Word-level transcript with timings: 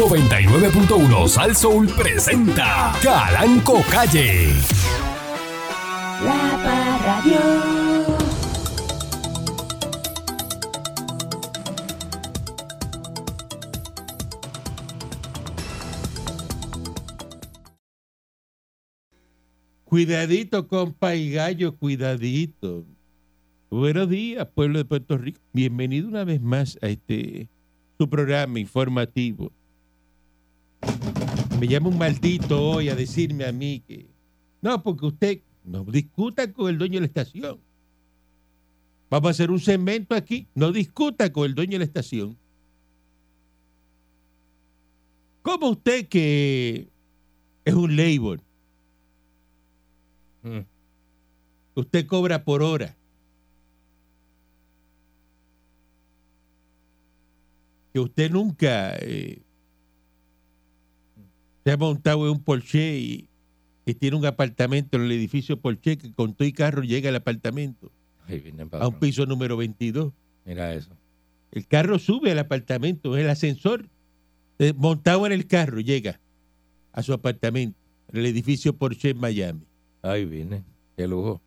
99.1 0.00 1.28
Sal 1.28 1.54
Soul 1.54 1.86
presenta 1.88 2.90
Calanco 3.02 3.82
Calle. 3.90 4.48
La 6.24 6.58
Parradio. 6.64 7.38
Cuidadito, 19.84 20.66
compa 20.66 21.14
y 21.14 21.30
gallo, 21.30 21.76
cuidadito. 21.76 22.86
Buenos 23.68 24.08
días, 24.08 24.48
pueblo 24.54 24.78
de 24.78 24.86
Puerto 24.86 25.18
Rico. 25.18 25.42
Bienvenido 25.52 26.08
una 26.08 26.24
vez 26.24 26.40
más 26.40 26.78
a 26.80 26.88
este 26.88 27.50
su 27.98 28.08
programa 28.08 28.58
informativo. 28.58 29.52
Me 31.58 31.68
llama 31.68 31.88
un 31.88 31.98
maldito 31.98 32.70
hoy 32.70 32.88
a 32.88 32.94
decirme 32.94 33.44
a 33.44 33.52
mí 33.52 33.82
que 33.86 34.10
no, 34.62 34.82
porque 34.82 35.06
usted 35.06 35.42
no 35.64 35.84
discuta 35.84 36.52
con 36.52 36.68
el 36.68 36.78
dueño 36.78 36.94
de 36.94 37.00
la 37.00 37.06
estación. 37.06 37.60
Vamos 39.08 39.28
a 39.28 39.30
hacer 39.30 39.50
un 39.50 39.60
segmento 39.60 40.14
aquí. 40.14 40.46
No 40.54 40.70
discuta 40.70 41.32
con 41.32 41.44
el 41.46 41.54
dueño 41.54 41.72
de 41.72 41.78
la 41.78 41.84
estación. 41.84 42.36
¿Cómo 45.42 45.70
usted 45.70 46.06
que 46.08 46.88
es 47.64 47.74
un 47.74 47.96
labor? 47.96 48.40
Mm. 50.42 50.60
Usted 51.74 52.06
cobra 52.06 52.44
por 52.44 52.62
hora. 52.62 52.96
Que 57.92 57.98
usted 57.98 58.30
nunca 58.30 58.94
eh, 58.98 59.42
se 61.64 61.70
ha 61.72 61.76
montado 61.76 62.24
en 62.26 62.32
un 62.32 62.42
Porsche 62.42 62.98
y, 62.98 63.28
y 63.86 63.94
tiene 63.94 64.16
un 64.16 64.26
apartamento 64.26 64.96
en 64.96 65.04
el 65.04 65.12
edificio 65.12 65.60
Porsche 65.60 65.98
que 65.98 66.12
con 66.12 66.34
todo 66.34 66.46
y 66.48 66.52
carro 66.52 66.82
llega 66.82 67.08
al 67.08 67.16
apartamento 67.16 67.90
Ay, 68.26 68.52
a 68.72 68.88
un 68.88 68.94
piso 68.94 69.26
número 69.26 69.56
22. 69.56 70.12
Mira 70.44 70.72
eso. 70.74 70.90
El 71.52 71.66
carro 71.66 71.98
sube 71.98 72.30
al 72.30 72.38
apartamento, 72.38 73.16
el 73.16 73.28
ascensor 73.28 73.88
eh, 74.58 74.72
montado 74.76 75.26
en 75.26 75.32
el 75.32 75.46
carro 75.46 75.80
llega 75.80 76.20
a 76.92 77.02
su 77.02 77.12
apartamento 77.12 77.76
en 78.12 78.18
el 78.20 78.26
edificio 78.26 78.76
Porsche 78.76 79.10
en 79.10 79.18
Miami. 79.18 79.62
Ay, 80.02 80.24
viene. 80.24 80.62
Qué 80.96 81.06
lujo. 81.08 81.40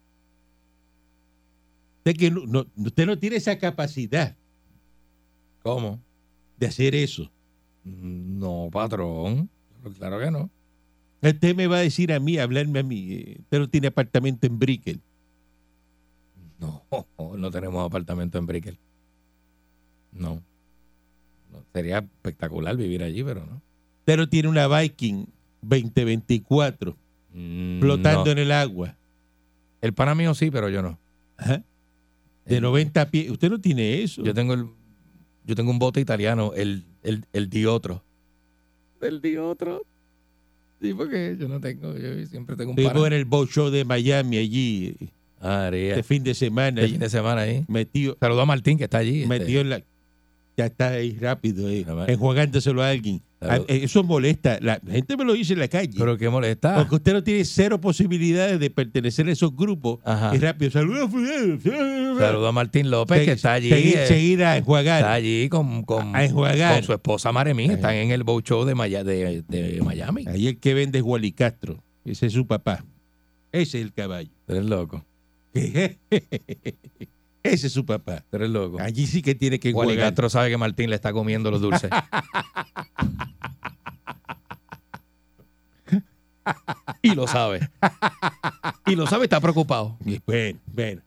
Usted, 2.00 2.18
que 2.18 2.32
no- 2.32 2.46
no- 2.46 2.66
usted 2.86 3.06
no 3.06 3.18
tiene 3.18 3.38
esa 3.38 3.58
capacidad 3.58 4.36
¿Cómo? 5.62 6.00
de 6.58 6.68
hacer 6.68 6.96
eso. 6.96 7.32
Mm, 7.86 8.40
No, 8.40 8.70
patrón. 8.72 9.50
Claro 9.98 10.20
que 10.20 10.32
no. 10.32 10.50
Usted 11.22 11.56
me 11.56 11.68
va 11.68 11.78
a 11.78 11.82
decir 11.82 12.12
a 12.12 12.20
mí, 12.20 12.38
hablarme 12.38 12.80
a 12.80 12.84
mí. 12.84 13.08
eh, 13.12 13.38
Usted 13.40 13.60
no 13.60 13.70
tiene 13.70 13.88
apartamento 13.88 14.46
en 14.48 14.60
Brickell. 14.60 15.00
No, 16.60 16.84
no 17.38 17.52
tenemos 17.52 17.86
apartamento 17.86 18.38
en 18.38 18.46
Brickell. 18.46 18.78
No. 20.12 20.42
No, 21.52 21.64
Sería 21.74 22.00
espectacular 22.00 22.76
vivir 22.78 23.04
allí, 23.04 23.24
pero 23.24 23.46
no. 23.46 23.62
Usted 24.00 24.18
no 24.18 24.28
tiene 24.30 24.50
una 24.50 24.68
Viking 24.68 25.26
2024 25.62 26.98
Mm, 27.36 27.80
flotando 27.80 28.26
no. 28.26 28.32
en 28.32 28.38
el 28.38 28.52
agua. 28.52 28.96
El 29.82 29.92
pana 29.94 30.14
mío 30.14 30.36
sí, 30.36 30.52
pero 30.52 30.70
yo 30.70 30.84
no. 30.84 31.00
Ajá. 31.36 31.64
De 32.46 32.58
Eh, 32.58 32.62
90 32.62 33.10
pies. 33.10 33.32
Usted 33.32 33.50
no 33.50 33.60
tiene 33.60 34.04
eso. 34.04 34.22
Yo 34.24 34.36
tengo 34.36 34.54
el, 34.54 34.68
yo 35.44 35.56
tengo 35.56 35.72
un 35.72 35.80
bote 35.80 36.00
italiano, 36.00 36.52
el, 36.54 36.86
el, 37.02 37.26
el 37.34 37.50
Diotro. 37.50 38.04
El 39.04 39.22
Diotro. 39.22 39.84
Sí, 40.82 40.94
porque 40.94 41.38
yo 41.40 41.48
no 41.48 41.60
tengo, 41.62 41.96
yo 41.98 42.26
siempre 42.26 42.56
tengo 42.56 42.72
un 42.72 42.78
Estuvimos 42.80 42.94
pana. 43.04 43.08
en 43.08 43.14
el 43.14 43.26
boat 43.26 43.50
show 43.50 43.70
de 43.70 43.86
Miami 43.86 44.38
allí, 44.38 44.96
María. 45.42 45.92
este 45.92 46.04
fin 46.04 46.24
de 46.24 46.34
semana. 46.34 46.82
Este 46.82 46.92
fin 46.92 47.00
de 47.00 47.10
semana 47.10 47.42
ahí. 47.42 47.64
Metido, 47.68 48.18
Saludo 48.20 48.42
a 48.42 48.46
Martín 48.46 48.78
que 48.78 48.84
está 48.86 48.98
allí. 48.98 49.24
este. 49.24 49.28
metido 49.28 49.62
en 49.62 49.70
la. 49.70 49.84
Ya 50.58 50.66
está 50.66 50.90
ahí 50.90 51.18
rápido, 51.20 51.70
eh, 51.70 51.86
más. 51.86 52.10
enjuagándoselo 52.10 52.84
a 52.84 52.90
alguien. 52.90 53.22
Claro. 53.44 53.66
Ah, 53.68 53.72
Eso 53.74 54.04
molesta. 54.04 54.58
La 54.62 54.80
gente 54.90 55.18
me 55.18 55.24
lo 55.26 55.34
dice 55.34 55.54
en 55.54 55.60
la 55.60 55.68
calle. 55.68 55.92
Pero 55.98 56.18
qué 56.18 56.30
molesta. 56.30 56.76
Porque 56.76 56.96
usted 56.96 57.14
no 57.14 57.24
tiene 57.24 57.46
cero 57.46 57.80
posibilidades 57.82 58.60
de 58.60 58.70
pertenecer 58.70 59.28
a 59.28 59.32
esos 59.32 59.56
grupos. 59.56 60.00
Ajá. 60.06 60.36
Y 60.36 60.40
rápido, 60.40 60.72
saludos. 60.72 61.10
Saludo 62.20 62.48
a 62.48 62.52
Martín 62.52 62.90
López, 62.90 63.24
que 63.26 63.32
está 63.34 63.54
allí. 63.54 63.70
Seguir, 63.70 63.98
eh, 63.98 64.08
seguir 64.08 64.44
a 64.44 64.58
enjuagar. 64.58 65.00
está 65.02 65.14
allí 65.14 65.50
con, 65.50 65.84
con, 65.84 66.16
A 66.16 66.24
enjuagar. 66.26 66.76
con 66.76 66.84
su 66.84 66.94
esposa 66.94 67.32
Maremí. 67.32 67.66
Están 67.66 67.96
en 67.96 68.12
el 68.12 68.24
boat 68.24 68.46
show 68.48 68.66
de, 68.66 68.76
Maya- 68.76 69.04
de, 69.04 69.44
de 69.48 69.82
Miami. 69.84 70.26
Ahí 70.28 70.48
el 70.48 70.58
que 70.60 70.74
vende 70.74 71.00
es 71.00 71.04
Wally 71.04 71.32
Castro. 71.32 71.78
Ese 72.06 72.28
es 72.28 72.34
su 72.34 72.46
papá. 72.48 72.84
Ese 73.52 73.80
es 73.80 73.86
el 73.86 73.94
caballo. 73.94 74.30
Eres 74.48 74.66
loco. 74.66 75.06
Ese 77.44 77.68
es 77.68 77.74
su 77.74 77.86
papá. 77.86 78.24
Eres 78.32 78.50
loco. 78.50 78.78
Allí 78.80 79.06
sí 79.06 79.22
que 79.22 79.36
tiene 79.36 79.60
que 79.60 79.72
Wally. 79.74 79.98
Castro 79.98 80.30
sabe 80.30 80.50
que 80.50 80.58
Martín 80.58 80.90
le 80.90 80.96
está 80.96 81.12
comiendo 81.12 81.52
los 81.52 81.60
dulces. 81.62 81.90
y 87.14 87.16
lo 87.16 87.28
sabe. 87.28 87.70
Y 88.86 88.96
lo 88.96 89.08
sabe, 89.08 89.26
está 89.26 89.40
preocupado. 89.40 89.98
Y 90.06 90.20
Bueno, 90.26 90.60
bueno. 90.74 91.02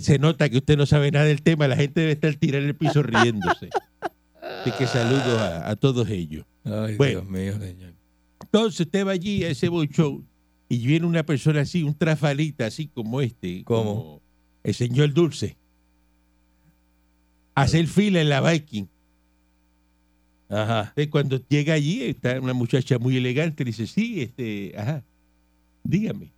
Se- 0.00 0.18
nota 0.18 0.48
que 0.48 0.58
usted 0.58 0.76
no 0.76 0.86
sabe 0.86 1.10
nada 1.10 1.24
del 1.24 1.42
tema. 1.42 1.66
La 1.68 1.76
gente 1.76 2.00
debe 2.00 2.12
estar 2.12 2.34
tirando 2.34 2.66
el 2.68 2.74
piso 2.74 3.02
riéndose. 3.02 3.70
Así 4.60 4.72
que 4.72 4.86
saludo 4.86 5.38
a, 5.38 5.70
a 5.70 5.76
todos 5.76 6.08
ellos. 6.10 6.44
Ay, 6.64 6.96
Bueno. 6.96 7.20
Dios 7.20 7.30
mío, 7.30 7.58
señor. 7.58 7.92
Entonces 8.42 8.80
usted 8.80 9.06
va 9.06 9.12
allí 9.12 9.44
a 9.44 9.48
ese 9.50 9.68
boat 9.68 9.90
show 9.90 10.22
y 10.68 10.86
viene 10.86 11.06
una 11.06 11.22
persona 11.22 11.60
así, 11.62 11.82
un 11.82 11.94
trafalita 11.94 12.66
así 12.66 12.88
como 12.88 13.20
este. 13.20 13.62
¿Cómo? 13.64 13.94
como 13.94 14.20
el 14.64 14.74
señor 14.74 15.12
Dulce. 15.14 15.56
a 17.54 17.62
Hacer 17.62 17.86
fila 17.86 18.20
en 18.20 18.28
la 18.28 18.40
Viking. 18.40 18.86
Ajá. 20.50 20.80
Entonces, 20.88 21.08
cuando 21.08 21.40
llega 21.48 21.74
allí, 21.74 22.02
está 22.02 22.38
una 22.40 22.52
muchacha 22.52 22.98
muy 22.98 23.16
elegante, 23.16 23.64
le 23.64 23.70
dice, 23.70 23.86
sí, 23.86 24.20
este, 24.20 24.74
ajá, 24.76 25.04
dígame. 25.84 26.32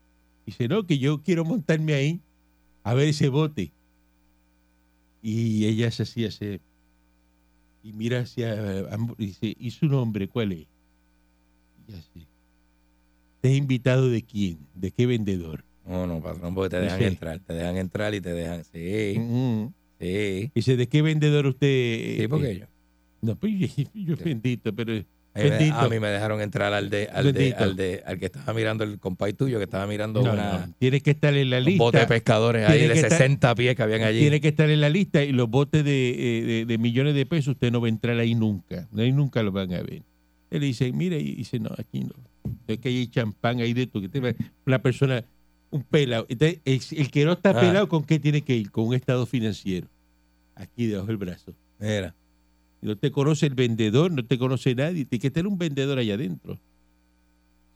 Dice, 0.47 0.69
no, 0.69 0.87
que 0.87 0.99
yo 0.99 1.23
quiero 1.23 1.45
montarme 1.45 1.95
ahí 1.95 2.21
a 2.85 2.93
ver 2.95 3.09
ese 3.09 3.29
bote. 3.29 3.73
Y 5.23 5.67
ella 5.67 5.91
se 5.91 6.03
hacía 6.03 6.29
ese, 6.29 6.61
y 7.83 7.93
mira 7.93 8.21
hacia, 8.21 8.87
y 9.19 9.27
dice, 9.27 9.55
¿y 9.59 9.71
su 9.71 9.87
nombre 9.87 10.29
cuál 10.29 10.53
es? 10.53 10.67
Y 11.89 11.93
así, 11.95 12.27
¿te 13.41 13.51
es 13.53 13.57
invitado 13.57 14.09
de 14.09 14.23
quién? 14.23 14.59
¿De 14.75 14.91
qué 14.91 15.07
vendedor? 15.07 15.65
No, 15.87 16.07
no, 16.07 16.21
patrón, 16.23 16.55
porque 16.55 16.71
te 16.77 16.81
dejan 16.83 17.03
entrar. 17.03 17.41
Te 17.41 17.55
dejan 17.55 17.77
entrar 17.77 18.15
y 18.15 18.21
te 18.21 18.33
dejan. 18.33 18.65
Sí, 18.65 19.19
Mm. 19.19 19.67
sí. 20.01 20.51
Dice, 20.55 20.77
¿de 20.77 20.87
qué 20.89 21.03
vendedor 21.03 21.47
usted? 21.47 22.17
Sí, 22.21 22.29
porque 22.29 22.51
eh, 22.53 22.59
yo. 22.61 22.67
No, 23.23 23.37
pues 23.37 23.53
yo, 23.77 23.85
yo 23.95 24.17
bendito, 24.17 24.75
pero... 24.75 24.93
A 25.35 25.39
mí, 25.39 25.45
me, 25.45 25.51
Bendito. 25.57 25.77
a 25.79 25.89
mí 25.89 25.99
me 25.99 26.09
dejaron 26.09 26.43
entrar 26.43 26.75
al 26.75 26.91
de, 26.91 27.09
al 27.11 27.33
de, 27.33 27.55
al 27.55 27.75
de, 27.75 28.03
al 28.05 28.19
que 28.19 28.27
estaba 28.27 28.53
mirando 28.53 28.85
el 28.85 28.99
compay 28.99 29.33
tuyo, 29.33 29.57
que 29.57 29.65
estaba 29.65 29.87
mirando 29.87 30.21
No, 30.23 30.31
una, 30.35 30.67
no, 30.67 30.75
tiene 30.79 31.01
que 31.01 31.13
estar 31.13 31.33
en 31.33 31.49
la 31.49 31.57
un 31.57 31.65
lista. 31.65 31.83
bote 31.85 31.99
de 32.01 32.07
pescadores 32.07 32.69
ahí 32.69 32.83
de 32.83 32.89
que 32.93 33.01
estar- 33.01 33.09
60 33.19 33.55
pies 33.55 33.75
que 33.75 33.83
habían 33.83 34.03
allí. 34.03 34.21
Tiene 34.21 34.43
que 34.43 34.49
estar 34.49 34.69
en 34.69 34.83
la 34.83 34.91
lista 34.91 35.25
y 35.25 35.33
los 35.33 35.49
botes 35.49 35.87
de, 35.87 36.11
eh, 36.11 36.43
de- 36.45 36.65
de 36.67 36.77
millones 36.77 37.15
de 37.15 37.25
pesos 37.25 37.53
usted 37.55 37.73
no 37.73 37.81
va 37.81 37.87
a 37.87 37.89
entrar 37.89 38.19
ahí 38.19 38.35
nunca. 38.35 38.87
Ahí 38.95 39.11
nunca 39.11 39.43
lo 39.43 39.53
van 39.53 39.73
a 39.73 39.81
ver. 39.81 40.03
Él 40.51 40.61
dice, 40.61 40.93
mira, 40.93 41.17
y 41.17 41.35
dice, 41.37 41.59
no, 41.59 41.71
aquí 41.79 42.01
no. 42.01 42.13
Es 42.67 42.77
que 42.77 42.91
hay 42.91 43.07
champán 43.07 43.61
ahí 43.61 43.73
de 43.73 43.85
esto. 43.85 44.03
Que 44.03 44.11
te 44.11 44.21
va- 44.21 44.35
una 44.67 44.83
persona, 44.83 45.25
un 45.71 45.83
pelado. 45.83 46.27
Entonces, 46.29 46.61
el, 46.67 46.83
el 46.99 47.11
que 47.11 47.25
no 47.25 47.33
está 47.33 47.51
Ah. 47.57 47.61
pelado, 47.61 47.89
¿con 47.89 48.05
qué 48.05 48.19
tiene 48.19 48.43
que 48.43 48.55
ir? 48.55 48.71
Con 48.71 48.89
un 48.89 48.93
estado 48.95 49.25
financiero. 49.25 49.89
Aquí 50.55 50.85
debajo 50.89 51.07
del 51.07 51.17
brazo. 51.17 51.55
Mira. 51.79 52.15
No 52.83 52.97
te 52.97 53.11
conoce 53.11 53.47
el 53.47 53.55
vendedor, 53.55 54.11
no 54.11 54.25
te 54.25 54.37
conoce 54.39 54.75
nadie. 54.75 55.05
Tiene 55.05 55.21
que 55.23 55.31
tener 55.31 55.47
un 55.47 55.57
vendedor 55.57 55.99
allá 55.99 56.15
adentro. 56.15 56.59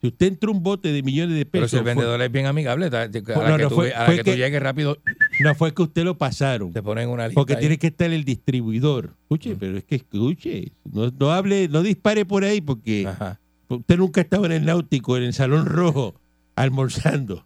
Si 0.01 0.07
usted 0.07 0.27
entra 0.27 0.51
un 0.51 0.61
bote 0.61 0.91
de 0.91 1.01
millones 1.01 1.35
de 1.37 1.45
Pero 1.45 1.63
pesos. 1.63 1.71
si 1.71 1.77
el 1.77 1.83
fue- 1.83 1.93
vendedor 1.95 2.21
es 2.21 2.31
bien 2.31 2.45
amigable, 2.45 2.85
a 2.85 2.89
la 2.89 3.05
no, 3.07 3.11
que, 3.11 3.21
no, 3.63 3.69
tú, 3.69 3.75
fue- 3.75 3.93
a 3.93 4.01
la 4.01 4.05
fue 4.05 4.15
que 4.17 4.23
tú 4.25 4.31
que- 4.31 4.37
llegues 4.37 4.61
rápido, 4.61 4.97
no 5.39 5.55
fue 5.55 5.73
que 5.73 5.81
usted 5.81 6.03
lo 6.03 6.15
pasaron. 6.17 6.71
te 6.71 6.83
ponen 6.83 7.09
una 7.09 7.27
lista. 7.27 7.39
Porque 7.39 7.53
ahí. 7.53 7.59
tiene 7.61 7.77
que 7.79 7.87
estar 7.87 8.11
el 8.11 8.23
distribuidor. 8.23 9.15
Escuche, 9.23 9.55
Mm. 9.55 9.57
pero 9.59 9.77
es 9.77 9.83
que 9.85 9.95
escuche. 9.95 10.71
No, 10.91 11.11
no 11.17 11.31
hable, 11.31 11.67
no 11.69 11.81
dispare 11.81 12.25
por 12.25 12.43
ahí 12.43 12.61
porque 12.61 13.07
Ajá. 13.07 13.39
usted 13.69 13.97
nunca 13.97 14.21
ha 14.21 14.23
estado 14.23 14.45
en 14.45 14.51
el 14.51 14.65
náutico, 14.65 15.17
en 15.17 15.23
el 15.23 15.33
Salón 15.33 15.65
Rojo, 15.65 16.13
almorzando 16.55 17.45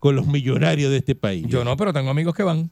con 0.00 0.16
los 0.16 0.26
millonarios 0.26 0.90
de 0.90 0.96
este 0.96 1.14
país. 1.14 1.46
Yo 1.48 1.64
no, 1.64 1.76
pero 1.76 1.92
tengo 1.92 2.10
amigos 2.10 2.34
que 2.34 2.42
van. 2.42 2.70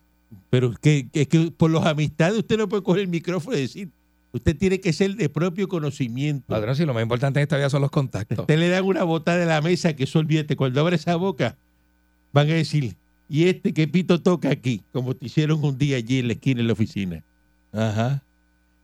Pero 0.50 0.72
que, 0.80 1.08
que, 1.12 1.26
que 1.28 1.52
por 1.52 1.70
los 1.70 1.84
amistades 1.86 2.38
usted 2.38 2.58
no 2.58 2.68
puede 2.68 2.82
coger 2.82 3.02
el 3.02 3.08
micrófono 3.08 3.56
y 3.56 3.60
decir, 3.60 3.90
usted 4.32 4.56
tiene 4.56 4.80
que 4.80 4.92
ser 4.92 5.16
de 5.16 5.28
propio 5.28 5.68
conocimiento. 5.68 6.46
Padrón, 6.48 6.76
si 6.76 6.84
lo 6.84 6.94
más 6.94 7.02
importante 7.02 7.40
en 7.40 7.42
esta 7.42 7.56
vida 7.56 7.70
son 7.70 7.82
los 7.82 7.90
contactos. 7.90 8.38
Usted 8.40 8.58
le 8.58 8.68
dan 8.68 8.84
una 8.84 9.04
botada 9.04 9.38
de 9.38 9.46
la 9.46 9.60
mesa 9.60 9.94
que 9.94 10.04
eso 10.04 10.18
olvídate. 10.18 10.56
Cuando 10.56 10.80
abre 10.80 10.96
esa 10.96 11.16
boca, 11.16 11.56
van 12.32 12.50
a 12.50 12.54
decir, 12.54 12.96
¿y 13.28 13.44
este 13.44 13.72
qué 13.72 13.88
pito 13.88 14.20
toca 14.20 14.50
aquí? 14.50 14.82
Como 14.92 15.14
te 15.14 15.26
hicieron 15.26 15.64
un 15.64 15.78
día 15.78 15.96
allí 15.96 16.18
en 16.18 16.28
la 16.28 16.32
esquina 16.34 16.60
en 16.60 16.66
la 16.66 16.72
oficina. 16.72 17.22
Ajá. 17.72 18.22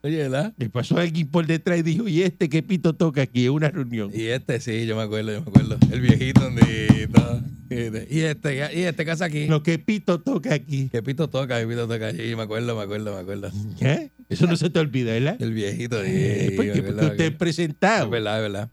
Oye, 0.05 0.17
¿verdad? 0.17 0.53
Le 0.57 0.69
pasó 0.69 0.97
alguien 0.97 1.27
por 1.27 1.47
detrás 1.47 1.79
y 1.79 1.81
dijo, 1.81 2.09
¿y 2.09 2.23
este 2.23 2.49
qué 2.49 2.61
pito 2.61 2.93
toca 2.93 3.21
aquí? 3.21 3.45
Es 3.45 3.51
una 3.51 3.69
reunión. 3.69 4.11
Y 4.13 4.23
este 4.23 4.59
sí, 4.59 4.85
yo 4.85 4.97
me 4.97 5.03
acuerdo, 5.03 5.31
yo 5.31 5.41
me 5.41 5.47
acuerdo. 5.47 5.77
El 5.91 6.01
viejito 6.01 6.45
ondito. 6.45 7.41
Y 7.69 8.19
este, 8.19 8.55
y 8.55 8.81
este 8.81 9.05
casa 9.05 9.25
aquí. 9.25 9.47
Lo 9.47 9.63
que 9.63 9.79
pito 9.79 10.19
toca 10.19 10.53
aquí. 10.53 10.89
Que 10.89 11.01
pito 11.01 11.29
toca, 11.29 11.59
que 11.59 11.67
pito 11.67 11.87
toca 11.87 12.07
allí. 12.07 12.35
Me 12.35 12.43
acuerdo, 12.43 12.75
me 12.75 12.83
acuerdo, 12.83 13.13
me 13.13 13.21
acuerdo. 13.21 13.49
¿Eh? 13.79 14.09
Eso 14.29 14.47
no 14.47 14.55
se 14.55 14.69
te 14.69 14.79
olvida, 14.79 15.13
¿verdad? 15.13 15.41
El 15.41 15.53
viejito. 15.53 16.01
sí, 16.03 16.09
Eh, 16.09 16.53
porque, 16.55 16.71
acuerdo, 16.71 16.87
porque 16.87 17.05
usted 17.05 17.25
es 17.25 17.35
presentado. 17.35 18.05
Es 18.05 18.11
verdad, 18.11 18.37
es 18.37 18.51
verdad. 18.51 18.69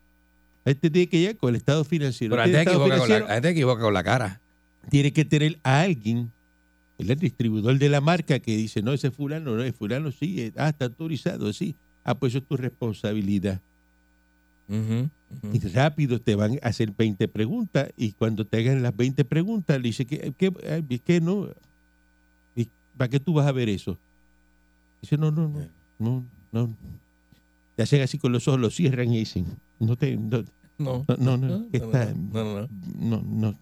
Este 0.65 0.91
tiene 0.91 1.09
que 1.09 1.19
llegar 1.19 1.37
con 1.37 1.51
el 1.51 1.57
estado 1.57 1.85
financiero. 1.85 2.37
Pero 2.37 2.43
la 2.43 2.47
Este 2.47 2.61
estado 2.61 2.77
equivoca 2.77 2.99
con 2.99 3.09
la, 3.09 3.15
financiero 3.17 3.29
la 3.29 3.35
gente 3.35 3.49
equivoca 3.49 3.83
con 3.83 3.95
la 3.95 4.05
cara. 4.05 4.41
tiene 4.91 5.13
que 5.13 5.25
tener 5.25 5.59
a 5.63 5.81
alguien, 5.81 6.31
el 6.99 7.19
distribuidor 7.19 7.79
de 7.79 7.89
la 7.89 8.01
marca, 8.01 8.39
que 8.39 8.57
dice, 8.57 8.83
no, 8.83 8.93
ese 8.93 9.11
fulano, 9.11 9.57
no, 9.57 9.63
es 9.63 9.75
fulano 9.75 10.13
sí, 10.13 10.43
eh, 10.43 10.53
ah, 10.57 10.69
está 10.69 10.87
autorizado, 10.87 11.53
sí. 11.53 11.75
Ah, 12.05 12.15
pues 12.15 12.33
eso 12.33 12.39
es 12.39 12.45
tu 12.47 12.57
responsabilidad. 12.57 13.61
Y 15.53 15.59
rápido 15.69 16.21
te 16.21 16.37
van 16.37 16.59
a 16.63 16.69
hacer 16.69 16.93
20 16.97 17.27
preguntas 17.27 17.91
y 17.97 18.13
cuando 18.13 18.45
te 18.45 18.59
hagan 18.59 18.83
las 18.83 18.97
20 18.97 19.25
preguntas 19.25 19.77
le 19.79 19.89
dice 19.89 20.05
que, 20.05 20.33
que, 20.37 20.53
ay, 20.71 20.85
es 20.89 21.01
que 21.01 21.21
no. 21.21 21.49
¿Y 22.55 22.69
¿Para 22.97 23.09
qué 23.09 23.19
tú 23.19 23.35
vas 23.35 23.47
a 23.47 23.53
ver 23.53 23.69
eso? 23.69 23.99
Dice, 25.01 25.17
no, 25.17 25.31
no, 25.31 25.49
no, 25.49 25.69
no, 25.99 26.25
no. 26.53 26.77
Te 27.77 27.83
hacen 27.83 28.03
así 28.03 28.19
con 28.19 28.33
los 28.33 28.47
ojos, 28.49 28.61
lo 28.61 28.71
cierran 28.71 29.13
y 29.13 29.19
dicen, 29.21 29.47
no 29.79 29.97
te, 29.97 30.17
no, 30.17 30.45
No, 30.79 31.05
no, 31.19 31.37
no, 31.37 31.67
está, 31.73 32.13
no, 32.15 33.23
no. 33.23 33.55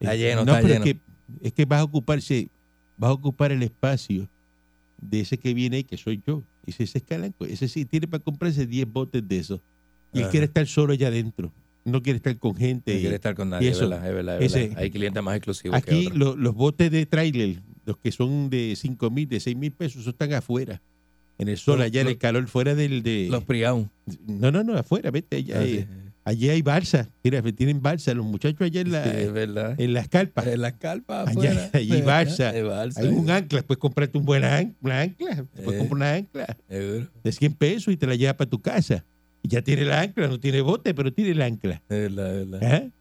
Está 0.00 0.14
Eh, 0.14 0.18
lleno, 0.18 0.44
no, 0.44 0.52
está 0.52 0.62
pero 0.62 0.74
lleno. 0.74 0.84
Es 0.84 0.94
que, 0.94 1.00
es 1.48 1.52
que 1.52 1.64
vas 1.64 1.80
a 1.80 1.84
ocuparse, 1.84 2.48
vas 2.96 3.10
a 3.10 3.14
ocupar 3.14 3.52
el 3.52 3.62
espacio 3.62 4.28
de 5.00 5.20
ese 5.20 5.38
que 5.38 5.54
viene 5.54 5.76
ahí, 5.78 5.84
que 5.84 5.96
soy 5.96 6.22
yo. 6.26 6.42
Dice, 6.64 6.84
ese 6.84 6.98
es 6.98 7.04
Calanco, 7.04 7.44
ese 7.44 7.68
sí 7.68 7.84
tiene 7.84 8.06
para 8.06 8.22
comprarse 8.22 8.66
10 8.66 8.90
botes 8.92 9.26
de 9.26 9.38
esos. 9.38 9.60
Y 10.12 10.18
él 10.18 10.24
Ajá. 10.24 10.30
quiere 10.30 10.46
estar 10.46 10.66
solo 10.66 10.92
allá 10.92 11.08
adentro. 11.08 11.52
No 11.84 12.02
quiere 12.02 12.18
estar 12.18 12.36
con 12.38 12.54
gente. 12.54 12.92
No 12.92 12.98
y- 12.98 13.00
quiere 13.00 13.16
estar 13.16 13.34
con 13.34 13.50
nadie, 13.50 13.70
es 13.70 13.76
eso, 13.78 13.88
verdad, 13.88 14.08
es 14.08 14.14
verdad, 14.14 14.42
es 14.42 14.46
ese- 14.52 14.60
verdad. 14.68 14.78
Hay 14.82 14.90
clientes 14.90 15.22
más 15.22 15.36
exclusivos 15.36 15.82
que 15.82 15.90
Aquí 15.94 16.06
otros. 16.06 16.18
lo- 16.18 16.36
los 16.36 16.54
botes 16.54 16.90
de 16.90 17.06
trailer, 17.06 17.62
los 17.86 17.96
que 17.98 18.12
son 18.12 18.50
de 18.50 18.74
5 18.76 19.10
mil, 19.10 19.28
de 19.28 19.40
6 19.40 19.56
mil 19.56 19.72
pesos, 19.72 20.02
esos 20.02 20.12
están 20.12 20.32
afuera. 20.34 20.82
En 21.38 21.48
el 21.48 21.56
sol, 21.56 21.78
Los- 21.78 21.86
allá 21.86 22.02
en 22.02 22.08
el 22.08 22.18
calor, 22.18 22.46
fuera 22.48 22.74
del 22.74 23.02
de... 23.02 23.28
Los 23.30 23.44
Priaun. 23.44 23.90
no, 24.26 24.50
no, 24.52 24.62
no, 24.62 24.76
afuera, 24.76 25.10
vete. 25.10 25.36
Allá, 25.38 25.60
Ah, 25.60 25.64
sí. 25.64 25.86
allí 26.22 26.50
hay 26.50 26.60
balsa. 26.60 27.08
Mira, 27.24 27.40
tienen 27.40 27.80
balsa. 27.80 28.12
Los 28.12 28.26
muchachos 28.26 28.60
allá 28.60 28.82
en, 28.82 28.92
la, 28.92 29.04
Sí, 29.04 29.10
es 29.14 29.32
verdad. 29.32 29.80
en 29.80 29.94
las 29.94 30.06
carpas. 30.08 30.46
En 30.46 30.60
las 30.60 30.74
carpas 30.74 31.34
Allá- 31.34 31.70
allí 31.72 32.02
balsa. 32.02 32.52
Balsa. 32.62 33.00
Hay 33.00 33.08
un 33.08 33.30
ancla, 33.30 33.62
puedes 33.62 33.80
comprarte 33.80 34.18
un 34.18 34.26
buen 34.26 34.44
an- 34.44 34.76
una 34.82 35.00
ancla, 35.00 35.46
puedes 35.64 35.76
Eh. 35.76 35.78
comprar 35.78 35.92
una 35.96 36.14
ancla 36.14 36.56
Seguro, 36.68 37.08
de 37.24 37.32
100 37.32 37.54
pesos 37.54 37.94
y 37.94 37.96
te 37.96 38.06
la 38.06 38.16
llevas 38.16 38.34
para 38.34 38.50
tu 38.50 38.60
casa. 38.60 39.02
Y 39.42 39.48
ya 39.48 39.62
tiene 39.62 39.84
la 39.84 40.00
ancla, 40.02 40.28
no 40.28 40.38
tiene 40.38 40.60
bote, 40.60 40.92
pero 40.94 41.12
tiene 41.12 41.30
el 41.30 41.42
ancla. 41.42 41.82
es 41.88 42.14
verdad, 42.14 42.62
es. 42.62 42.92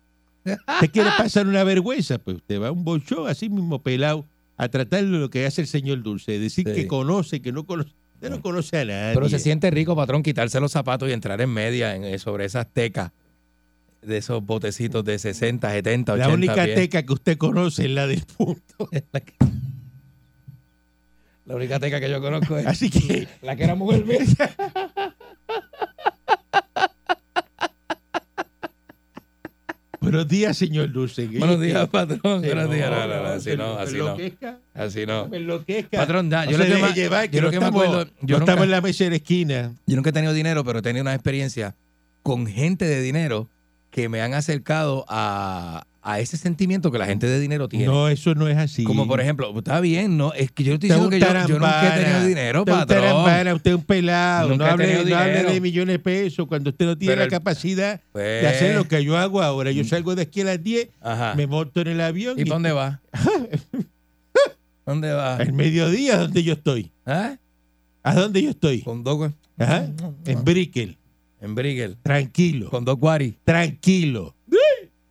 ¿Ah? 0.45 0.57
¿Usted 0.75 0.91
quiere 0.91 1.09
pasar 1.17 1.47
una 1.47 1.63
vergüenza? 1.63 2.17
Pues 2.17 2.37
usted 2.37 2.61
va 2.61 2.69
a 2.69 2.71
un 2.71 2.83
bolchón 2.83 3.27
así 3.27 3.49
mismo 3.49 3.81
pelado 3.83 4.25
a 4.57 4.67
tratar 4.69 5.03
de 5.03 5.09
lo 5.09 5.29
que 5.29 5.45
hace 5.45 5.61
el 5.61 5.67
señor 5.67 6.01
Dulce, 6.01 6.39
decir 6.39 6.67
Sí. 6.67 6.73
que 6.73 6.87
conoce, 6.87 7.41
que 7.41 7.51
no 7.51 7.65
conoce. 7.65 7.91
Usted 8.15 8.29
no 8.29 8.41
conoce 8.41 8.77
a 8.79 8.85
nadie. 8.85 9.13
Pero 9.13 9.29
se 9.29 9.39
siente 9.39 9.69
rico, 9.71 9.95
patrón, 9.95 10.23
quitarse 10.23 10.59
los 10.59 10.71
zapatos 10.71 11.07
y 11.09 11.13
entrar 11.13 11.39
en 11.41 11.49
media 11.49 11.95
en, 11.95 12.03
eh, 12.03 12.19
sobre 12.19 12.45
esas 12.45 12.67
tecas 12.71 13.11
de 14.01 14.17
esos 14.17 14.43
botecitos 14.45 15.03
de 15.05 15.19
60, 15.19 15.69
70, 15.71 16.13
80 16.13 16.27
La 16.27 16.33
única 16.33 16.63
pies. 16.63 16.75
teca 16.75 17.03
que 17.03 17.13
usted 17.13 17.37
conoce 17.37 17.83
es 17.85 17.91
la 17.91 18.07
del 18.07 18.23
punto. 18.37 18.89
La 21.45 21.55
única 21.55 21.79
teca 21.79 21.99
que 21.99 22.09
yo 22.09 22.21
conozco 22.21 22.57
es 22.57 22.65
Así 22.67 22.89
que 22.91 23.27
la 23.41 23.55
que 23.55 23.63
era 23.63 23.73
mujer 23.75 24.05
mía. 24.05 24.19
Buenos 30.09 30.27
días, 30.27 30.57
señor 30.57 30.91
Dulce. 30.91 31.27
Buenos 31.27 31.61
días, 31.61 31.87
patrón. 31.89 32.41
Sí, 32.41 32.47
Buenos 32.47 32.71
días. 32.71 32.89
No, 32.89 33.07
no, 33.07 33.21
no, 33.23 33.29
así 33.29 33.55
no, 33.55 33.75
me 33.75 33.81
así 33.81 33.97
no. 33.97 34.17
Así 34.73 35.05
no. 35.05 35.27
me 35.27 35.37
enloquezca. 35.37 35.97
Patrón, 35.99 36.29
No 36.29 36.45
yo 36.49 36.57
lo 36.57 36.65
que 36.65 36.77
más- 36.77 36.95
llevar, 36.95 37.29
que 37.29 37.37
yo 37.37 37.43
no 37.43 37.51
que 37.51 37.59
me 37.59 37.65
estamos- 37.65 37.83
acuerdo, 37.85 38.03
yo 38.05 38.09
no 38.11 38.39
nunca- 38.39 38.51
estamos 38.51 38.63
en 38.65 38.71
la 38.71 38.81
mesa 38.81 39.03
de 39.03 39.09
la 39.11 39.15
esquina. 39.17 39.73
Yo 39.85 39.95
nunca 39.95 40.09
he 40.09 40.13
tenido 40.13 40.33
dinero, 40.33 40.63
pero 40.63 40.79
he 40.79 40.81
tenido 40.81 41.03
una 41.03 41.13
experiencia 41.13 41.75
con 42.23 42.47
gente 42.47 42.85
de 42.85 43.01
dinero 43.01 43.49
que 43.91 44.09
me 44.09 44.21
han 44.21 44.33
acercado 44.33 45.05
a, 45.09 45.85
a 46.11 46.19
ese 46.19 46.37
sentimiento 46.37 46.91
que 46.91 46.97
la 46.97 47.05
gente 47.05 47.27
de 47.27 47.39
dinero 47.39 47.69
tiene. 47.69 47.85
No, 47.85 48.07
eso 48.09 48.33
no 48.35 48.47
es 48.47 48.57
así. 48.57 48.83
Como 48.83 49.07
por 49.07 49.21
ejemplo, 49.21 49.53
está 49.57 49.79
bien, 49.79 50.17
¿no? 50.17 50.33
Es 50.33 50.51
que 50.51 50.63
yo 50.63 50.73
estoy 50.73 50.89
diciendo 50.89 51.09
que 51.09 51.19
yo, 51.19 51.27
yo 51.47 51.59
nunca 51.59 51.95
he 51.95 52.03
tenido 52.03 52.25
dinero, 52.25 52.59
Usted 52.61 52.71
patrón. 52.73 53.01
tarambana, 53.01 53.53
usted 53.53 53.71
es 53.71 53.77
un 53.77 53.83
pelado. 53.83 54.49
Nunca 54.49 54.65
no 54.65 54.71
hable, 54.71 55.05
no 55.05 55.17
hable 55.17 55.43
de 55.43 55.61
millones 55.61 55.93
de 55.93 55.99
pesos 55.99 56.47
cuando 56.47 56.71
usted 56.71 56.85
no 56.85 56.97
tiene 56.97 57.11
Pero 57.11 57.19
la 57.19 57.25
el- 57.25 57.31
capacidad 57.31 58.01
Pues, 58.11 58.41
de 58.41 58.47
hacer 58.47 58.75
lo 58.75 58.87
que 58.87 59.03
yo 59.03 59.17
hago 59.17 59.41
ahora. 59.41 59.71
Yo 59.71 59.83
salgo 59.83 60.15
de 60.15 60.23
aquí 60.23 60.41
a 60.41 60.45
las 60.45 60.63
10, 60.63 60.89
Ajá. 61.01 61.35
me 61.35 61.45
monto 61.47 61.81
en 61.81 61.87
el 61.89 62.01
avión 62.01 62.39
¿Y 62.39 62.43
dónde 62.43 62.71
va? 62.71 63.01
¿Dónde 64.85 65.11
va? 65.11 65.35
al 65.37 65.53
mediodía, 65.53 66.17
¿dónde 66.17 66.43
yo 66.43 66.53
estoy? 66.53 66.91
¿Ah? 67.05 67.37
¿A 68.01 68.15
dónde 68.15 68.41
yo 68.41 68.49
estoy? 68.49 68.81
Con 68.81 69.03
dos, 69.03 69.31
Ajá. 69.57 69.87
En 70.25 70.43
Brickell. 70.43 70.97
en 71.41 71.53
Briegel. 71.53 71.97
Tranquilo. 72.01 72.69
Con 72.71 72.83
dos 72.85 72.97
guaris. 72.97 73.35
Tranquilo. 73.43 74.33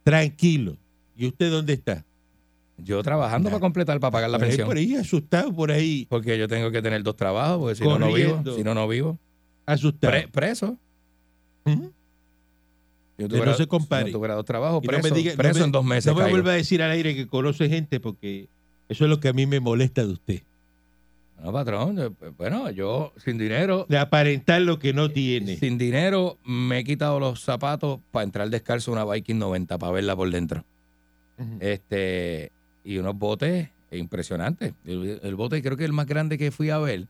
Tranquilo. 0.02 0.76
¿Y 1.18 1.26
usted 1.26 1.50
dónde 1.50 1.72
está? 1.74 2.04
Yo 2.78 3.02
trabajando 3.02 3.48
Nah. 3.50 3.54
para 3.54 3.60
completar, 3.60 3.98
para 4.00 4.10
pagar 4.12 4.30
la 4.30 4.38
pensión. 4.38 4.66
por 4.68 4.76
ahí, 4.76 4.94
asustado, 4.94 5.52
por 5.52 5.72
ahí, 5.72 6.06
Porque 6.08 6.38
yo 6.38 6.46
tengo 6.46 6.70
que 6.70 6.80
tener 6.80 7.02
dos 7.02 7.16
trabajos, 7.16 7.58
porque 7.58 7.74
si 7.74 7.82
no, 7.84 7.98
no 7.98 8.12
vivo. 8.12 8.40
Si 8.54 8.62
no, 8.62 8.72
no 8.72 8.86
vivo. 8.86 9.18
asustado. 9.66 10.12
Pre- 10.12 10.28
preso. 10.28 10.78
Ujú. 11.66 11.92
Yo 13.18 13.28
Que 13.28 13.44
no 13.44 13.54
se 13.54 13.66
compare. 13.66 14.04
si 14.06 14.12
no 14.12 14.18
tuviera 14.18 14.34
dos 14.36 14.44
trabajos, 14.44 14.80
no 14.80 14.86
preso, 14.86 15.02
me 15.12 15.20
diga- 15.20 15.32
no 15.32 15.36
preso 15.38 15.58
me- 15.58 15.64
en 15.64 15.72
dos 15.72 15.84
meses. 15.84 16.06
No 16.06 16.14
me 16.14 16.20
caigo. 16.20 16.30
vuelva 16.36 16.52
a 16.52 16.54
decir 16.54 16.80
al 16.82 16.92
aire 16.92 17.16
que 17.16 17.26
conoce 17.26 17.68
gente 17.68 17.98
porque 17.98 18.48
eso 18.88 19.04
es 19.04 19.10
lo 19.10 19.18
que 19.18 19.26
a 19.28 19.32
mí 19.32 19.44
me 19.46 19.58
molesta 19.58 20.06
de 20.06 20.12
usted. 20.12 20.42
No, 21.42 21.52
patrón. 21.52 21.96
yo- 21.96 22.32
Bueno, 22.36 22.70
yo 22.70 23.12
sin 23.24 23.38
dinero, 23.38 23.86
De 23.88 23.98
aparentar 23.98 24.62
lo 24.62 24.78
que 24.78 24.92
no 24.92 25.10
tiene. 25.10 25.56
sin 25.56 25.78
dinero 25.78 26.38
me 26.44 26.78
he 26.78 26.84
quitado 26.84 27.18
los 27.18 27.40
zapatos 27.42 27.98
para 28.12 28.22
entrar 28.24 28.48
descalzo 28.50 28.92
a 28.92 29.02
una 29.02 29.12
Viking 29.14 29.36
90 29.38 29.78
para 29.78 29.92
verla 29.92 30.14
por 30.16 30.30
dentro. 30.30 30.64
Este, 31.60 32.52
y 32.84 32.98
unos 32.98 33.16
botes 33.16 33.68
impresionantes. 33.90 34.74
El, 34.84 35.34
bote 35.36 35.62
creo 35.62 35.76
que 35.76 35.84
el 35.84 35.92
más 35.92 36.06
grande 36.06 36.38
que 36.38 36.50
fui 36.50 36.70
a 36.70 36.78
ver, 36.78 37.06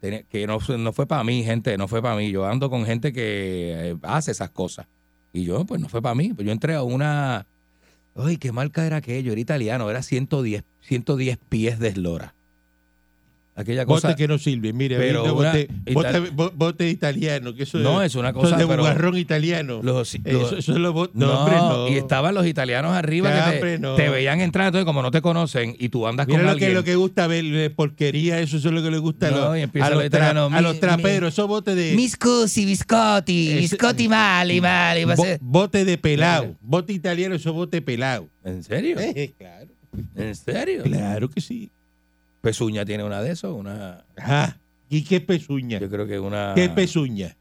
que 0.00 0.46
no, 0.46 0.58
no 0.78 0.92
fue 0.92 1.06
para 1.06 1.24
mí, 1.24 1.42
gente, 1.42 1.76
no 1.76 1.88
fue 1.88 2.02
para 2.02 2.16
mí. 2.16 2.30
Yo 2.30 2.46
ando 2.46 2.70
con 2.70 2.84
gente 2.84 3.12
que 3.12 3.90
eh, 3.90 3.96
hace 4.02 4.30
esas 4.30 4.50
cosas. 4.50 4.86
Y 5.32 5.44
yo, 5.44 5.64
pues 5.64 5.80
no 5.80 5.88
fue 5.88 6.00
para 6.00 6.14
mí. 6.14 6.32
Yo 6.38 6.52
entré 6.52 6.74
a 6.74 6.82
una... 6.82 7.46
Ay, 8.14 8.38
¿qué 8.38 8.52
marca 8.52 8.86
era 8.86 8.96
aquello? 8.96 9.32
Era 9.32 9.40
italiano, 9.40 9.90
era 9.90 10.02
110, 10.02 10.64
110 10.80 11.38
pies 11.48 11.78
de 11.78 11.88
eslora. 11.88 12.35
Aquella 13.58 13.86
cosa... 13.86 14.08
Bote 14.08 14.18
que 14.22 14.28
no 14.28 14.36
sirve. 14.36 14.74
Mire, 14.74 14.98
Pero 14.98 15.34
bote, 15.34 15.68
bote- 15.92 16.30
bo- 16.30 16.52
bote 16.54 16.90
italiano, 16.90 17.54
que 17.54 17.62
eso 17.62 17.78
No, 17.78 18.02
es, 18.02 18.14
una 18.14 18.28
eso 18.28 18.38
cosa, 18.38 18.56
de 18.58 18.66
pero- 18.66 19.16
italiano. 19.16 19.80
Los- 19.82 19.96
los- 19.96 20.14
eso, 20.14 20.56
eso 20.58 20.72
es 20.74 20.78
lo 20.78 20.92
bot- 20.94 21.12
no, 21.14 21.26
no, 21.26 21.40
hombre, 21.40 21.56
no. 21.56 21.88
y 21.88 21.94
estaban 21.96 22.34
los 22.34 22.46
italianos 22.46 22.92
arriba 22.94 23.30
Ya, 23.30 23.44
que 23.46 23.50
te, 23.50 23.56
hombre, 23.56 23.78
no. 23.78 23.94
te 23.94 24.10
veían 24.10 24.42
entrar, 24.42 24.66
entonces 24.66 24.84
como 24.84 25.00
no 25.00 25.10
te 25.10 25.22
conocen 25.22 25.74
y 25.78 25.88
tú 25.88 26.06
andas 26.06 26.26
Mira 26.26 26.38
con 26.40 26.44
lo 26.46 26.48
que 26.50 26.52
alguien... 26.66 26.70
es 26.72 26.76
lo 26.76 26.84
que 26.84 26.96
gusta 26.96 27.26
ver, 27.26 27.44
eh, 27.46 27.70
porquería, 27.70 28.40
eso, 28.40 28.58
eso 28.58 28.68
es 28.68 28.74
lo 28.74 28.82
que 28.82 28.90
le 28.90 28.98
gusta 28.98 29.28
a 29.28 29.30
No, 29.30 29.36
los, 29.36 29.46
a 29.46 29.50
los 29.50 29.60
los, 29.62 29.72
tra- 29.72 30.06
italianos, 30.06 30.52
a 30.52 30.56
mi- 30.56 30.62
los 30.62 30.78
traperos, 30.80 31.32
esos 31.32 31.48
botes 31.48 31.74
de 31.76 31.94
Mi 31.96 32.08
scusi, 32.10 32.66
biscotti, 32.66 33.54
biscotti 33.54 34.06
mali, 34.06 34.60
mali. 34.60 35.04
bo- 35.06 35.14
bote 35.40 35.86
de 35.86 35.96
pelado, 35.96 36.56
bote 36.60 36.92
italiano, 36.92 37.34
esos 37.34 37.54
botes 37.54 37.80
pelado. 37.80 38.28
¿En 38.44 38.62
serio? 38.62 38.96
Eh, 39.00 39.34
claro, 39.38 39.68
¿En 40.14 40.34
serio? 40.34 40.82
claro 40.82 41.30
que 41.30 41.40
sí. 41.40 41.70
Pezuña 42.46 42.84
tiene 42.84 43.02
una 43.02 43.20
de 43.22 43.32
esos, 43.32 43.52
una... 43.56 44.04
Ajá. 44.16 44.58
¿Y 44.88 45.02
qué 45.02 45.20
pezuña? 45.20 45.80
Yo 45.80 45.90
creo 45.90 46.06
que 46.06 46.20
una... 46.20 46.52
¿Qué 46.54 46.68
pezuña? 46.68 47.36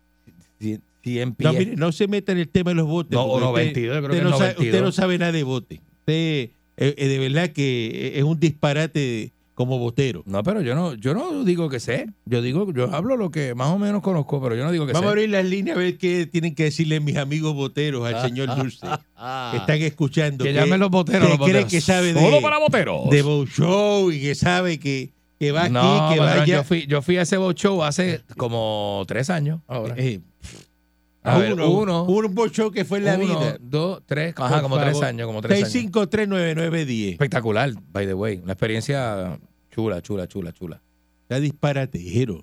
cien- 0.59 0.81
100 1.03 1.35
pies. 1.35 1.53
No, 1.53 1.59
mire, 1.59 1.75
no 1.75 1.91
se 1.91 2.07
meta 2.07 2.31
en 2.31 2.39
el 2.39 2.49
tema 2.49 2.71
de 2.71 2.75
los 2.75 2.87
botes. 2.87 3.11
No, 3.11 3.25
usted- 3.27 3.41
92, 3.45 3.95
yo 3.95 4.01
creo 4.01 4.11
usted 4.11 4.17
que 4.17 4.23
no 4.23 4.31
sabe, 4.31 4.53
92. 4.53 4.65
usted 4.73 4.81
no 4.83 4.91
sabe 4.91 5.17
nada 5.19 5.31
de 5.31 5.43
bote. 5.43 5.75
Usted, 5.99 6.13
eh, 6.13 6.51
eh, 6.77 7.07
de 7.07 7.19
verdad 7.19 7.49
que 7.51 8.13
es 8.15 8.23
un 8.23 8.39
disparate 8.39 9.31
como 9.55 9.79
botero. 9.79 10.21
No, 10.25 10.43
pero 10.43 10.61
yo 10.61 10.75
no, 10.75 10.93
yo 10.93 11.13
no 11.13 11.43
digo 11.45 11.69
que 11.69 11.79
sé. 11.79 12.07
Yo 12.25 12.41
digo, 12.41 12.71
yo 12.73 12.93
hablo 12.93 13.15
lo 13.17 13.31
que 13.31 13.55
más 13.55 13.69
o 13.69 13.79
menos 13.79 14.01
conozco, 14.01 14.41
pero 14.41 14.53
yo 14.55 14.63
no 14.65 14.71
digo 14.71 14.85
que 14.85 14.91
Vamos 14.93 15.07
a 15.07 15.09
sé. 15.09 15.11
abrir 15.13 15.29
las 15.29 15.45
líneas 15.45 15.77
a 15.77 15.79
ver 15.79 15.97
qué 15.97 16.25
tienen 16.27 16.53
que 16.53 16.65
decirle 16.65 16.99
mis 16.99 17.15
amigos 17.17 17.53
boteros 17.55 18.05
al 18.05 18.21
señor 18.21 18.53
Dulce. 18.55 18.85
que 19.51 19.57
están 19.57 19.81
escuchando. 19.81 20.43
Que 20.43 20.53
llamen 20.53 20.79
los 20.79 20.91
boteros, 20.91 21.23
que 21.23 21.29
los 21.29 21.37
cree 21.37 21.53
boteros. 21.63 21.71
que 21.71 21.81
sabe 21.81 22.13
de, 22.13 22.19
Solo 22.21 22.41
para 22.41 22.59
boteros. 22.59 23.09
de 23.09 23.21
bow 23.21 23.45
show 23.47 24.11
y 24.11 24.19
que 24.19 24.35
sabe 24.35 24.77
que, 24.77 25.13
que 25.39 25.51
va 25.53 25.63
aquí, 25.63 25.73
que 25.73 25.79
patrón, 26.19 26.19
vaya. 26.19 26.45
yo, 26.45 26.63
fui, 26.65 26.85
yo 26.85 27.01
fui 27.01 27.17
a 27.17 27.21
ese 27.21 27.37
boat 27.37 27.57
show 27.57 27.81
hace 27.81 28.21
como 28.37 29.03
tres 29.07 29.29
años. 29.29 29.61
Ahora. 29.67 29.95
Eh, 29.97 30.19
A 31.25 31.37
ver, 31.39 31.53
uno, 31.53 31.69
uno, 31.69 32.03
un 32.03 32.35
bow 32.35 32.47
show 32.49 32.71
que 32.71 32.85
fue 32.85 32.99
en 32.99 33.05
la 33.05 33.15
Uno, 33.15 33.39
vida. 33.39 33.57
dos, 33.59 34.01
tres, 34.05 34.33
ajá, 34.37 34.61
como 34.61 34.77
tres 34.77 34.91
favor. 34.93 35.05
años, 35.05 35.27
como 35.27 35.41
tres 35.41 35.57
años. 35.57 35.69
6539910. 35.73 37.11
Espectacular, 37.13 37.71
by 37.91 38.05
the 38.05 38.13
way. 38.13 38.39
Una 38.43 38.53
experiencia 38.53 39.39
chula, 39.71 40.01
chula, 40.01 40.27
chula, 40.27 40.51
chula. 40.53 40.81
Está 41.23 41.39
disparatero. 41.39 42.41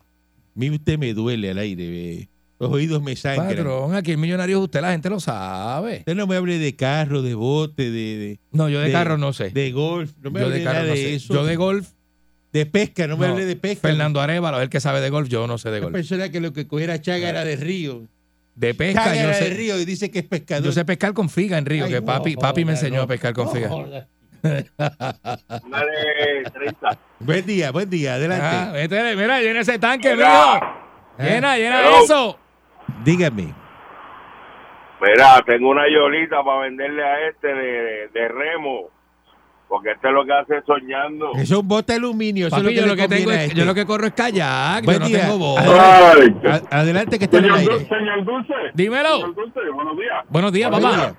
mí 0.55 0.71
usted 0.71 0.99
me 0.99 1.15
duele 1.15 1.51
al 1.51 1.59
aire. 1.59 2.29
Los 2.59 2.71
oídos 2.71 3.03
me 3.03 3.17
sangran. 3.17 3.49
Patrón, 3.49 3.95
aquí 3.95 4.13
el 4.13 4.19
millonario 4.19 4.59
es 4.59 4.65
usted, 4.65 4.81
la 4.81 4.93
gente 4.93 5.11
lo 5.11 5.19
sabe. 5.19 5.99
Usted 5.99 6.15
no 6.15 6.27
me 6.27 6.37
hable 6.37 6.59
de 6.59 6.77
carro, 6.77 7.23
de 7.23 7.35
bote, 7.35 7.91
de, 7.91 8.39
No, 8.53 8.69
yo 8.69 8.79
de, 8.81 8.87
De- 8.87 8.93
carro 8.93 9.19
no 9.19 9.33
sé. 9.33 9.51
de, 9.51 9.63
de 9.63 9.73
golf. 9.73 10.13
No 10.23 10.31
me 10.31 10.41
yo 10.41 10.47
hable 10.47 10.59
de 10.59 10.65
nada 10.65 10.77
carro 10.77 10.89
no 10.89 10.95
de 10.95 11.01
sé. 11.01 11.15
eso. 11.15 11.35
Yo 11.35 11.45
de 11.45 11.57
golf, 11.57 11.89
De 12.53 12.67
pesca, 12.67 13.07
no 13.09 13.17
me 13.17 13.27
No, 13.27 13.33
hable 13.33 13.47
de 13.47 13.57
pesca. 13.57 13.89
Fernando 13.89 14.21
Arevalo 14.21 14.61
el 14.61 14.69
que 14.69 14.79
sabe 14.79 15.01
de 15.01 15.09
golf, 15.11 15.29
yo 15.29 15.47
no 15.49 15.57
sé 15.59 15.71
de 15.71 15.79
Una 15.79 15.87
golf. 15.87 15.93
persona 15.95 16.29
que 16.29 16.39
lo 16.41 16.53
que 16.53 16.67
cogiera 16.69 17.01
chaga 17.01 17.29
era 17.31 17.45
de 17.45 17.57
río. 17.57 18.03
De 18.55 18.75
pesca, 18.75 19.15
yo 19.15 19.33
sé, 19.33 19.51
río 19.51 19.79
y 19.81 19.85
dice 19.85 20.11
que 20.11 20.19
es 20.21 20.25
pescador. 20.27 20.65
yo 20.65 20.73
sé 20.73 20.85
pescar 20.85 21.13
con 21.15 21.29
figa 21.31 21.57
en 21.59 21.67
Río, 21.67 21.85
Ay, 21.87 21.93
que 21.93 22.01
no 22.01 22.07
papi, 22.07 22.37
papi 22.37 22.65
me 22.65 22.73
enseñó 22.73 22.97
no. 22.99 23.03
a 23.03 23.07
pescar 23.07 23.33
con 23.33 23.47
No 23.47 23.53
figa. 23.53 23.69
de 24.43 24.67
30. 26.53 26.99
Buen 27.21 27.47
día, 27.47 27.71
buen 27.71 27.89
día, 27.89 28.15
adelante. 28.15 28.47
Ah, 28.47 28.73
mira, 29.17 29.41
llena 29.41 29.61
ese 29.61 29.79
tanque, 29.79 30.15
Mira. 30.15 30.29
mijo. 30.29 30.61
Llena, 31.19 31.57
llena 31.57 31.81
Hello. 31.81 32.05
eso. 32.05 32.39
Dígame. 33.05 33.55
Mira, 35.01 35.43
tengo 35.47 35.71
una 35.71 35.83
yolita 35.89 36.43
para 36.45 36.61
venderle 36.63 37.05
a 37.05 37.29
este 37.29 37.49
de, 37.49 38.09
de 38.13 38.29
remo. 38.29 38.91
Porque 39.73 39.93
este 39.93 40.13
lo 40.13 40.23
que 40.27 40.33
hace 40.35 40.59
es 40.59 40.65
soñando. 40.67 41.31
Eso 41.33 41.41
es 41.41 41.51
un 41.53 41.67
bote 41.67 41.95
de 41.95 41.97
aluminio. 41.97 42.49
Eso 42.49 42.59
es 42.59 42.77
yo 42.77 42.87
lo 42.87 42.95
que, 42.95 43.09
tengo 43.09 43.31
es, 43.31 43.39
este. 43.39 43.55
yo 43.59 43.65
lo 43.65 43.75
que 43.75 43.87
corro 43.87 44.05
es 44.05 44.13
kayak, 44.13 44.85
Buen 44.85 44.99
yo 44.99 45.01
no 45.01 45.07
día. 45.09 45.21
tengo 45.23 45.39
voz. 45.39 45.61
Adelante, 46.71 47.19
que 47.19 47.25
está 47.25 47.39
en 47.39 47.45
el 47.47 47.55
Señor, 47.55 47.73
aire. 47.73 47.89
Señor 47.89 48.25
Dulce. 48.27 48.55
Dímelo. 48.75 49.09
Señor 49.17 49.35
Dulce, 49.35 49.61
buenos 49.73 49.97
días. 49.97 50.25
Buenos 50.29 50.53
días, 50.53 50.71
papá. 50.71 51.15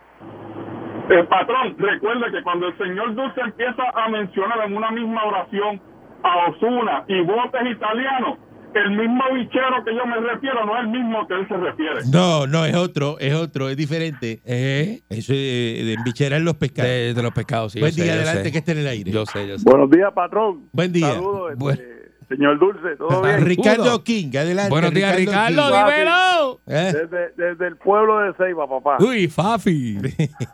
El 1.09 1.27
patrón, 1.29 1.75
recuerde 1.79 2.31
que 2.31 2.43
cuando 2.43 2.67
el 2.67 2.77
señor 2.77 3.15
Dulce 3.15 3.41
empieza 3.41 3.83
a 3.95 4.07
mencionar 4.09 4.59
en 4.67 4.77
una 4.77 4.91
misma 4.91 5.23
oración 5.23 5.81
a 6.21 6.49
Osuna 6.51 7.05
y 7.07 7.21
botes 7.21 7.61
italianos, 7.71 8.37
el 8.79 8.91
mismo 8.91 9.23
bichero 9.33 9.83
que 9.85 9.95
yo 9.95 10.05
me 10.05 10.17
refiero 10.19 10.65
no 10.65 10.75
es 10.77 10.83
el 10.83 10.89
mismo 10.89 11.27
que 11.27 11.33
él 11.35 11.47
se 11.47 11.57
refiere. 11.57 11.99
No, 12.11 12.47
no, 12.47 12.65
es 12.65 12.75
otro, 12.75 13.17
es 13.19 13.33
otro, 13.33 13.69
es 13.69 13.77
diferente. 13.77 14.41
Eh, 14.45 15.01
Eso 15.09 15.33
es 15.33 15.85
de 15.85 15.93
embicherar 15.93 16.41
los 16.41 16.55
pescados. 16.55 16.89
de, 16.89 17.13
de 17.13 17.23
los 17.23 17.31
pescados, 17.33 17.71
sí. 17.73 17.79
Buen 17.79 17.91
sé, 17.93 18.03
día, 18.03 18.13
adelante 18.13 18.51
que 18.51 18.57
esté 18.59 18.71
en 18.73 18.77
el 18.79 18.87
aire. 18.87 19.11
Yo 19.11 19.25
sé, 19.25 19.47
yo 19.47 19.57
sé. 19.57 19.63
Buenos 19.69 19.89
días, 19.89 20.11
patrón. 20.13 20.69
Buen 20.71 20.91
día. 20.91 21.13
Saludos, 21.13 21.51
este, 21.71 22.11
señor 22.29 22.59
Dulce, 22.59 22.95
¿todo 22.97 23.21
bien? 23.21 23.45
Ricardo. 23.45 24.03
King, 24.03 24.29
adelante. 24.37 24.69
Buenos 24.69 24.93
días, 24.93 25.15
Ricardo, 25.15 25.61
King. 25.69 25.77
dímelo. 25.85 26.59
¿Eh? 26.67 26.93
Desde, 26.93 27.29
desde 27.35 27.67
el 27.67 27.77
pueblo 27.77 28.19
de 28.19 28.33
Ceiba, 28.35 28.67
papá. 28.67 28.97
Uy, 29.03 29.27
Fafi. 29.27 29.97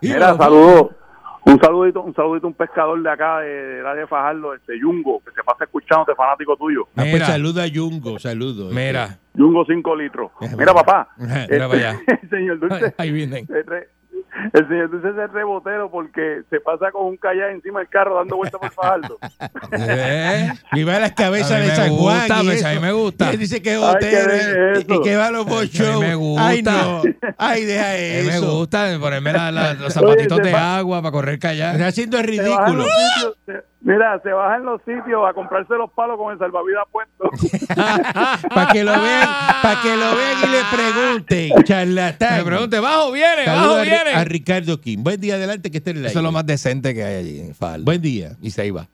Mira, 0.02 0.36
saludos. 0.36 0.88
Un 1.46 1.58
saludito, 1.58 2.02
un 2.02 2.14
saludito 2.14 2.46
a 2.46 2.50
un 2.50 2.54
pescador 2.54 3.02
de 3.02 3.10
acá, 3.10 3.40
de, 3.40 3.48
del 3.48 3.86
área 3.86 4.02
de 4.02 4.06
Fajardo, 4.06 4.54
este 4.54 4.78
Yungo, 4.78 5.20
que 5.24 5.30
se 5.32 5.42
pasa 5.42 5.64
escuchándote, 5.64 6.14
fanático 6.14 6.56
tuyo. 6.56 6.82
Ah, 6.90 6.92
pues 6.96 7.12
Mira. 7.14 7.26
saluda 7.26 7.62
a 7.62 7.66
Yungo, 7.66 8.18
saludo. 8.18 8.70
Mira, 8.70 9.18
Yungo 9.34 9.64
5 9.64 9.96
litros. 9.96 10.30
Mira, 10.58 10.74
papá. 10.74 11.08
Mira 11.16 11.68
para 11.68 11.78
allá. 11.90 12.00
señor 12.30 12.58
Dulce, 12.60 12.94
ahí 12.98 13.10
vienen. 13.10 13.46
el, 13.48 13.66
re- 13.66 13.88
el 14.52 14.68
señor 14.68 14.90
Dulce 14.90 15.08
es 15.08 15.18
el 15.18 15.28
rebotero 15.32 15.90
porque 15.90 16.42
se 16.50 16.60
pasa 16.60 16.90
con 16.92 17.06
un 17.06 17.16
kayak 17.16 17.50
encima 17.52 17.80
del 17.80 17.88
carro 17.88 18.14
dando 18.16 18.36
vueltas 18.36 18.60
por 18.60 18.72
Fajardo. 18.72 19.18
¿Eh? 19.72 20.48
Y 20.72 20.84
va 20.84 20.96
a 20.96 21.00
las 21.00 21.12
cabezas 21.12 21.52
A 21.52 21.58
de 21.58 21.66
me 21.68 21.76
San 21.76 21.88
Juan. 21.96 22.18
gusta, 22.20 22.42
y 22.42 22.46
pues, 22.46 22.58
eso. 22.58 22.68
a 22.68 22.72
mí 22.72 22.78
me 22.80 22.92
gusta. 22.92 23.26
Y 23.26 23.28
él 23.34 23.38
dice 23.38 23.62
que 23.62 23.74
es 23.74 23.82
Ay, 23.82 23.92
botero 23.94 24.30
qué 24.30 24.36
y- 24.36 24.80
eso. 24.80 24.94
y, 24.94 25.02
que 25.02 25.16
va 25.16 25.26
a 25.26 25.30
los 25.30 25.46
A 25.46 25.48
mí 25.48 25.54
bochos. 25.54 26.00
me 26.00 26.14
gusta. 26.14 26.46
Ay, 26.48 26.62
no. 26.62 27.02
Ay, 27.38 27.64
deja 27.64 27.90
A 27.90 27.94
mí 28.22 28.28
me 28.28 28.36
eso. 28.36 28.56
gusta 28.56 28.98
ponerme 29.00 29.32
la- 29.32 29.50
la- 29.50 29.74
los 29.74 29.92
zapatitos 29.92 30.38
Oye, 30.38 30.48
de 30.48 30.52
va- 30.54 30.76
agua 30.78 31.02
para 31.02 31.12
correr 31.12 31.34
Está 31.34 31.48
kayak. 31.48 31.80
haciendo 31.82 32.18
el 32.18 32.24
ridículo. 32.24 32.84
se- 33.46 33.69
mira, 33.80 34.20
se 34.22 34.32
baja 34.32 34.56
en 34.56 34.64
los 34.64 34.80
sitios 34.82 35.28
a 35.28 35.32
comprarse 35.32 35.74
los 35.74 35.90
palos 35.92 36.16
con 36.16 36.32
el 36.32 36.38
salvavidas 36.38 36.84
puesto. 36.90 37.30
Para 38.54 38.72
que 38.72 38.84
lo 38.84 38.92
vean, 38.92 39.28
para 39.62 39.80
que 39.82 39.96
lo 39.96 40.16
vean 40.16 40.38
y 40.42 40.48
le 40.48 40.60
pregunten, 40.70 41.62
charlatán. 41.64 42.38
Me 42.38 42.44
pregunte, 42.44 42.80
bajo 42.80 43.12
viene, 43.12 43.46
bajo 43.46 43.76
a, 43.76 43.82
viene. 43.82 44.12
a 44.14 44.24
Ricardo 44.24 44.80
King. 44.80 44.98
Buen 45.00 45.20
día, 45.20 45.34
adelante 45.34 45.70
que 45.70 45.78
esté 45.78 45.90
en 45.90 45.98
el 45.98 46.06
Eso 46.06 46.18
es 46.18 46.22
lo 46.22 46.28
aire. 46.28 46.32
más 46.34 46.46
decente 46.46 46.94
que 46.94 47.02
hay 47.02 47.16
allí 47.16 47.40
en 47.40 47.54
Falda. 47.54 47.84
Buen 47.84 48.00
día. 48.02 48.32
Y 48.40 48.50
se 48.50 48.66
iba. 48.66 48.86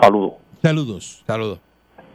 Saludos. 0.00 0.34
Saludos. 0.62 1.24
Saludos. 1.26 1.60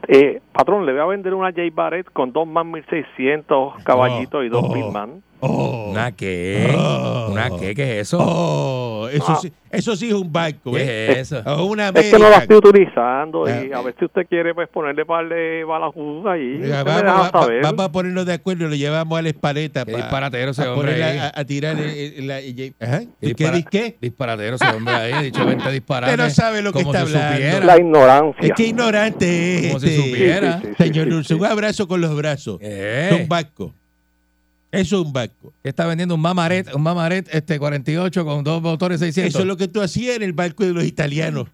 Eh, 0.07 0.41
patrón, 0.53 0.86
le 0.86 0.93
voy 0.93 1.01
a 1.01 1.05
vender 1.05 1.34
una 1.34 1.50
J 1.50 1.63
Barrett 1.74 2.12
con 2.13 2.31
dos 2.31 2.48
man 2.48 2.72
1600 2.72 3.84
caballitos 3.84 4.46
y 4.46 4.50
dos 4.50 4.63
oh. 4.65 4.74
mil 4.74 4.91
man. 4.91 5.22
Oh, 5.39 5.91
¿Una 5.91 6.12
qué? 6.13 6.74
Oh. 6.75 7.27
¿Una 7.32 7.50
qué? 7.60 7.75
¿Qué 7.75 8.00
es 8.00 8.08
eso? 8.08 8.17
oh, 8.20 9.08
eso, 9.10 9.25
Ah. 9.29 9.39
sí, 9.39 9.51
eso 9.72 9.96
sí 9.96 10.08
es 10.08 10.13
un 10.13 10.32
barco. 10.34 10.75
¿eh? 10.77 10.84
¿Qué 10.84 11.12
es 11.12 11.32
eso? 11.32 11.44
O 11.46 11.65
una 11.65 11.89
Es 11.89 12.12
que 12.12 12.17
no 12.20 12.27
la 12.29 12.38
estoy 12.38 12.58
utilizando 12.58 13.48
y 13.48 13.72
Ah. 13.72 13.77
a 13.77 13.82
ver 13.84 13.96
si 14.00 14.06
usted 14.06 14.25
quiere 14.27 14.56
pues 14.56 14.67
ponerle 14.70 15.06
par 15.06 15.29
de 15.29 15.63
balajudas 15.63 16.34
ahí. 16.34 16.58
Vamos, 16.84 17.03
va- 17.03 17.29
saber. 17.29 17.62
vamos 17.62 17.86
a 17.86 17.91
ponernos 17.91 18.25
de 18.25 18.34
acuerdo 18.34 18.65
y 18.65 18.70
lo 18.70 18.75
llevamos 18.75 19.20
a 19.20 19.22
la 19.22 19.29
espaleta 19.29 19.86
Qué 19.86 19.91
para 19.91 20.03
disparatero 20.06 20.51
ese 20.51 20.67
hombre 20.67 21.03
ahí. 21.03 21.17
a, 21.20 21.32
a 21.36 21.46
tirar 21.46 21.77
el- 21.79 21.89
el- 21.89 22.27
la... 22.27 22.38
Ajá. 22.86 23.00
Qué 23.22 23.27
¿Y 23.29 23.34
¿Qué, 23.36 23.44
dispara- 23.46 23.58
dis- 23.58 23.67
qué? 23.70 23.98
Disparatero 24.01 24.56
ese 24.56 24.67
hombre 24.70 24.94
ahí. 24.96 25.12
Ha 25.13 25.22
dicho 25.22 25.46
20 25.46 25.72
disparates. 25.72 26.13
Usted 26.17 26.24
no 26.24 26.29
sabe 26.32 26.62
lo 26.63 26.74
que 26.74 26.79
está 26.79 27.06
si 27.06 27.13
hablando. 27.15 27.32
supiera. 27.36 27.65
La 27.65 27.77
ignorancia. 27.77 28.41
Es 28.48 28.51
que 28.53 28.63
ignorante 28.67 29.56
es 29.60 29.67
Como 29.67 29.79
si 29.82 29.88
este, 29.88 30.10
supiera. 30.10 30.60
Sí, 30.62 30.67
sí, 30.67 30.74
sí, 30.77 30.84
Señor 30.84 31.06
sí, 31.06 31.12
Dulce, 31.12 31.34
sí. 31.36 31.39
un 31.39 31.46
abrazo 31.46 31.88
con 31.88 32.01
los 32.01 32.15
brazos. 32.15 32.58
Eh, 32.62 33.10
Es 33.12 33.22
un 33.22 33.27
barco. 33.27 33.65
Eso 33.65 33.87
es 34.81 34.91
un 34.91 35.12
barco. 35.13 35.53
¿Qué 35.63 35.69
está 35.69 35.86
vendiendo 35.86 36.15
un 36.15 36.22
mamaret, 36.22 36.74
un 36.74 36.81
mamaret 36.84 37.27
este 37.31 37.60
48 37.60 38.25
con 38.25 38.43
dos 38.43 38.62
motores 38.62 39.00
600? 39.00 39.29
Eso 39.29 39.39
es 39.39 39.46
lo 39.46 39.57
que 39.57 39.67
tú 39.67 39.81
hacías 39.81 40.15
en 40.17 40.24
el 40.24 40.34
barco 40.34 40.63
de 40.63 40.74
los 40.74 40.84
italianos. 40.86 41.48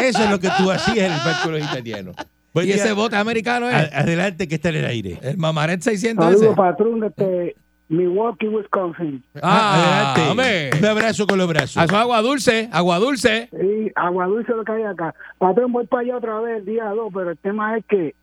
Eso 0.00 0.22
es 0.24 0.30
lo 0.30 0.38
que 0.38 0.48
tú 0.58 0.70
hacías 0.70 0.98
en 1.06 1.12
el 1.12 1.18
barco 1.24 1.50
de 1.50 1.58
los 1.60 1.68
italianos. 1.70 2.16
Buen 2.52 2.66
y 2.68 2.72
día. 2.72 2.82
ese 2.82 2.92
bote 2.92 3.14
americano 3.16 3.68
es 3.68 3.74
A- 3.74 4.00
adelante 4.00 4.48
que 4.48 4.56
está 4.56 4.70
en 4.70 4.76
el 4.76 4.86
aire. 4.86 5.18
el 5.22 5.36
mamaret 5.38 5.80
600 5.80 6.24
Saludos, 6.24 6.42
ese. 6.46 6.54
patrón, 6.56 7.00
desde 7.00 7.54
Milwaukee, 7.88 8.48
Wisconsin. 8.48 9.22
Ah, 9.40 10.12
adelante. 10.14 10.30
hombre. 10.30 10.70
Un 10.78 10.84
abrazo 10.86 11.26
con 11.26 11.38
los 11.38 11.48
brazos. 11.48 11.76
Ah, 11.76 11.84
Eso 11.84 11.94
es 11.94 12.00
agua 12.00 12.22
dulce, 12.22 12.68
agua 12.72 12.98
dulce. 12.98 13.48
Sí, 13.52 13.90
agua 13.94 14.26
dulce 14.26 14.52
lo 14.52 14.64
que 14.64 14.72
hay 14.72 14.82
acá. 14.82 15.14
Patrón, 15.38 15.72
voy 15.72 15.86
para 15.86 16.02
allá 16.02 16.16
otra 16.16 16.40
vez 16.40 16.58
el 16.58 16.64
día 16.66 16.84
2, 16.86 17.12
pero 17.14 17.30
el 17.30 17.38
tema 17.38 17.76
es 17.78 17.84
que 17.88 18.14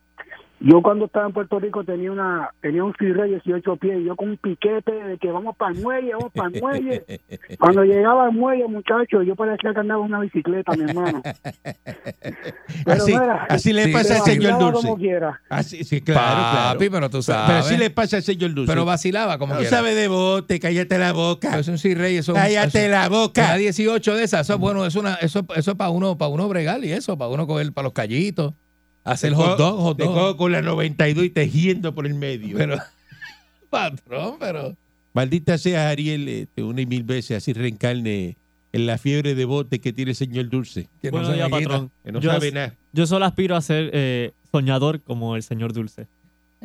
yo 0.59 0.81
cuando 0.81 1.05
estaba 1.05 1.27
en 1.27 1.33
Puerto 1.33 1.59
Rico 1.59 1.83
tenía 1.83 2.11
una 2.11 2.49
tenía 2.61 2.83
un 2.83 2.93
Cirrey 2.97 3.29
18 3.31 3.75
pies 3.77 3.99
y 3.99 4.05
yo 4.05 4.15
con 4.15 4.29
un 4.29 4.37
piquete 4.37 4.91
de 4.91 5.17
que 5.17 5.29
vamos 5.31 5.55
para 5.55 5.73
el 5.73 5.81
muelle, 5.81 6.13
vamos 6.13 6.31
para 6.33 6.49
el 6.49 6.61
muelle. 6.61 7.03
Cuando 7.59 7.83
llegaba 7.83 8.25
al 8.25 8.31
muelle, 8.31 8.67
muchacho, 8.67 9.21
yo 9.23 9.35
parecía 9.35 9.73
que 9.73 9.79
andaba 9.79 9.99
en 10.03 10.07
una 10.13 10.19
bicicleta, 10.21 10.73
mi 10.75 10.83
hermano. 10.89 11.21
Pero 12.85 13.03
Así, 13.03 13.11
mira, 13.11 13.45
así 13.49 13.73
le 13.73 13.87
pasa 13.89 14.15
al 14.15 14.21
se 14.23 14.31
señor 14.33 14.59
Dulce. 14.59 14.81
como 14.87 14.97
quiera. 14.97 15.41
Así, 15.49 15.83
sí, 15.83 16.01
claro, 16.01 16.21
Papi, 16.21 16.87
claro. 16.87 16.91
pero 16.91 17.09
tú 17.09 17.11
Pero- 17.17 17.21
sabes. 17.21 17.45
Pero 17.47 17.59
así 17.59 17.77
le 17.77 17.89
pasa 17.89 18.17
al 18.17 18.23
señor 18.23 18.53
Dulce. 18.53 18.71
Pero 18.71 18.85
vacilaba 18.85 19.37
como 19.37 19.53
no 19.53 19.59
quiera. 19.59 19.75
sabe 19.75 19.93
de 19.95 20.07
bote, 20.07 20.59
cállate 20.59 20.97
la 20.97 21.13
boca. 21.13 21.57
Es 21.59 21.67
un 21.67 21.77
C-Rey, 21.77 22.17
eso 22.17 22.33
Cállate 22.33 22.85
eso- 22.85 22.91
la 22.91 23.09
boca. 23.09 23.45
Una 23.45 23.55
18 23.55 24.15
de 24.15 24.23
esas, 24.23 24.41
eso 24.41 24.53
es 24.55 24.59
bueno, 24.59 24.85
eso, 24.85 24.99
es 24.99 25.03
una, 25.05 25.15
eso, 25.15 25.45
eso 25.55 25.71
es 25.71 25.77
para 25.77 25.89
uno, 25.89 26.17
para 26.17 26.29
uno 26.29 26.47
bregar 26.47 26.83
y 26.83 26.91
eso, 26.91 27.17
para 27.17 27.29
uno 27.29 27.45
coger 27.47 27.71
para 27.73 27.83
los 27.85 27.93
callitos, 27.93 28.53
hacer 29.11 29.33
hot 29.33 29.57
dog, 29.57 29.79
hot 29.79 29.97
Te 29.97 30.03
dog. 30.05 30.13
cojo 30.13 30.37
con 30.37 30.51
la 30.51 30.61
92 30.61 31.25
y 31.25 31.29
tejiendo 31.29 31.93
por 31.95 32.05
el 32.05 32.13
medio. 32.13 32.57
Pero, 32.57 32.77
patrón, 33.69 34.35
pero. 34.39 34.75
Maldita 35.13 35.57
sea 35.57 35.89
Ariel, 35.89 36.27
este, 36.27 36.63
una 36.63 36.81
y 36.81 36.85
mil 36.85 37.03
veces, 37.03 37.37
así 37.37 37.53
reencarne 37.53 38.37
en 38.73 38.85
la 38.85 38.97
fiebre 38.97 39.33
de 39.33 39.45
bote 39.45 39.79
que 39.79 39.91
tiene 39.93 40.11
el 40.11 40.15
señor 40.15 40.49
Dulce, 40.49 40.87
Que 41.01 41.09
no 41.11 41.25
se 41.25 41.33
días, 41.33 41.49
me 41.49 41.57
quita. 41.57 41.69
patrón. 41.69 41.91
que 42.03 42.11
no 42.11 42.19
yo, 42.19 42.31
sabe 42.31 42.51
nada. 42.51 42.75
yo 42.93 43.07
solo 43.07 43.25
aspiro 43.25 43.55
a 43.55 43.61
ser 43.61 43.89
eh, 43.93 44.31
soñador 44.51 45.01
como 45.01 45.35
el 45.35 45.41
señor 45.43 45.73
Dulce. 45.73 46.05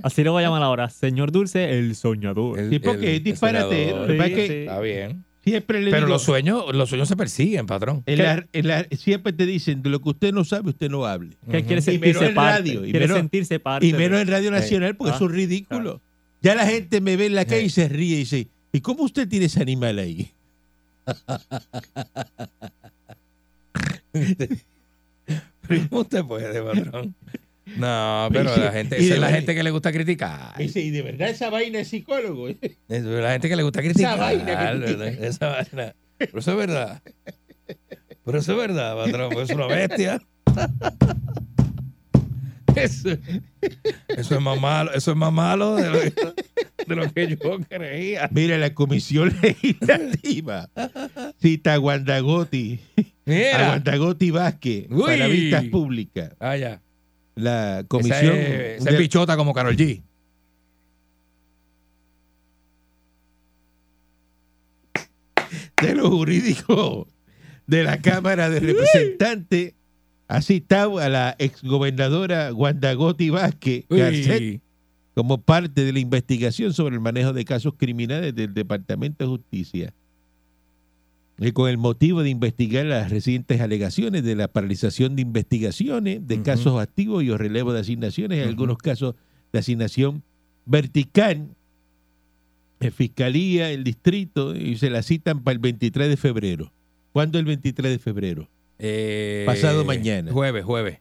Así 0.02 0.22
le 0.24 0.30
voy 0.30 0.42
a 0.42 0.46
llamar 0.46 0.62
ahora. 0.62 0.88
Señor 0.90 1.32
Dulce, 1.32 1.78
el 1.78 1.94
soñador. 1.96 2.58
El- 2.58 2.70
Sí, 2.70 2.78
porque 2.78 3.10
el- 3.10 3.16
es 3.16 3.24
disparatero. 3.24 4.06
Lo 4.06 4.24
Sí, 4.24 4.34
sí. 4.34 4.40
Está 4.52 4.80
bien. 4.80 5.24
Siempre 5.44 5.80
le 5.80 5.90
Pero 5.90 6.06
digo, 6.06 6.14
los 6.14 6.22
sueños, 6.22 6.64
los 6.72 6.88
sueños 6.88 7.08
se 7.08 7.16
persiguen, 7.16 7.66
patrón. 7.66 8.04
en 8.06 8.18
la- 8.18 8.46
en 8.52 8.68
la- 8.68 8.86
siempre 8.96 9.32
te 9.32 9.44
dicen, 9.44 9.82
de 9.82 9.90
lo 9.90 10.00
que 10.00 10.10
usted 10.10 10.32
no 10.32 10.44
sabe, 10.44 10.70
usted 10.70 10.88
no 10.88 11.04
hable. 11.04 11.36
Que 11.50 11.58
Ujú. 11.58 11.66
quiere 11.66 11.80
Y 11.80 11.82
sentirse 11.82 12.20
menos 12.20 12.30
en 12.30 12.36
radio, 12.36 12.80
y 12.86 12.90
quiere 12.90 13.06
menos- 13.06 13.16
sentirse 13.18 13.58
parte. 13.58 13.86
Y 13.86 13.92
menos 13.92 14.20
en 14.20 14.28
Radio 14.28 14.52
Nacional, 14.52 14.94
porque 14.96 15.12
Ah, 15.12 15.16
eso 15.16 15.24
es 15.26 15.32
ridículo. 15.32 16.00
Ya 16.42 16.54
la 16.54 16.64
gente 16.66 17.00
me 17.00 17.16
ve 17.16 17.26
en 17.26 17.34
la 17.34 17.44
calle 17.44 17.64
y 17.64 17.70
se 17.70 17.88
ríe 17.88 18.14
y 18.14 18.18
dice, 18.20 18.46
¿y 18.72 18.80
cómo 18.80 19.02
usted 19.02 19.28
tiene 19.28 19.46
ese 19.46 19.60
animal 19.60 19.98
ahí? 19.98 20.30
¿Cómo 25.90 26.02
usted 26.02 26.24
puede, 26.24 26.62
patrón? 26.62 27.14
No, 27.76 28.28
pero 28.32 28.56
la 28.56 28.72
gente, 28.72 28.96
esa 28.98 29.14
es 29.14 29.20
la 29.20 29.30
gente 29.30 29.54
que 29.54 29.62
le 29.62 29.70
gusta 29.70 29.92
criticar. 29.92 30.56
Dice, 30.58 30.80
¿y 30.80 30.90
de 30.90 31.02
verdad 31.02 31.28
esa 31.30 31.48
vaina 31.50 31.80
es 31.80 31.88
psicólogo? 31.88 32.48
Esa 32.48 32.58
es 32.88 33.04
la 33.04 33.32
gente 33.32 33.48
que 33.48 33.56
le 33.56 33.62
gusta 33.62 33.80
criticar. 33.82 34.18
vaina 34.18 34.72
tú 34.72 34.80
¿verdad? 34.80 34.86
tienes. 34.98 35.20
Esa 35.20 35.48
vaina. 35.48 35.94
Pero 36.18 36.38
eso 36.38 36.50
es 36.52 36.56
verdad. 36.56 37.02
Pero 38.24 38.38
eso 38.38 38.52
es 38.52 38.58
verdad, 38.58 38.96
patrón. 38.96 39.30
porque 39.32 39.52
Es 39.52 39.56
una 39.56 39.66
bestia. 39.66 40.20
Eso, 42.74 43.10
eso 44.08 44.34
es 44.34 44.40
más 44.40 44.58
malo, 44.58 44.92
eso 44.94 45.10
es 45.10 45.16
más 45.16 45.30
malo 45.30 45.76
de 45.76 45.90
lo, 45.90 45.98
de 46.00 46.96
lo 46.96 47.12
que 47.12 47.28
yo 47.28 47.58
creía. 47.68 48.30
Mira, 48.32 48.56
la 48.56 48.72
Comisión 48.72 49.36
Legislativa 49.42 50.70
cita 51.38 51.74
a 51.74 51.76
Guandagotti, 51.76 52.80
a 52.96 53.02
Mira. 53.26 53.66
Guandagotti 53.66 54.30
Vázquez 54.30 54.86
Uy. 54.90 55.02
para 55.02 55.26
vistas 55.26 55.64
públicas. 55.66 56.32
Ah, 56.40 56.56
ya. 56.56 56.80
La 57.34 57.84
comisión 57.88 58.34
Esa 58.34 58.34
es, 58.34 58.80
esa 58.80 58.90
es 58.90 58.96
de- 58.96 59.02
bichota 59.02 59.36
como 59.36 59.52
Carol 59.54 59.76
G. 59.76 60.02
de 65.80 65.94
los 65.94 66.08
jurídicos 66.08 67.06
de 67.66 67.84
la 67.84 68.00
Cámara 68.00 68.48
de 68.50 68.60
Representantes 68.60 69.74
ha 70.28 70.40
citado 70.40 70.98
a 70.98 71.08
la 71.08 71.34
exgobernadora 71.38 72.52
Wanda 72.54 72.94
Gotti 72.94 73.30
Vázquez 73.30 73.84
Garcet 73.88 74.60
como 75.14 75.42
parte 75.42 75.84
de 75.84 75.92
la 75.92 75.98
investigación 75.98 76.72
sobre 76.72 76.94
el 76.94 77.00
manejo 77.00 77.32
de 77.32 77.44
casos 77.44 77.74
criminales 77.76 78.34
del 78.34 78.54
Departamento 78.54 79.24
de 79.24 79.28
Justicia. 79.30 79.92
Y 81.44 81.52
con 81.52 81.68
el 81.68 81.76
motivo 81.76 82.22
de 82.22 82.30
investigar 82.30 82.86
las 82.86 83.10
recientes 83.10 83.60
alegaciones 83.60 84.22
de 84.22 84.36
la 84.36 84.48
paralización 84.48 85.16
de 85.16 85.22
investigaciones 85.22 86.26
de 86.26 86.42
casos 86.42 86.80
activos 86.80 87.24
y 87.24 87.30
o 87.30 87.36
relevo 87.36 87.72
de 87.72 87.80
asignaciones, 87.80 88.38
en 88.38 88.48
algunos 88.48 88.78
casos 88.78 89.16
de 89.52 89.58
asignación 89.58 90.22
vertical, 90.64 91.48
en 92.80 92.92
Fiscalía, 92.92 93.70
el 93.70 93.82
distrito, 93.82 94.54
y 94.54 94.76
se 94.76 94.90
la 94.90 95.02
citan 95.02 95.42
para 95.42 95.54
el 95.54 95.58
23 95.58 96.08
de 96.08 96.16
febrero. 96.16 96.72
¿Cuándo 97.12 97.38
el 97.38 97.44
23 97.44 97.92
de 97.92 97.98
febrero? 97.98 98.48
Eh, 98.78 99.44
Pasado 99.46 99.84
mañana. 99.84 100.32
Jueves, 100.32 100.64
jueves. 100.64 100.98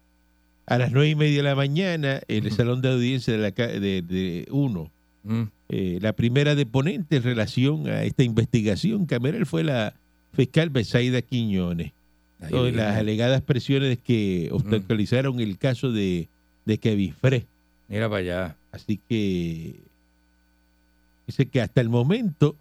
A 0.65 0.77
las 0.77 0.91
nueve 0.91 1.09
y 1.09 1.15
media 1.15 1.37
de 1.37 1.43
la 1.43 1.55
mañana, 1.55 2.21
en 2.27 2.45
el 2.45 2.51
Salón 2.51 2.81
de 2.81 2.91
Audiencia 2.91 3.33
de, 3.33 3.39
la, 3.39 3.51
de, 3.51 4.01
de 4.01 4.47
uno. 4.51 4.91
Mm. 5.23 5.43
Eh, 5.69 5.99
la 6.01 6.13
primera 6.13 6.55
deponente 6.55 7.17
en 7.17 7.23
relación 7.23 7.87
a 7.87 8.03
esta 8.03 8.23
investigación 8.23 9.05
cameral 9.05 9.45
fue 9.45 9.63
la 9.63 9.95
fiscal 10.33 10.69
Besaida 10.69 11.21
Quiñones. 11.21 11.91
Sobre 12.49 12.71
las 12.71 12.97
alegadas 12.97 13.43
presiones 13.43 13.99
que 13.99 14.49
obstaculizaron 14.51 15.39
el 15.39 15.59
caso 15.59 15.91
de, 15.91 16.27
de 16.65 16.77
Kevin 16.79 17.13
Frey. 17.13 17.45
Mira 17.87 18.09
para 18.09 18.19
allá. 18.19 18.55
Así 18.71 18.99
que 19.07 19.75
dice 21.27 21.45
que 21.45 21.61
hasta 21.61 21.81
el 21.81 21.89
momento 21.89 22.55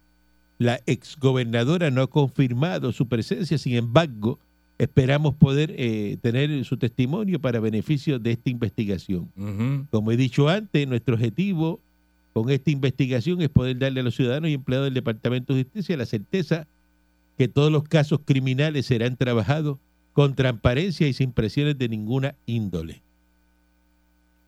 la 0.59 0.81
exgobernadora 0.85 1.91
no 1.91 2.03
ha 2.03 2.07
confirmado 2.09 2.93
su 2.93 3.09
presencia, 3.09 3.57
sin 3.57 3.77
embargo, 3.77 4.39
esperamos 4.77 5.35
poder 5.35 5.75
eh, 5.77 6.19
tener 6.21 6.65
su 6.67 6.77
testimonio 6.77 7.41
para 7.41 7.61
beneficio 7.61 8.19
de 8.19 8.33
esta 8.33 8.51
investigación. 8.51 9.31
Como 9.91 10.13
he 10.13 10.19
dicho 10.19 10.49
antes, 10.49 10.87
nuestro 10.87 11.15
objetivo 11.15 11.81
con 12.35 12.51
esta 12.51 12.71
investigación 12.71 13.41
es 13.41 13.49
poder 13.49 13.79
darle 13.79 14.01
a 14.01 14.03
los 14.03 14.15
ciudadanos 14.15 14.51
y 14.51 14.55
empleados 14.55 14.87
del 14.87 14.95
Departamento 14.95 15.55
de 15.55 15.65
Justicia 15.65 15.97
la 15.97 16.07
certeza 16.07 16.67
que 17.41 17.49
todos 17.49 17.73
los 17.73 17.85
casos 17.85 18.21
criminales 18.23 18.85
serán 18.85 19.17
trabajados 19.17 19.79
con 20.13 20.35
transparencia 20.35 21.09
y 21.09 21.15
sin 21.15 21.33
presiones 21.33 21.79
de 21.79 21.89
ninguna 21.89 22.35
índole. 22.45 23.01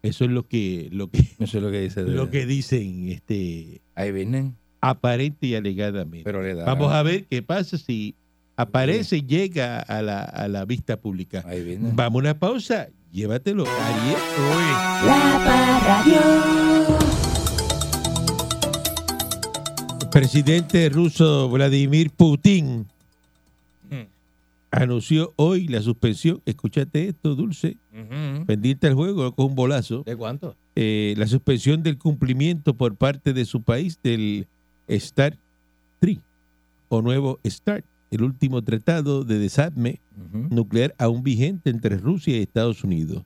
Eso 0.02 0.26
es 0.26 0.30
lo 0.30 0.46
que, 0.46 0.90
lo 0.92 1.08
que, 1.08 1.20
Eso 1.38 1.56
es 1.56 1.64
lo 1.64 1.70
que 1.70 1.80
dice. 1.80 2.02
lo 2.06 2.28
que 2.28 2.44
dicen 2.44 3.08
este, 3.08 3.80
Ahí 3.94 4.12
vienen. 4.12 4.56
aparente 4.82 5.46
y 5.46 5.54
alegadamente. 5.54 6.22
Pero 6.22 6.42
le 6.42 6.54
da. 6.54 6.66
Vamos 6.66 6.92
a 6.92 7.02
ver 7.02 7.24
qué 7.24 7.40
pasa 7.40 7.78
si 7.78 8.14
aparece 8.56 9.16
y 9.16 9.22
llega 9.22 9.80
a 9.80 10.02
la, 10.02 10.20
a 10.20 10.46
la 10.48 10.66
vista 10.66 11.00
pública. 11.00 11.42
Ahí 11.46 11.64
vienen. 11.64 11.96
Vamos 11.96 12.18
a 12.18 12.24
una 12.24 12.38
pausa. 12.38 12.90
Llévatelo, 13.10 13.64
Ariel. 13.64 14.18
La 15.06 16.81
presidente 20.12 20.88
ruso 20.90 21.48
Vladimir 21.48 22.10
Putin 22.10 22.86
Hmm. 23.90 24.06
anunció 24.70 25.32
hoy 25.36 25.68
la 25.68 25.82
suspensión. 25.82 26.40
Escúchate 26.46 27.08
esto, 27.08 27.34
Dulce. 27.34 27.76
Pendiente 28.46 28.86
al 28.86 28.94
juego 28.94 29.32
con 29.34 29.46
un 29.46 29.54
bolazo. 29.54 30.02
¿De 30.04 30.16
cuánto? 30.16 30.56
eh, 30.74 31.14
la 31.18 31.26
suspensión 31.26 31.82
del 31.82 31.98
cumplimiento 31.98 32.72
por 32.74 32.96
parte 32.96 33.34
de 33.34 33.44
su 33.44 33.60
país 33.62 33.98
del 34.02 34.46
START 34.88 35.38
3 36.00 36.18
o 36.88 37.02
nuevo 37.02 37.38
START, 37.46 37.84
el 38.10 38.22
último 38.22 38.62
tratado 38.62 39.24
de 39.24 39.38
desarme 39.38 40.00
nuclear 40.50 40.94
aún 40.98 41.22
vigente 41.22 41.68
entre 41.70 41.96
Rusia 41.98 42.38
y 42.38 42.42
Estados 42.42 42.84
Unidos. 42.84 43.22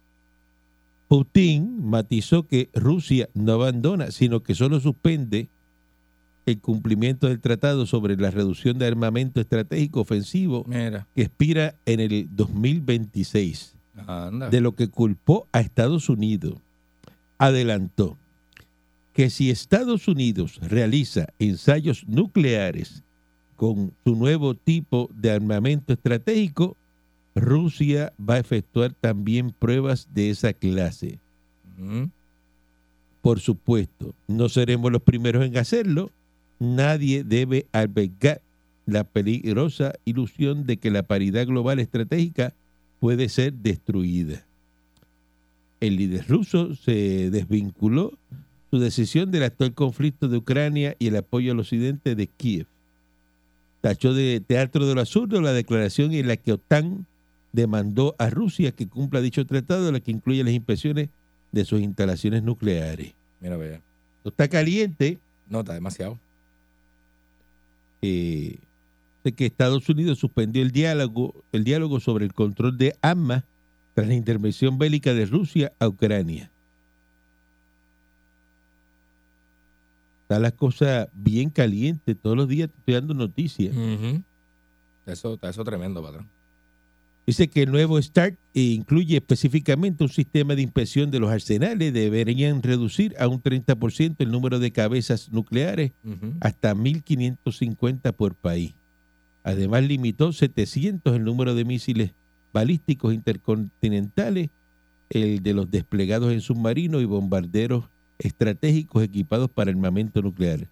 Putin 1.08 1.84
matizó 1.88 2.48
que 2.48 2.68
Rusia 2.74 3.28
no 3.34 3.52
abandona, 3.52 4.10
sino 4.10 4.42
que 4.42 4.56
solo 4.56 4.80
suspende 4.80 5.48
el 6.46 6.60
cumplimiento 6.60 7.26
del 7.28 7.40
tratado 7.40 7.86
sobre 7.86 8.16
la 8.16 8.30
reducción 8.30 8.78
de 8.78 8.86
armamento 8.86 9.40
estratégico 9.40 10.00
ofensivo 10.00 10.64
Mira. 10.66 11.06
que 11.14 11.22
expira 11.22 11.74
en 11.84 12.00
el 12.00 12.28
2026 12.30 13.74
Anda. 14.06 14.48
de 14.48 14.60
lo 14.60 14.76
que 14.76 14.88
culpó 14.88 15.48
a 15.52 15.60
Estados 15.60 16.08
Unidos. 16.08 16.54
Adelantó 17.38 18.16
que 19.12 19.28
si 19.28 19.50
Estados 19.50 20.08
Unidos 20.08 20.58
realiza 20.62 21.26
ensayos 21.38 22.06
nucleares 22.06 23.02
con 23.56 23.92
su 24.04 24.14
nuevo 24.14 24.54
tipo 24.54 25.10
de 25.14 25.30
armamento 25.32 25.94
estratégico, 25.94 26.76
Rusia 27.34 28.12
va 28.18 28.34
a 28.34 28.38
efectuar 28.38 28.92
también 28.92 29.50
pruebas 29.50 30.08
de 30.12 30.30
esa 30.30 30.52
clase. 30.52 31.18
Por 33.20 33.40
supuesto, 33.40 34.14
no 34.28 34.48
seremos 34.48 34.92
los 34.92 35.02
primeros 35.02 35.44
en 35.44 35.56
hacerlo. 35.58 36.10
Nadie 36.58 37.24
debe 37.24 37.66
albergar 37.72 38.40
la 38.86 39.04
peligrosa 39.04 39.94
ilusión 40.04 40.64
de 40.64 40.76
que 40.76 40.90
la 40.90 41.02
paridad 41.02 41.46
global 41.46 41.78
estratégica 41.80 42.54
puede 43.00 43.28
ser 43.28 43.52
destruida. 43.52 44.44
El 45.80 45.96
líder 45.96 46.26
ruso 46.28 46.74
se 46.74 47.30
desvinculó 47.30 48.12
su 48.70 48.78
decisión 48.78 49.30
del 49.30 49.42
actual 49.42 49.74
conflicto 49.74 50.28
de 50.28 50.38
Ucrania 50.38 50.96
y 50.98 51.08
el 51.08 51.16
apoyo 51.16 51.52
al 51.52 51.60
occidente 51.60 52.14
de 52.14 52.26
Kiev. 52.26 52.66
Tachó 53.80 54.14
de 54.14 54.40
teatro 54.40 54.86
de 54.86 54.94
lo 54.94 55.00
absurdo 55.00 55.40
la 55.40 55.52
declaración 55.52 56.12
en 56.12 56.28
la 56.28 56.36
que 56.36 56.52
OTAN 56.52 57.06
demandó 57.52 58.14
a 58.18 58.30
Rusia 58.30 58.72
que 58.72 58.88
cumpla 58.88 59.20
dicho 59.20 59.44
tratado, 59.46 59.92
la 59.92 60.00
que 60.00 60.10
incluye 60.10 60.42
las 60.42 60.52
inspecciones 60.52 61.10
de 61.52 61.64
sus 61.64 61.80
instalaciones 61.80 62.42
nucleares. 62.42 63.14
Mira, 63.40 63.56
vea. 63.56 63.80
Está 64.24 64.48
caliente. 64.48 65.18
No, 65.48 65.60
está 65.60 65.74
demasiado. 65.74 66.18
Eh, 68.02 68.58
de 69.24 69.32
que 69.32 69.46
Estados 69.46 69.88
Unidos 69.88 70.18
suspendió 70.18 70.62
el 70.62 70.70
diálogo, 70.70 71.44
el 71.52 71.64
diálogo 71.64 72.00
sobre 72.00 72.24
el 72.24 72.32
control 72.32 72.78
de 72.78 72.96
armas 73.02 73.44
tras 73.94 74.06
la 74.06 74.14
intervención 74.14 74.78
bélica 74.78 75.14
de 75.14 75.26
Rusia 75.26 75.72
a 75.78 75.88
Ucrania. 75.88 76.50
Está 80.22 80.38
la 80.40 80.50
cosa 80.50 81.08
bien 81.14 81.50
caliente. 81.50 82.14
Todos 82.14 82.36
los 82.36 82.48
días 82.48 82.68
te 82.68 82.78
estoy 82.78 82.94
dando 82.94 83.14
noticias. 83.14 83.74
Ujú. 83.74 84.22
Eso, 85.06 85.34
está 85.34 85.48
eso 85.48 85.62
tremendo, 85.62 86.02
patrón. 86.02 86.28
Dice 87.26 87.48
que 87.48 87.64
el 87.64 87.72
nuevo 87.72 88.00
START 88.00 88.38
incluye 88.54 89.16
específicamente 89.16 90.04
un 90.04 90.10
sistema 90.10 90.54
de 90.54 90.62
inspección 90.62 91.10
de 91.10 91.18
los 91.18 91.30
arsenales. 91.30 91.92
Deberían 91.92 92.62
reducir 92.62 93.16
a 93.18 93.26
un 93.26 93.42
30% 93.42 94.14
el 94.18 94.30
número 94.30 94.60
de 94.60 94.70
cabezas 94.70 95.32
nucleares 95.32 95.90
hasta 96.40 96.72
1.550 96.72 98.12
por 98.12 98.36
país. 98.36 98.74
Además, 99.42 99.82
limitó 99.82 100.32
700 100.32 101.16
el 101.16 101.24
número 101.24 101.56
de 101.56 101.64
misiles 101.64 102.12
balísticos 102.52 103.12
intercontinentales, 103.12 104.50
el 105.10 105.42
de 105.42 105.52
los 105.52 105.68
desplegados 105.68 106.32
en 106.32 106.40
submarinos 106.40 107.02
y 107.02 107.06
bombarderos 107.06 107.86
estratégicos 108.18 109.02
equipados 109.02 109.50
para 109.50 109.70
armamento 109.72 110.22
nuclear. 110.22 110.68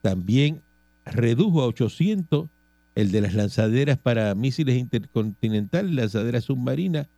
También 0.00 0.62
redujo 1.04 1.62
a 1.62 1.66
800 1.66 2.48
el 2.94 3.10
de 3.10 3.20
las 3.20 3.34
lanzaderas 3.34 3.98
para 3.98 4.34
misiles 4.34 4.76
intercontinentales, 4.76 5.92
lanzaderas 5.92 6.44
submarinas 6.44 7.08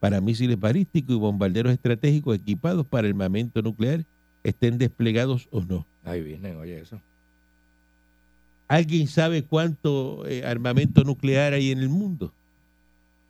para 0.00 0.20
misiles 0.20 0.58
balísticos 0.60 1.16
y 1.16 1.18
bombarderos 1.18 1.72
estratégicos 1.72 2.36
equipados 2.36 2.86
para 2.86 3.08
armamento 3.08 3.62
nuclear, 3.62 4.04
estén 4.42 4.78
desplegados 4.78 5.48
o 5.50 5.62
no. 5.62 5.86
Ahí 6.04 6.22
vienen, 6.22 6.56
oye, 6.56 6.80
eso. 6.80 7.00
¿Alguien 8.68 9.08
sabe 9.08 9.42
cuánto 9.42 10.26
eh, 10.26 10.44
armamento 10.44 11.04
nuclear 11.04 11.52
hay 11.52 11.70
en 11.70 11.78
el 11.78 11.88
mundo? 11.88 12.32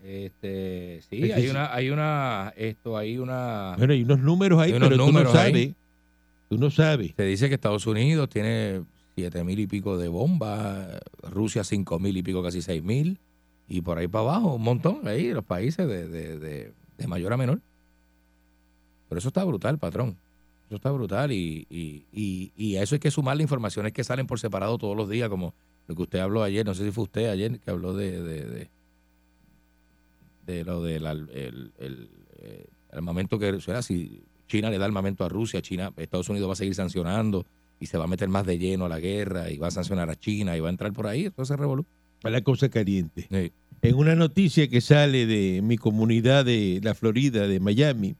Este, 0.04 1.00
sí, 1.08 1.32
hay 1.32 1.44
sí. 1.44 1.48
una, 1.48 1.74
hay 1.74 1.90
una, 1.90 2.52
esto, 2.56 2.96
hay 2.96 3.18
una. 3.18 3.74
Bueno, 3.78 3.94
hay 3.94 4.02
unos 4.02 4.18
números 4.20 4.60
ahí, 4.60 4.72
unos 4.72 4.88
pero 4.88 5.00
tú 5.00 5.06
números 5.06 5.32
no 5.32 5.40
ahí. 5.40 5.52
sabes. 5.52 5.70
Tú 6.50 6.58
no 6.58 6.70
sabes. 6.70 7.14
Se 7.16 7.22
dice 7.24 7.48
que 7.48 7.54
Estados 7.54 7.86
Unidos 7.86 8.28
tiene 8.28 8.82
siete 9.14 9.44
mil 9.44 9.59
y 9.59 9.66
pico 9.66 9.96
de 9.96 10.09
bombas, 10.09 11.00
Rusia 11.22 11.64
cinco 11.64 11.98
mil 11.98 12.16
y 12.16 12.22
pico, 12.22 12.42
casi 12.42 12.62
seis 12.62 12.83
mil, 12.83 13.18
y 13.68 13.81
por 13.81 13.98
ahí 13.98 14.09
para 14.09 14.24
abajo, 14.24 14.55
un 14.55 14.62
montón, 14.62 15.07
ahí, 15.07 15.33
los 15.33 15.44
países 15.44 15.87
de, 15.87 16.09
de, 16.09 16.38
de, 16.38 16.72
de 16.98 17.07
mayor 17.07 17.33
a 17.33 17.37
menor. 17.37 17.61
Pero 19.09 19.18
eso 19.18 19.29
está 19.29 19.44
brutal, 19.44 19.79
patrón. 19.79 20.16
Eso 20.66 20.77
está 20.77 20.90
brutal 20.90 21.31
y, 21.31 21.66
y, 21.70 22.05
y, 22.12 22.53
y 22.57 22.77
a 22.77 22.83
eso 22.83 22.94
hay 22.94 22.98
que 22.98 23.11
sumar 23.11 23.37
las 23.37 23.42
informaciones 23.42 23.92
que 23.92 24.03
salen 24.03 24.27
por 24.27 24.40
separado 24.40 24.79
todos 24.79 24.96
los 24.96 25.09
días, 25.09 25.29
como 25.29 25.55
lo 25.87 25.94
que 25.94 26.03
usted 26.03 26.18
habló 26.18 26.42
ayer, 26.42 26.64
no 26.64 26.74
sé 26.74 26.85
si 26.85 26.90
fue 26.90 27.05
usted 27.05 27.29
ayer 27.29 27.61
que 27.61 27.70
habló 27.70 27.92
de, 27.94 28.22
de, 28.22 28.44
de, 28.46 28.68
de 30.46 30.64
lo 30.64 30.83
del 30.83 31.07
al- 31.07 31.31
el, 31.31 31.72
el, 31.79 32.09
eh, 32.38 32.66
El 32.90 32.98
armamento 32.98 33.38
que, 33.38 33.50
o 33.50 33.61
sea, 33.61 33.83
si 33.83 34.22
China 34.48 34.70
le 34.70 34.79
da 34.79 34.85
armamento 34.87 35.24
a 35.24 35.29
Rusia, 35.29 35.61
China, 35.61 35.92
Estados 35.96 36.29
Unidos 36.29 36.48
va 36.48 36.53
a 36.55 36.57
seguir 36.57 36.74
sancionando 36.74 37.44
y 37.80 37.87
se 37.87 37.98
va 37.98 38.04
a 38.04 38.08
meter 38.08 38.28
más 38.28 38.46
de 38.46 38.58
lleno 38.58 38.87
a 38.87 38.88
la 38.88 39.00
guerra 39.00 39.50
y 39.50 39.58
va 39.58 39.68
a 39.68 39.70
sancionar 39.70 40.10
a 40.10 40.16
China 40.16 40.56
y 40.56 40.60
va 40.60 40.68
a 40.68 40.70
entrar 40.70 40.92
por 40.92 41.06
ahí, 41.06 41.26
entonces 41.26 41.58
revolú. 41.58 41.84
la 42.22 42.40
cosa 42.40 42.68
caliente. 42.68 43.28
Sí. 43.30 43.52
En 43.82 43.96
una 43.96 44.14
noticia 44.14 44.68
que 44.68 44.80
sale 44.80 45.26
de 45.26 45.60
mi 45.62 45.76
comunidad 45.76 46.46
de 46.46 46.80
la 46.82 46.94
Florida, 46.94 47.46
de 47.46 47.60
Miami, 47.60 48.16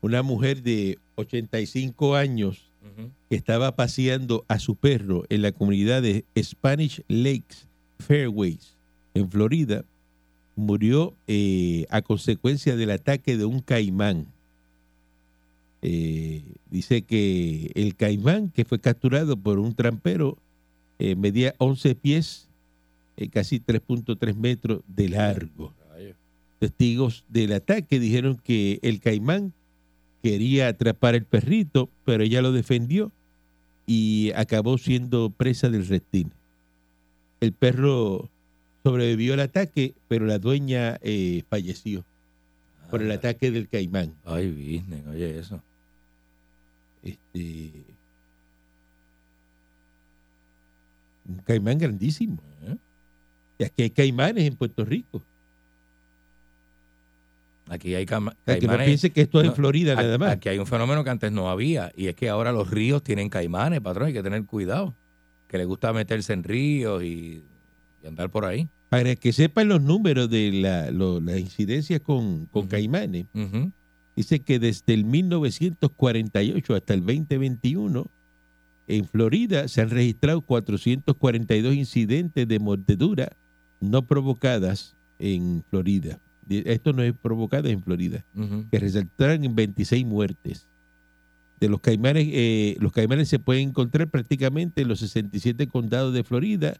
una 0.00 0.22
mujer 0.22 0.62
de 0.62 0.98
85 1.16 2.16
años 2.16 2.72
ujú. 2.82 3.10
que 3.28 3.36
estaba 3.36 3.76
paseando 3.76 4.44
a 4.48 4.58
su 4.58 4.76
perro 4.76 5.24
en 5.28 5.42
la 5.42 5.52
comunidad 5.52 6.02
de 6.02 6.24
Spanish 6.42 7.02
Lakes 7.08 7.68
Fairways, 7.98 8.74
en 9.14 9.30
Florida, 9.30 9.84
murió 10.56 11.14
eh, 11.26 11.86
a 11.90 12.02
consecuencia 12.02 12.76
del 12.76 12.90
ataque 12.90 13.36
de 13.36 13.44
un 13.44 13.60
caimán. 13.60 14.26
Eh, 15.82 16.42
dice 16.70 17.02
que 17.02 17.72
el 17.74 17.96
caimán 17.96 18.50
que 18.50 18.64
fue 18.64 18.78
capturado 18.78 19.36
por 19.36 19.58
un 19.58 19.74
trampero 19.74 20.38
eh, 20.98 21.16
medía 21.16 21.54
11 21.58 21.94
pies, 21.96 22.48
eh, 23.16 23.28
casi 23.28 23.58
3.3 23.58 24.34
metros 24.36 24.82
de 24.86 25.08
largo. 25.08 25.72
Testigos 26.60 27.24
del 27.28 27.52
ataque 27.54 27.98
dijeron 27.98 28.36
que 28.36 28.78
el 28.82 29.00
caimán 29.00 29.52
quería 30.22 30.68
atrapar 30.68 31.16
el 31.16 31.24
perrito, 31.24 31.88
pero 32.04 32.22
ella 32.22 32.40
lo 32.40 32.52
defendió 32.52 33.10
y 33.84 34.30
acabó 34.36 34.78
siendo 34.78 35.30
presa 35.30 35.68
del 35.70 35.84
reptil. 35.88 36.30
El 37.40 37.52
perro 37.52 38.30
sobrevivió 38.84 39.34
al 39.34 39.40
ataque, 39.40 39.94
pero 40.06 40.26
la 40.26 40.38
dueña 40.38 40.98
eh, 41.02 41.42
falleció 41.50 42.04
por 42.88 43.02
el 43.02 43.10
Ah, 43.10 43.14
ataque 43.14 43.50
del 43.50 43.68
caimán. 43.68 44.14
Ay, 44.24 44.48
business, 44.50 45.04
oye 45.08 45.38
eso. 45.40 45.60
Este, 47.02 47.72
un 51.28 51.36
caimán 51.44 51.78
grandísimo. 51.78 52.38
¿Eh? 52.66 52.76
Y 53.58 53.64
aquí 53.64 53.82
hay 53.82 53.90
caimanes 53.90 54.44
en 54.44 54.56
Puerto 54.56 54.84
Rico. 54.84 55.22
Aquí 57.68 57.94
hay 57.94 58.06
sea, 58.06 58.18
que 58.18 58.26
no 58.26 58.34
caimanes. 58.44 58.86
piense 58.86 59.10
que 59.10 59.22
esto 59.22 59.40
es 59.40 59.46
en 59.48 59.54
Florida 59.54 59.94
nada 59.94 60.18
más. 60.18 60.32
Aquí 60.32 60.48
hay 60.48 60.58
un 60.58 60.66
fenómeno 60.66 61.04
que 61.04 61.10
antes 61.10 61.32
no 61.32 61.48
había 61.48 61.90
y 61.96 62.08
es 62.08 62.14
que 62.16 62.28
ahora 62.28 62.52
los 62.52 62.70
ríos 62.70 63.02
tienen 63.02 63.28
caimanes, 63.30 63.80
patrón, 63.80 64.08
hay 64.08 64.12
que 64.12 64.22
tener 64.22 64.44
cuidado. 64.44 64.94
Que 65.48 65.58
le 65.58 65.64
gusta 65.64 65.92
meterse 65.92 66.32
en 66.32 66.44
ríos 66.44 67.02
y, 67.02 67.42
y 68.02 68.06
andar 68.06 68.30
por 68.30 68.44
ahí. 68.44 68.68
Para 68.88 69.14
que 69.16 69.32
sepan 69.32 69.68
los 69.68 69.80
números 69.80 70.28
de 70.28 70.50
la, 70.52 70.90
lo- 70.90 71.20
las 71.20 71.38
incidencias 71.38 72.00
con, 72.00 72.46
con 72.46 72.66
caimanes, 72.66 73.26
Ujú. 73.32 73.70
Dice 74.16 74.40
que 74.40 74.58
desde 74.58 74.94
el 74.94 75.04
1948 75.04 76.74
hasta 76.74 76.94
el 76.94 77.00
2021, 77.00 78.10
en 78.88 79.06
Florida 79.06 79.68
se 79.68 79.80
han 79.80 79.90
registrado 79.90 80.40
442 80.42 81.74
incidentes 81.74 82.46
de 82.48 82.58
mordedura 82.58 83.36
no 83.80 84.06
provocadas 84.06 84.96
en 85.18 85.64
Florida. 85.70 86.18
Esto 86.48 86.92
no 86.92 87.02
es 87.02 87.14
provocado 87.14 87.68
en 87.68 87.82
Florida, 87.82 88.24
que 88.70 88.78
resultaron 88.78 89.44
en 89.44 89.54
26 89.54 90.04
muertes. 90.04 90.66
De 91.60 91.68
los 91.68 91.80
caimanes, 91.80 92.26
eh, 92.32 92.76
los 92.80 92.92
caimanes 92.92 93.28
se 93.28 93.38
pueden 93.38 93.68
encontrar 93.68 94.08
prácticamente 94.08 94.82
en 94.82 94.88
los 94.88 94.98
67 94.98 95.68
condados 95.68 96.12
de 96.12 96.24
Florida 96.24 96.76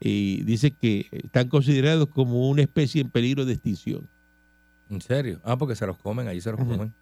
y 0.00 0.42
dice 0.44 0.70
que 0.70 1.08
están 1.10 1.48
considerados 1.48 2.08
como 2.08 2.48
una 2.48 2.62
especie 2.62 3.00
en 3.00 3.10
peligro 3.10 3.44
de 3.44 3.54
extinción. 3.54 4.08
¿En 4.92 5.00
serio? 5.00 5.40
Ah, 5.42 5.56
porque 5.56 5.74
se 5.74 5.86
los 5.86 5.96
comen, 5.98 6.28
allí 6.28 6.40
se 6.40 6.50
los 6.50 6.60
comen. 6.60 6.92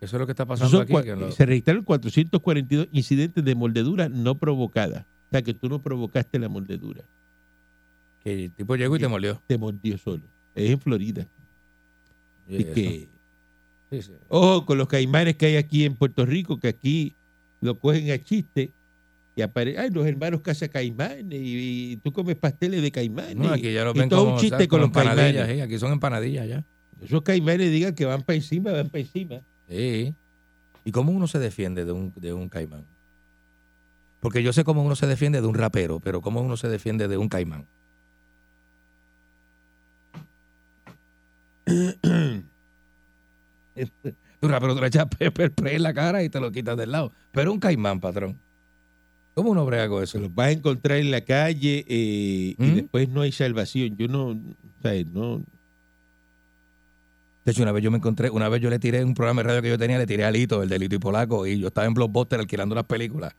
Eso 0.00 0.16
es 0.16 0.20
lo 0.20 0.26
que 0.26 0.32
está 0.32 0.46
pasando 0.46 0.70
son 0.70 0.82
aquí. 0.82 0.94
que 1.06 1.14
lo- 1.14 1.30
Se 1.30 1.44
registraron 1.44 1.84
442 1.84 2.88
incidentes 2.90 3.44
de 3.44 3.54
mordedura 3.54 4.08
no 4.08 4.34
provocada. 4.36 5.06
O 5.26 5.30
sea, 5.30 5.42
que 5.42 5.52
tú 5.54 5.68
no 5.68 5.80
provocaste 5.80 6.38
la 6.38 6.48
mordedura. 6.48 7.02
que 8.22 8.44
el 8.44 8.50
tipo 8.50 8.76
llegó 8.76 8.96
y 8.96 8.98
te 8.98 9.08
molió. 9.08 9.40
Te 9.46 9.56
mordió 9.56 9.96
solo. 9.96 10.22
Es 10.54 10.70
en 10.70 10.78
Florida. 10.78 11.26
Y 12.48 12.64
que, 12.64 13.08
Sí, 13.90 14.02
sí. 14.02 14.12
ojo 14.28 14.66
con 14.66 14.76
los 14.76 14.88
caimanes 14.88 15.36
que 15.36 15.46
hay 15.46 15.56
aquí 15.56 15.84
en 15.86 15.94
Puerto 15.96 16.26
Rico, 16.26 16.60
que 16.60 16.68
aquí 16.68 17.14
lo 17.62 17.78
cogen 17.78 18.10
a 18.10 18.18
chiste 18.22 18.72
aparecen, 19.42 19.80
ay, 19.80 19.90
los 19.90 20.06
hermanos 20.06 20.40
casa 20.40 20.68
caimanes 20.68 21.40
y, 21.40 21.92
y 21.92 21.96
tú 21.96 22.12
comes 22.12 22.36
pasteles 22.36 22.82
de 22.82 22.90
caimanes. 22.90 23.36
No, 23.36 23.52
aquí 23.52 23.72
ya 23.72 23.84
lo 23.84 23.92
y 23.94 23.98
ven 23.98 24.08
todo 24.08 24.24
como, 24.24 24.34
un 24.34 24.40
chiste 24.40 24.68
con 24.68 24.80
los 24.80 24.88
empanadillas. 24.88 25.46
caimanes. 25.46 25.62
Aquí 25.64 25.78
son 25.78 25.92
empanadillas 25.92 26.48
ya. 26.48 26.64
Esos 27.02 27.22
caimanes 27.22 27.70
digan 27.70 27.94
que 27.94 28.04
van 28.04 28.22
para 28.22 28.36
encima, 28.36 28.72
van 28.72 28.88
para 28.88 29.00
encima. 29.00 29.40
Sí. 29.68 30.14
¿Y 30.84 30.92
cómo 30.92 31.12
uno 31.12 31.26
se 31.26 31.38
defiende 31.38 31.84
de 31.84 31.92
un, 31.92 32.12
de 32.16 32.32
un 32.32 32.48
caimán? 32.48 32.84
Porque 34.20 34.42
yo 34.42 34.52
sé 34.52 34.64
cómo 34.64 34.82
uno 34.82 34.96
se 34.96 35.06
defiende 35.06 35.40
de 35.40 35.46
un 35.46 35.54
rapero, 35.54 36.00
pero 36.00 36.20
cómo 36.20 36.40
uno 36.40 36.56
se 36.56 36.68
defiende 36.68 37.08
de 37.08 37.16
un 37.16 37.28
caimán. 37.28 37.66
un 44.42 44.48
rapero 44.48 44.74
te 44.74 44.80
le 44.80 44.86
echas 44.88 45.06
pepper 45.06 45.50
spray 45.52 45.76
en 45.76 45.82
la 45.82 45.94
cara 45.94 46.22
y 46.22 46.28
te 46.28 46.40
lo 46.40 46.52
quitas 46.52 46.76
del 46.76 46.92
lado. 46.92 47.12
Pero 47.32 47.52
un 47.52 47.60
caimán, 47.60 48.00
patrón. 48.00 48.38
¿Cómo 49.34 49.50
uno 49.50 49.64
brega 49.64 49.88
con 49.88 50.02
eso? 50.02 50.18
Los 50.18 50.34
vas 50.34 50.48
a 50.48 50.50
encontrar 50.52 50.98
en 50.98 51.10
la 51.10 51.20
calle 51.22 51.84
eh, 51.88 52.54
y 52.58 52.62
¿Mm? 52.62 52.74
después 52.74 53.08
no 53.08 53.22
hay 53.22 53.32
salvación. 53.32 53.96
Yo 53.96 54.08
no, 54.08 54.38
¿sabes? 54.82 55.06
no, 55.06 55.42
De 57.44 57.52
hecho, 57.52 57.62
una 57.62 57.72
vez 57.72 57.82
yo 57.82 57.90
me 57.90 57.98
encontré, 57.98 58.28
una 58.30 58.48
vez 58.48 58.60
yo 58.60 58.68
le 58.70 58.78
tiré 58.78 59.04
un 59.04 59.14
programa 59.14 59.42
de 59.42 59.48
radio 59.48 59.62
que 59.62 59.68
yo 59.70 59.78
tenía, 59.78 59.98
le 59.98 60.06
tiré 60.06 60.24
a 60.24 60.30
Lito, 60.30 60.62
el 60.62 60.68
de 60.68 60.78
Lito 60.78 60.96
y 60.96 60.98
Polaco, 60.98 61.46
y 61.46 61.58
yo 61.58 61.68
estaba 61.68 61.86
en 61.86 61.94
Blockbuster 61.94 62.40
alquilando 62.40 62.74
las 62.74 62.84
películas. 62.84 63.32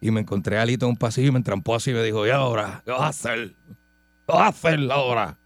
Y 0.00 0.10
me 0.10 0.20
encontré 0.20 0.58
a 0.58 0.66
Lito 0.66 0.84
en 0.86 0.90
un 0.90 0.96
pasillo 0.96 1.28
y 1.28 1.32
me 1.32 1.38
entrampó 1.38 1.74
así 1.74 1.90
y 1.90 1.94
me 1.94 2.02
dijo, 2.02 2.26
¿y 2.26 2.30
ahora? 2.30 2.82
¿Qué 2.84 2.90
vas 2.90 3.00
a 3.00 3.08
hacer? 3.08 3.54
¿Qué 4.26 4.32
vas 4.32 4.40
a 4.42 4.48
hacer 4.48 4.90
ahora? 4.90 5.38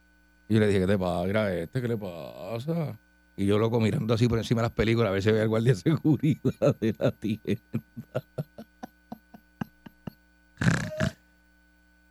Y 0.48 0.54
yo 0.54 0.60
le 0.60 0.66
dije, 0.66 0.80
¿qué 0.80 0.86
te 0.88 0.98
pasa? 0.98 1.26
Mira 1.26 1.54
este, 1.56 1.80
¿qué 1.80 1.86
le 1.88 1.96
pasa? 1.96 2.98
Y 3.36 3.46
yo 3.46 3.58
loco 3.58 3.80
mirando 3.80 4.12
así 4.12 4.26
por 4.28 4.38
encima 4.38 4.60
de 4.60 4.66
las 4.68 4.72
películas 4.72 5.10
a 5.10 5.12
ver 5.12 5.22
si 5.22 5.30
veía 5.30 5.44
el 5.44 5.48
guardia 5.48 5.72
de 5.74 5.80
seguridad 5.80 6.76
de 6.80 6.94
la 6.98 7.12
tienda. 7.12 7.60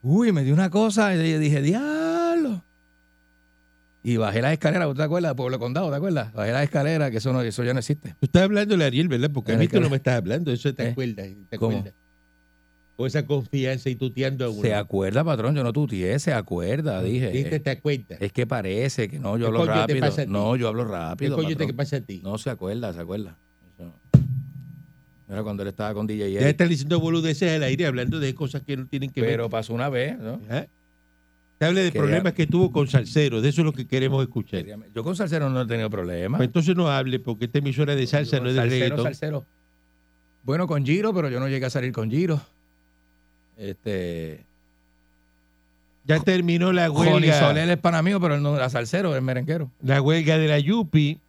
Uy, 0.02 0.32
me 0.32 0.44
dio 0.44 0.54
una 0.54 0.70
cosa 0.70 1.14
y 1.16 1.32
yo 1.32 1.40
dije, 1.40 1.62
diablo. 1.62 2.64
Y 4.02 4.16
bajé 4.18 4.42
las 4.42 4.54
escaleras, 4.54 4.96
¿te 4.96 5.04
acuerdas? 5.04 5.34
Pueblo 5.36 5.60
Condado, 5.60 5.90
¿te 5.90 5.98
acuerdas? 5.98 6.32
Bajé 6.34 6.54
las 6.54 6.64
escaleras, 6.64 7.12
que 7.12 7.18
eso, 7.18 7.34
no, 7.34 7.42
eso 7.42 7.64
ya 7.64 7.74
no 7.74 7.80
existe. 7.80 8.12
Tú 8.20 8.26
estás 8.26 8.44
hablando 8.44 8.78
de 8.78 8.86
Ariel, 8.86 9.10
¿verdad? 9.10 9.30
Porque 9.34 9.52
a 9.52 9.58
mí 9.58 9.68
tú 9.68 9.82
no 9.82 9.90
me 9.90 9.98
estás 9.98 10.16
hablando, 10.16 10.52
eso 10.52 10.74
te 10.74 10.84
¿Eh? 10.84 10.90
acuerdas. 10.92 11.28
¿Te 11.50 11.58
¿Cómo? 11.58 11.78
acuerdas? 11.78 12.00
Con 12.96 13.08
esa 13.08 13.26
confianza 13.26 13.90
y 13.90 13.96
tuteando 13.96 14.46
a 14.46 14.50
uno. 14.50 14.62
Se 14.62 14.74
acuerda, 14.74 15.24
patrón, 15.24 15.56
yo 15.56 15.64
no 15.64 15.72
tutié, 15.72 16.18
se 16.20 16.34
acuerda, 16.34 17.02
dije. 17.02 17.30
¿Viste? 17.30 17.60
¿Te 17.60 17.70
acuerdas? 17.70 18.22
Es 18.22 18.32
que 18.34 18.46
parece 18.48 19.10
que 19.10 19.20
no, 19.20 19.38
yo 19.38 19.52
¿Qué 19.52 19.62
hablo 19.62 19.66
rápido. 19.66 20.08
No, 20.28 20.56
yo 20.56 20.68
hablo 20.70 20.86
¿Qué 20.86 20.92
rápido. 20.92 21.36
coño 21.36 21.56
te 21.56 21.74
pasa 21.74 21.98
a 21.98 22.02
ti? 22.02 22.22
No 22.24 22.38
se 22.38 22.50
acuerda, 22.50 22.94
se 22.94 23.00
acuerda. 23.00 23.38
Era 25.30 25.44
cuando 25.44 25.62
él 25.64 25.70
estaba 25.70 25.94
con 25.94 26.08
DJ 26.08 26.32
Ya 26.34 26.40
están 26.50 26.70
diciendo 26.70 27.00
boludeces 27.00 27.56
al 27.56 27.64
aire 27.64 27.86
hablando 27.86 28.20
de 28.20 28.34
cosas 28.34 28.64
que 28.64 28.76
no 28.76 28.88
tienen 28.88 29.12
que 29.12 29.22
Pero 29.22 29.44
ver. 29.44 29.52
pasó 29.52 29.74
una 29.74 29.88
vez, 29.90 30.18
¿no? 30.18 30.40
Ajá. 30.50 30.66
Te 31.60 31.66
hable 31.66 31.84
de 31.84 31.92
Que 31.92 32.00
problemas 32.00 32.34
que 32.34 32.48
tuvo 32.48 32.72
con 32.72 32.88
Salcero, 32.88 33.42
de 33.42 33.50
eso 33.50 33.62
es 33.62 33.66
lo 33.66 33.74
que 33.74 33.86
queremos 33.86 34.24
escuchar. 34.24 34.66
Yo 34.96 35.04
con 35.04 35.16
Salcero 35.16 35.50
no 35.50 35.62
he 35.62 35.68
tenido 35.68 35.90
problemas. 35.90 36.40
Pues 36.40 36.48
entonces 36.48 36.76
no 36.76 36.88
hable, 36.90 37.20
porque 37.20 37.46
esta 37.46 37.60
emisora 37.60 37.96
de 37.96 38.08
salsa 38.08 38.38
Yo 38.38 38.44
no 38.44 38.50
es 38.50 38.56
de 38.56 38.62
salsero, 38.62 38.80
reggaetón. 38.86 39.04
salsero. 39.06 39.46
Bueno, 40.44 40.68
con 40.68 40.86
Giro, 40.86 41.14
pero 41.14 41.30
yo 41.30 41.40
no 41.40 41.48
llegué 41.50 41.66
a 41.66 41.70
salir 41.70 41.92
con 41.92 42.10
Giro. 42.10 42.40
Este. 43.58 44.46
Ya 46.06 46.20
terminó 46.22 46.72
la 46.72 46.90
huelga, 46.90 47.40
Soler 47.40 47.70
es 47.70 47.78
pana 47.78 48.02
mío, 48.02 48.20
pero 48.22 48.36
él 48.36 48.42
no 48.42 48.56
era 48.56 48.70
salsero, 48.70 49.16
es 49.16 49.22
merenguero. 49.22 49.70
la 49.84 50.02
huelga 50.02 50.38
de 50.38 50.48
la 50.48 50.58
Yupi. 50.60 51.20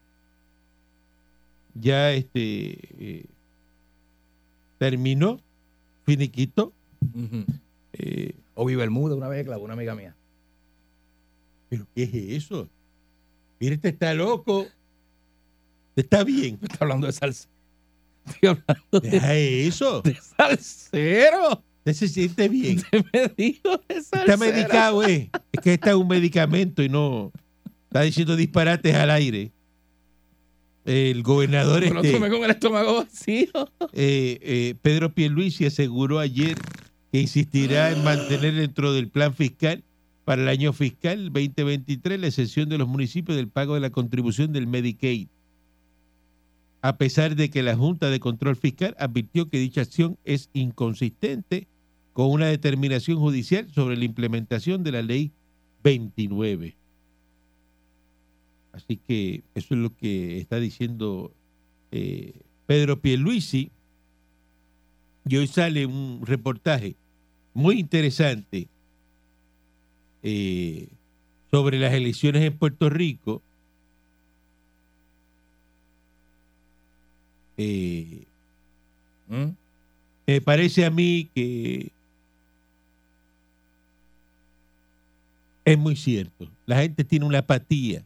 Ya 1.75 2.13
este 2.13 2.79
eh, 2.99 3.25
terminó, 4.81 5.39
finiquito. 6.07 6.73
Eh, 7.93 8.35
Obi 8.55 8.77
Bermuda, 8.77 9.15
una 9.15 9.29
vez 9.29 9.45
clavó 9.45 9.63
una 9.63 9.75
amiga 9.75 9.95
mía. 9.95 10.17
¿Pero 11.69 11.87
qué 11.95 12.05
es 12.05 12.15
eso? 12.45 12.67
Mira, 13.61 13.75
este 13.75 13.91
está 13.91 14.15
loco. 14.15 14.67
Está 15.95 16.25
bien. 16.25 16.59
Está 16.63 16.79
hablando 16.81 17.07
de 17.07 17.13
salsero. 17.13 17.51
Estoy 18.27 18.49
hablando 18.49 19.01
de, 19.01 19.11
Deja 19.11 19.35
eso. 19.35 20.01
de 20.01 20.15
salsero. 20.15 21.63
Usted 21.81 21.93
se 21.93 22.09
siente 22.09 22.49
bien. 22.49 22.83
Me 23.13 23.29
dijo 23.37 23.77
de 23.87 24.03
salsero. 24.03 24.33
Está 24.33 24.37
medicado, 24.39 25.05
eh. 25.07 25.31
Es 25.53 25.61
que 25.61 25.75
está 25.75 25.95
un 25.95 26.09
medicamento 26.09 26.83
y 26.83 26.89
no 26.89 27.33
está 27.85 28.01
diciendo 28.01 28.35
disparates 28.35 28.95
al 28.95 29.11
aire. 29.11 29.53
El 30.85 31.23
gobernador 31.23 31.83
Me 31.83 31.91
lo 31.91 32.01
este, 32.01 32.15
tomé 32.15 32.31
con 32.31 32.43
el 32.43 32.51
estómago 32.51 32.97
vacío. 32.97 33.49
eh, 33.93 34.39
eh, 34.41 34.75
Pedro 34.81 35.13
Pierluisi 35.13 35.67
aseguró 35.67 36.19
ayer 36.19 36.57
que 37.13 37.21
insistirá 37.21 37.91
en 37.91 38.03
mantener 38.03 38.55
dentro 38.55 38.93
del 38.93 39.09
plan 39.09 39.35
fiscal 39.35 39.83
para 40.25 40.43
el 40.43 40.49
año 40.49 40.73
fiscal 40.73 41.25
2023 41.33 42.21
la 42.21 42.29
excepción 42.29 42.69
de 42.69 42.79
los 42.79 42.89
municipios 42.89 43.37
del 43.37 43.49
pago 43.49 43.75
de 43.75 43.81
la 43.81 43.91
contribución 43.91 44.53
del 44.53 44.67
Medicaid. 44.67 45.29
a 46.83 46.97
pesar 46.97 47.37
de 47.37 47.51
que 47.51 47.63
la 47.63 47.77
Junta 47.77 48.09
de 48.09 48.21
Control 48.21 48.57
Fiscal 48.57 48.97
advirtió 48.99 49.51
que 49.51 49.59
dicha 49.59 49.83
acción 49.83 50.17
es 50.25 50.49
inconsistente 50.55 51.67
con 52.13 52.31
una 52.31 52.47
determinación 52.47 53.19
judicial 53.19 53.69
sobre 53.71 53.97
la 53.97 54.05
implementación 54.05 54.83
de 54.83 54.93
la 54.93 55.03
ley 55.03 55.33
29. 55.83 56.80
Así 58.73 58.97
que 58.97 59.43
eso 59.55 59.75
es 59.75 59.81
lo 59.81 59.95
que 59.97 60.39
está 60.39 60.57
diciendo 60.57 61.33
eh, 61.91 62.33
Pedro 62.67 63.01
Pierluisi. 63.01 63.71
Y 65.29 65.37
hoy 65.37 65.47
sale 65.47 65.87
un 65.87 66.23
reportaje 66.25 66.97
muy 67.53 67.79
interesante 67.79 68.69
eh, 70.23 70.89
sobre 71.51 71.79
las 71.79 71.93
elecciones 71.93 72.43
en 72.43 72.57
Puerto 72.57 72.89
Rico. 72.89 73.43
Eh, 77.57 78.25
¿Mm? 79.29 79.51
me 80.27 80.41
parece 80.41 80.85
a 80.87 80.91
mí 80.91 81.29
que 81.35 81.91
es 85.65 85.79
muy 85.79 85.97
cierto. 85.97 86.49
La 86.67 86.81
gente 86.81 87.05
tiene 87.05 87.27
una 87.27 87.39
apatía, 87.39 88.05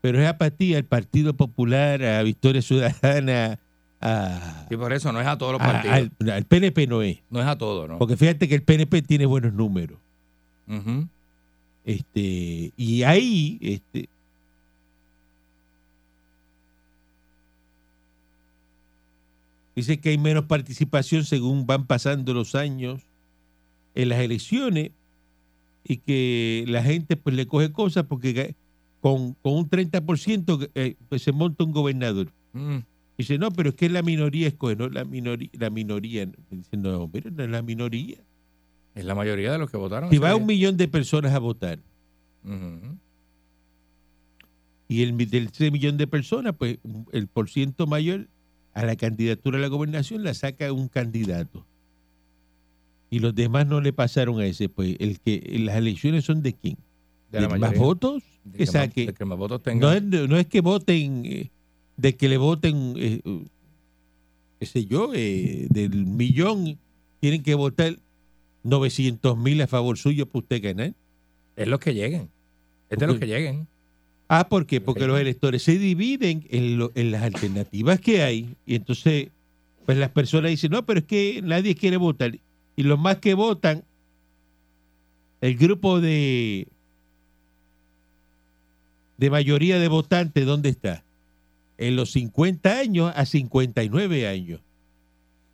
Pero 0.00 0.20
es 0.20 0.28
apatía 0.28 0.78
al 0.78 0.84
Partido 0.84 1.34
Popular, 1.34 2.02
a 2.02 2.22
Victoria 2.22 2.60
Ciudadana, 2.62 3.58
a, 4.00 4.66
Y 4.70 4.76
por 4.76 4.92
eso 4.92 5.12
no 5.12 5.20
es 5.20 5.26
a 5.26 5.38
todos 5.38 5.52
los 5.52 5.60
a- 5.62 5.64
partidos. 5.64 5.96
al, 6.20 6.30
al 6.30 6.44
PNP 6.44 6.86
no 6.88 7.02
es. 7.02 7.18
no 7.30 7.40
es 7.40 7.46
a 7.46 7.56
todos, 7.56 7.88
¿no? 7.88 7.98
Porque 7.98 8.16
fíjate 8.16 8.48
que 8.48 8.54
el 8.56 8.62
PNP 8.62 9.02
tiene 9.02 9.26
buenos 9.26 9.52
números. 9.52 9.98
Este, 11.84 12.72
y 12.76 13.02
ahí, 13.02 13.58
este, 13.60 14.08
dice 19.74 19.98
que 20.00 20.10
hay 20.10 20.18
menos 20.18 20.44
participación 20.44 21.24
según 21.24 21.66
van 21.66 21.86
pasando 21.86 22.34
los 22.34 22.54
años 22.54 23.00
en 23.94 24.08
las 24.08 24.20
elecciones 24.20 24.90
y 25.84 25.96
que 25.98 26.64
la 26.68 26.82
gente 26.82 27.16
pues 27.16 27.34
le 27.34 27.46
coge 27.46 27.72
cosas 27.72 28.04
porque 28.08 28.54
con, 29.02 29.34
con 29.34 29.54
un 29.54 29.68
30% 29.68 30.70
eh, 30.76 30.94
pues 31.08 31.22
se 31.22 31.32
monta 31.32 31.64
un 31.64 31.72
gobernador. 31.72 32.28
Mm. 32.52 32.78
Dice, 33.18 33.36
no, 33.36 33.50
pero 33.50 33.70
es 33.70 33.74
que 33.74 33.88
la 33.88 34.00
minoría 34.00 34.46
escoge, 34.46 34.76
no 34.76 34.88
la 34.88 35.04
minoría, 35.04 35.50
la 35.54 35.70
minoría. 35.70 36.26
Dice, 36.50 36.76
no, 36.76 37.10
pero 37.12 37.30
no 37.30 37.42
es 37.42 37.50
la 37.50 37.62
minoría. 37.62 38.18
Es 38.94 39.04
la 39.04 39.16
mayoría 39.16 39.50
de 39.50 39.58
los 39.58 39.70
que 39.70 39.76
votaron. 39.76 40.08
Si 40.08 40.18
va 40.18 40.28
día. 40.28 40.36
un 40.36 40.46
millón 40.46 40.76
de 40.76 40.86
personas 40.86 41.32
a 41.32 41.40
votar, 41.40 41.80
y 44.88 45.02
el 45.02 45.16
del 45.16 45.46
ese 45.46 45.70
millón 45.70 45.96
de 45.96 46.06
personas, 46.06 46.54
pues 46.56 46.78
el 47.12 47.26
por 47.26 47.50
ciento 47.50 47.86
mayor 47.86 48.28
a 48.72 48.84
la 48.84 48.94
candidatura 48.94 49.58
a 49.58 49.60
la 49.60 49.68
gobernación 49.68 50.22
la 50.22 50.34
saca 50.34 50.72
un 50.72 50.88
candidato. 50.88 51.66
Y 53.10 53.18
los 53.18 53.34
demás 53.34 53.66
no 53.66 53.80
le 53.80 53.92
pasaron 53.92 54.40
a 54.40 54.46
ese, 54.46 54.68
pues 54.68 54.96
el 55.00 55.18
que 55.20 55.58
las 55.60 55.76
elecciones 55.76 56.24
son 56.24 56.42
de 56.42 56.52
quién? 56.52 56.76
De 57.30 57.40
la 57.40 57.48
¿De 57.48 57.58
más 57.58 57.76
votos? 57.76 58.22
De 59.06 59.14
que 59.14 59.24
más 59.24 59.38
votos 59.38 59.62
No 59.74 59.92
es, 59.92 60.02
no 60.02 60.36
es 60.38 60.46
que 60.46 60.60
voten, 60.60 61.22
eh, 61.26 61.50
de 61.96 62.16
que 62.16 62.28
le 62.28 62.36
voten, 62.38 62.94
eh, 62.96 63.20
eh, 63.24 63.44
qué 64.58 64.66
sé 64.66 64.84
yo, 64.86 65.12
eh, 65.14 65.66
del 65.70 66.06
millón, 66.06 66.78
tienen 67.20 67.42
que 67.42 67.54
votar 67.54 67.96
900 68.64 69.36
mil 69.38 69.60
a 69.62 69.66
favor 69.66 69.96
suyo 69.98 70.26
para 70.26 70.38
usted 70.40 70.62
ganar. 70.62 70.92
Es 71.56 71.68
los 71.68 71.78
que 71.80 71.94
lleguen. 71.94 72.28
Es 72.90 72.98
de 72.98 73.06
los 73.06 73.18
que 73.18 73.26
lleguen. 73.26 73.66
Ah, 74.28 74.48
¿por 74.48 74.66
qué? 74.66 74.80
Porque 74.80 75.06
los 75.06 75.20
electores 75.20 75.62
se 75.62 75.78
dividen 75.78 76.46
en, 76.48 76.78
lo- 76.78 76.90
en 76.94 77.10
las 77.10 77.22
alternativas 77.22 78.00
que 78.00 78.22
hay 78.22 78.56
y 78.66 78.74
entonces 78.76 79.28
pues 79.84 79.98
las 79.98 80.10
personas 80.10 80.50
dicen, 80.50 80.70
no, 80.70 80.86
pero 80.86 81.00
es 81.00 81.06
que 81.06 81.40
nadie 81.42 81.74
quiere 81.74 81.96
votar. 81.96 82.38
Y 82.76 82.82
los 82.84 82.98
más 82.98 83.18
que 83.18 83.34
votan, 83.34 83.82
el 85.40 85.56
grupo 85.56 86.00
de, 86.00 86.68
de 89.18 89.30
mayoría 89.30 89.78
de 89.78 89.88
votantes, 89.88 90.44
¿dónde 90.46 90.68
está? 90.70 91.04
En 91.78 91.96
los 91.96 92.10
50 92.12 92.78
años 92.78 93.12
a 93.16 93.24
59 93.26 94.26
años. 94.28 94.60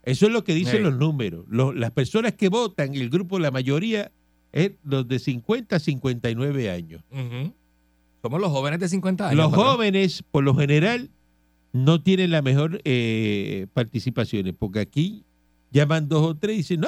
Eso 0.03 0.25
es 0.27 0.31
lo 0.31 0.43
que 0.43 0.53
dicen 0.53 0.77
Sí. 0.77 0.83
los 0.83 0.95
números. 0.97 1.45
Los- 1.49 1.75
las 1.75 1.91
personas 1.91 2.33
que 2.33 2.49
votan, 2.49 2.95
el 2.95 3.09
grupo, 3.09 3.37
la 3.39 3.51
mayoría, 3.51 4.11
es 4.51 4.71
los 4.83 5.07
de 5.07 5.19
50 5.19 5.75
a 5.75 5.79
59 5.79 6.69
años. 6.71 7.03
Ujú. 7.11 7.53
Somos 8.21 8.41
los 8.41 8.49
jóvenes 8.51 8.79
de 8.79 8.89
50 8.89 9.27
años. 9.29 9.37
Los 9.37 9.51
patrón. 9.51 9.65
jóvenes, 9.73 10.23
por 10.31 10.43
lo 10.43 10.55
general, 10.55 11.09
no 11.71 12.01
tienen 12.01 12.31
la 12.31 12.41
mejor 12.41 12.81
eh, 12.83 13.67
participaciones, 13.73 14.55
porque 14.57 14.79
aquí 14.79 15.23
llaman 15.71 16.09
dos 16.09 16.25
o 16.25 16.35
tres 16.35 16.55
y 16.55 16.57
dicen, 16.57 16.79
no, 16.81 16.87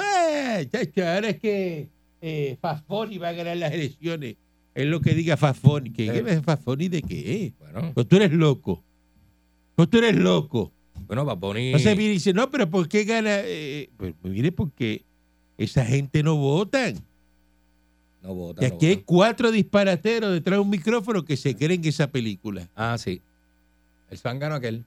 chacho, 0.70 1.06
ahora 1.06 1.28
es 1.28 1.38
que 1.40 1.88
eh, 2.20 2.56
Fafoni 2.60 3.18
va 3.18 3.28
a 3.28 3.32
ganar 3.32 3.56
las 3.56 3.72
elecciones. 3.72 4.36
Es 4.74 4.86
lo 4.86 5.00
que 5.00 5.14
diga 5.14 5.36
Fafoni. 5.36 5.90
¿Qué, 5.90 6.06
Eh. 6.06 6.22
¿Qué 6.24 6.32
es 6.32 6.42
Fafoni 6.42 6.88
de 6.88 7.02
qué? 7.02 7.52
Bueno, 7.58 7.92
Pues 7.94 8.08
tú 8.08 8.16
eres 8.16 8.32
loco. 8.32 8.82
Pues 9.74 9.88
tú 9.90 9.98
eres 9.98 10.14
loco. 10.16 10.72
bueno, 11.06 11.24
Bad 11.24 11.36
Bunny- 11.38 11.66
Entonces 11.66 11.96
viene 11.96 12.12
y 12.12 12.14
dice, 12.14 12.32
no, 12.32 12.50
pero 12.50 12.68
¿por 12.70 12.88
qué 12.88 13.04
gana? 13.04 13.40
Eh, 13.44 13.90
pues 13.96 14.14
mire, 14.22 14.50
porque 14.52 15.04
esa 15.58 15.84
gente 15.84 16.22
no 16.22 16.36
votan. 16.36 16.94
No 18.22 18.34
vota. 18.34 18.64
Y 18.64 18.68
no 18.70 18.76
aquí 18.76 18.86
hay 18.86 18.96
cuatro 18.98 19.50
disparateros 19.50 20.32
detrás 20.32 20.56
de 20.56 20.60
un 20.60 20.70
micrófono 20.70 21.24
que 21.24 21.36
se 21.36 21.54
creen 21.56 21.82
que 21.82 21.88
esa 21.88 22.06
película. 22.10 22.68
Ah, 22.74 22.96
sí. 22.98 23.20
El 24.10 24.18
zángano 24.18 24.54
aquel. 24.54 24.84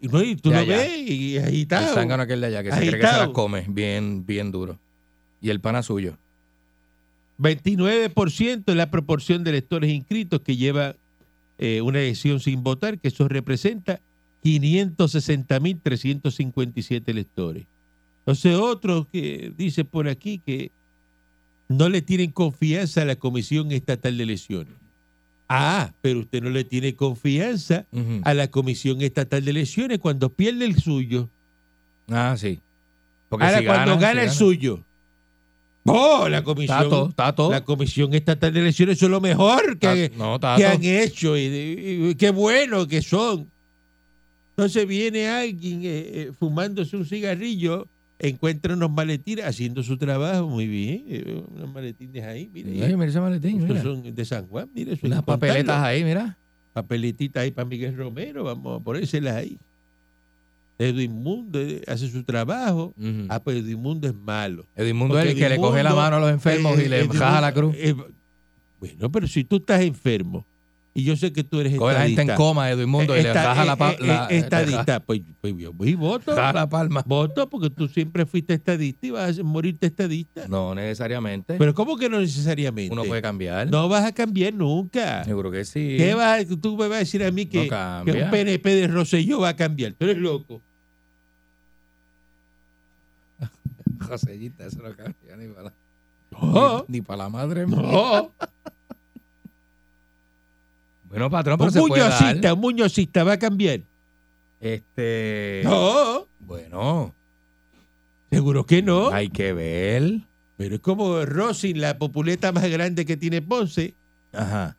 Y, 0.00 0.08
no, 0.08 0.22
y 0.22 0.36
tú 0.36 0.50
lo 0.50 0.64
ves 0.64 0.90
y 1.08 1.38
agitado. 1.38 1.88
El 1.88 1.94
zángano 1.94 2.22
aquel 2.22 2.40
de 2.40 2.46
allá 2.46 2.62
que 2.62 2.70
se 2.72 2.78
cree 2.78 2.90
que 3.00 3.06
se 3.06 3.12
las 3.16 3.28
come 3.28 3.64
bien, 3.68 4.24
bien 4.24 4.50
duro. 4.50 4.78
Y 5.40 5.50
el 5.50 5.60
pana 5.60 5.82
suyo. 5.82 6.16
29% 7.38 8.64
es 8.66 8.76
la 8.76 8.90
proporción 8.90 9.44
de 9.44 9.50
electores 9.50 9.90
inscritos 9.90 10.40
que 10.40 10.56
lleva 10.56 10.96
eh, 11.58 11.82
una 11.82 12.00
elección 12.00 12.40
sin 12.40 12.62
votar, 12.62 12.98
que 12.98 13.08
eso 13.08 13.28
representa 13.28 14.00
560.357 14.44 17.02
electores. 17.06 17.66
Entonces, 18.20 18.54
otros 18.56 19.06
que 19.06 19.52
dice 19.56 19.84
por 19.84 20.08
aquí 20.08 20.40
que 20.44 20.70
no 21.68 21.88
le 21.88 22.02
tienen 22.02 22.30
confianza 22.30 23.02
a 23.02 23.04
la 23.04 23.16
Comisión 23.16 23.72
Estatal 23.72 24.16
de 24.16 24.22
Elecciones. 24.22 24.72
Ah, 25.48 25.92
pero 26.02 26.20
usted 26.20 26.42
no 26.42 26.50
le 26.50 26.64
tiene 26.64 26.94
confianza 26.94 27.86
a 28.22 28.34
la 28.34 28.48
Comisión 28.48 29.00
Estatal 29.00 29.44
de 29.44 29.50
Elecciones 29.50 29.98
cuando 29.98 30.28
pierde 30.28 30.66
el 30.66 30.76
suyo. 30.76 31.28
Ah, 32.08 32.36
sí. 32.38 32.60
Porque 33.28 33.46
Ahora, 33.46 33.58
si 33.58 33.64
cuando 33.64 33.98
gana 33.98 34.22
si 34.22 34.28
el 34.28 34.32
suyo. 34.32 34.84
¡Oh, 35.90 36.28
la 36.28 36.42
comisión! 36.44 37.08
Está 37.10 37.34
todo. 37.34 37.50
La 37.50 37.64
Comisión 37.64 38.14
Estatal 38.14 38.52
de 38.52 38.60
Elecciones 38.60 38.96
eso 38.96 39.06
es 39.06 39.10
lo 39.10 39.20
mejor 39.20 39.78
que, 39.78 40.12
no, 40.16 40.38
han 40.42 40.84
hecho. 40.84 41.36
Y, 41.36 41.40
y- 41.42 42.08
y 42.10 42.14
qué 42.14 42.30
bueno 42.30 42.86
que 42.86 43.02
son. 43.02 43.48
Entonces 44.50 44.86
viene 44.88 45.28
alguien 45.28 45.82
eh, 45.84 45.86
eh, 46.12 46.32
fumándose 46.38 46.96
un 46.96 47.06
cigarrillo, 47.06 47.86
encuentra 48.18 48.74
unos 48.74 48.90
maletines 48.90 49.44
haciendo 49.44 49.82
su 49.84 49.96
trabajo 49.96 50.48
muy 50.48 50.66
bien. 50.66 51.04
eh, 51.08 51.42
unos 51.54 51.72
maletines 51.72 52.24
ahí, 52.24 52.50
mire. 52.52 52.84
Ay, 52.84 52.96
mira 52.96 53.08
ese 53.10 53.20
maletín, 53.20 53.62
mira. 53.66 53.82
son 53.82 54.02
de 54.14 54.24
San 54.24 54.46
Juan, 54.48 54.68
que 54.74 55.20
contarlo. 55.20 55.26
papeletas 55.26 55.82
ahí, 55.82 56.02
mira. 56.04 56.36
Papeletitas 56.72 57.42
ahí 57.44 57.50
para 57.52 57.68
Miguel 57.68 57.96
Romero, 57.96 58.44
vamos 58.44 58.80
a 58.80 58.84
ponérselas 58.84 59.36
ahí. 59.36 59.58
Edwin 60.78 61.12
Mundo 61.22 61.60
eh, 61.60 61.82
hace 61.88 62.08
su 62.08 62.22
trabajo. 62.24 62.94
Ujú. 62.96 63.26
Ah, 63.28 63.40
pues 63.40 63.58
Edwin 63.58 63.80
Mundo 63.80 64.06
es 64.08 64.14
malo. 64.14 64.64
Edmundo 64.76 65.18
es 65.18 65.26
el 65.26 65.34
que 65.36 65.48
le 65.48 65.56
coge 65.56 65.82
la 65.82 65.90
Edmundo, 65.90 66.02
mano 66.02 66.16
a 66.16 66.20
los 66.20 66.30
enfermos 66.30 66.78
eh, 66.78 66.84
y 66.84 66.88
le 66.88 67.00
Edmundo, 67.00 67.18
jaja 67.24 67.40
la 67.40 67.52
cruz. 67.52 67.74
eh, 67.76 67.94
bueno, 68.80 69.10
pero 69.10 69.26
si 69.26 69.42
tú 69.44 69.56
estás 69.56 69.80
enfermo 69.80 70.46
y 70.94 71.04
yo 71.04 71.16
sé 71.16 71.32
que 71.32 71.44
tú 71.44 71.60
eres 71.60 71.76
Coge 71.76 71.92
la 71.94 72.00
gente 72.00 72.22
en 72.22 72.30
estadista, 72.30 72.36
coma, 72.36 72.70
Edmundo, 72.70 73.16
y 73.16 73.22
le 73.22 73.28
esta- 73.28 73.42
jaja 73.54 73.64
la, 73.64 73.72
eh, 73.74 73.96
eh, 74.00 74.06
la- 74.06 74.26
eh, 74.30 74.36
estadista, 74.38 75.00
pues, 75.06 75.20
pues 75.40 75.54
yo 75.56 75.72
voy 75.72 75.90
y 75.90 75.94
voto. 75.94 76.34
la 76.34 76.68
palma. 76.68 77.02
Voto 77.06 77.48
porque 77.50 77.70
tú 77.70 77.86
siempre 77.88 78.24
fuiste 78.26 78.54
estadista 78.54 79.06
y 79.06 79.10
vas 79.10 79.38
a 79.38 79.42
morirte 79.42 79.86
estadista. 79.88 80.46
No 80.48 80.74
necesariamente. 80.76 81.54
Pero 81.58 81.74
¿cómo 81.74 81.96
que 81.96 82.08
no 82.08 82.20
necesariamente? 82.20 82.92
Uno 82.92 83.04
puede 83.04 83.22
cambiar. 83.22 83.68
No 83.70 83.88
vas 83.88 84.04
a 84.04 84.12
cambiar 84.12 84.54
nunca. 84.54 85.24
Seguro 85.24 85.50
que 85.50 85.64
sí. 85.64 85.96
¿Qué 85.98 86.14
vas 86.14 86.40
a- 86.40 86.56
tú 86.60 86.76
me 86.76 86.88
vas 86.88 86.96
a 86.96 87.00
decir 87.00 87.22
a 87.24 87.30
mí 87.32 87.46
que, 87.46 87.68
No 87.68 88.04
que 88.04 88.12
un 88.22 88.30
PNP 88.30 88.74
de 88.76 88.86
Rosselló 88.88 89.40
va 89.40 89.50
a 89.50 89.56
cambiar? 89.56 89.92
Tú 89.92 90.04
eres 90.04 90.18
loco. 90.18 90.62
Josellita, 94.08 94.66
eso 94.66 94.78
no 94.82 94.94
cambia 94.96 95.36
ni 95.36 95.48
para 95.48 95.62
la, 95.64 95.72
No, 96.30 96.84
ni 96.88 97.00
para 97.00 97.24
la 97.24 97.28
madre 97.28 97.66
mía. 97.66 97.76
no. 97.76 98.32
Bueno, 101.08 101.30
patrón, 101.30 101.56
pero 101.56 101.68
Un 101.68 101.72
se 101.72 101.80
puede 101.80 102.02
dar. 102.02 102.20
muñozista, 102.20 102.52
un 102.54 102.60
muñozista 102.60 103.24
va 103.24 103.32
a 103.32 103.38
cambiar. 103.38 103.80
Este. 104.60 105.62
No, 105.64 106.26
Bueno, 106.40 107.14
seguro 108.30 108.66
que 108.66 108.82
no. 108.82 109.08
hay 109.10 109.30
que 109.30 109.52
ver. 109.54 110.20
Pero 110.58 110.74
es 110.74 110.80
como 110.82 111.24
Rossi, 111.24 111.72
la 111.72 111.96
populeta 111.98 112.52
más 112.52 112.68
grande 112.68 113.06
que 113.06 113.16
tiene 113.16 113.40
Ponce, 113.40 113.94
Ajá. 114.32 114.76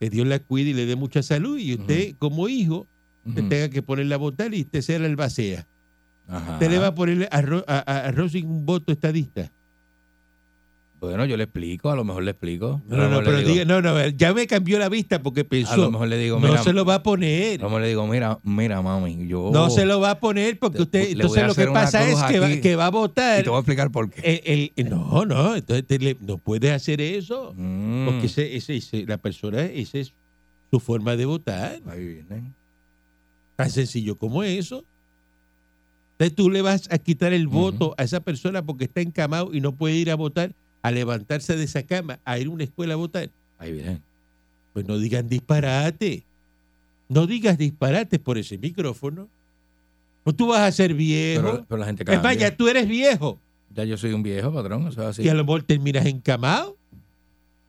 que 0.00 0.10
Dios 0.10 0.26
la 0.26 0.38
cuide 0.40 0.70
y 0.70 0.74
le 0.74 0.86
dé 0.86 0.96
mucha 0.96 1.22
salud. 1.22 1.56
Y 1.58 1.74
usted, 1.74 2.16
como 2.18 2.48
hijo, 2.48 2.86
Ujú. 3.26 3.48
tenga 3.48 3.68
que 3.68 3.82
ponerla 3.82 4.16
a 4.16 4.18
votar 4.18 4.52
y 4.54 4.62
usted 4.62 4.80
sea 4.80 4.96
el 4.96 5.04
albacea. 5.04 5.66
Ajá. 6.30 6.52
Usted 6.54 6.70
le 6.70 6.78
va 6.78 6.88
a 6.88 6.94
poner 6.94 7.28
a, 7.30 7.42
Ro- 7.42 7.64
a, 7.66 7.78
a- 7.78 8.10
Rosing 8.12 8.44
un 8.46 8.64
voto 8.64 8.92
estadista. 8.92 9.50
Bueno, 11.00 11.24
yo 11.24 11.38
le 11.38 11.44
explico, 11.44 11.90
a 11.90 11.96
lo 11.96 12.04
mejor 12.04 12.22
le 12.24 12.32
explico. 12.32 12.82
No, 12.86 13.08
no, 13.08 13.20
pero 13.24 13.38
digo- 13.38 13.48
diga, 13.52 13.64
no, 13.64 13.80
no, 13.80 14.06
ya 14.08 14.34
me 14.34 14.46
cambió 14.46 14.78
la 14.78 14.90
vista 14.90 15.22
porque 15.22 15.40
A 15.40 15.44
lo 15.44 15.48
pensó, 15.48 15.90
mejor 15.90 16.08
le 16.08 16.18
digo, 16.18 16.38
no 16.38 16.62
se 16.62 16.74
lo 16.74 16.84
va 16.84 16.96
a 16.96 17.02
poner. 17.02 17.58
a 17.58 17.62
lo 17.62 17.68
mejor 17.70 17.80
le 17.82 17.88
digo, 17.88 18.06
mira, 18.06 18.38
mira, 18.42 18.82
mami, 18.82 19.26
yo... 19.26 19.48
No 19.50 19.70
se 19.70 19.86
lo 19.86 19.98
va 19.98 20.10
a 20.10 20.20
poner 20.20 20.58
porque 20.58 20.82
usted, 20.82 21.04
le 21.06 21.10
entonces 21.12 21.46
lo 21.46 21.54
que 21.54 21.66
pasa 21.68 22.06
es 22.06 22.22
que 22.24 22.38
va, 22.38 22.48
que 22.60 22.76
va 22.76 22.86
a 22.86 22.90
votar. 22.90 23.40
Y 23.40 23.44
te 23.44 23.48
voy 23.48 23.56
a 23.56 23.60
explicar 23.60 23.90
por 23.90 24.10
qué. 24.10 24.42
el- 24.44 24.72
el- 24.76 24.90
no, 24.90 25.24
no, 25.24 25.56
entonces 25.56 25.86
te 25.86 25.98
le- 25.98 26.18
no 26.20 26.36
puedes 26.36 26.70
hacer 26.70 27.00
eso. 27.00 27.54
Mm. 27.56 28.04
Porque 28.04 28.26
ese, 28.26 28.56
ese, 28.56 28.76
ese- 28.76 29.06
la 29.06 29.16
persona, 29.16 29.62
esa 29.62 29.96
es 29.96 30.12
su 30.70 30.80
forma 30.80 31.16
de 31.16 31.24
votar. 31.24 31.80
Ahí 31.88 32.04
viene. 32.06 32.52
Tan 33.56 33.70
sencillo 33.70 34.16
como 34.16 34.42
eso. 34.42 34.84
Entonces 36.20 36.36
tú 36.36 36.50
le 36.50 36.60
vas 36.60 36.86
a 36.90 36.98
quitar 36.98 37.32
el 37.32 37.48
voto 37.48 37.94
a 37.96 38.02
esa 38.02 38.20
persona 38.20 38.60
porque 38.60 38.84
está 38.84 39.00
encamado 39.00 39.54
y 39.54 39.62
no 39.62 39.72
puede 39.72 39.94
ir 39.94 40.10
a 40.10 40.16
votar, 40.16 40.54
a 40.82 40.90
levantarse 40.90 41.56
de 41.56 41.64
esa 41.64 41.82
cama, 41.82 42.20
a 42.26 42.38
ir 42.38 42.48
a 42.48 42.50
una 42.50 42.64
escuela 42.64 42.92
a 42.92 42.98
votar. 42.98 43.30
Ahí 43.56 43.72
viene. 43.72 44.02
Pues 44.74 44.86
no 44.86 44.98
digan 44.98 45.30
disparate. 45.30 46.24
No 47.08 47.26
digas 47.26 47.56
disparate 47.56 48.18
por 48.18 48.36
ese 48.36 48.58
micrófono. 48.58 49.28
O 50.24 50.34
tú 50.34 50.48
vas 50.48 50.60
a 50.60 50.72
ser 50.72 50.92
viejo. 50.92 51.52
Pero, 51.52 51.64
pero 51.66 51.78
la 51.78 51.86
gente 51.86 52.04
cambia. 52.04 52.34
ya 52.34 52.54
tú 52.54 52.68
eres 52.68 52.86
viejo. 52.86 53.40
Ya 53.74 53.84
yo 53.84 53.96
soy 53.96 54.12
un 54.12 54.22
viejo, 54.22 54.52
patrón, 54.52 54.88
eso 54.88 55.00
es 55.00 55.08
así. 55.08 55.22
Y 55.22 55.28
a 55.30 55.34
lo 55.34 55.42
mejor 55.44 55.62
terminas 55.62 56.04
encamado 56.04 56.76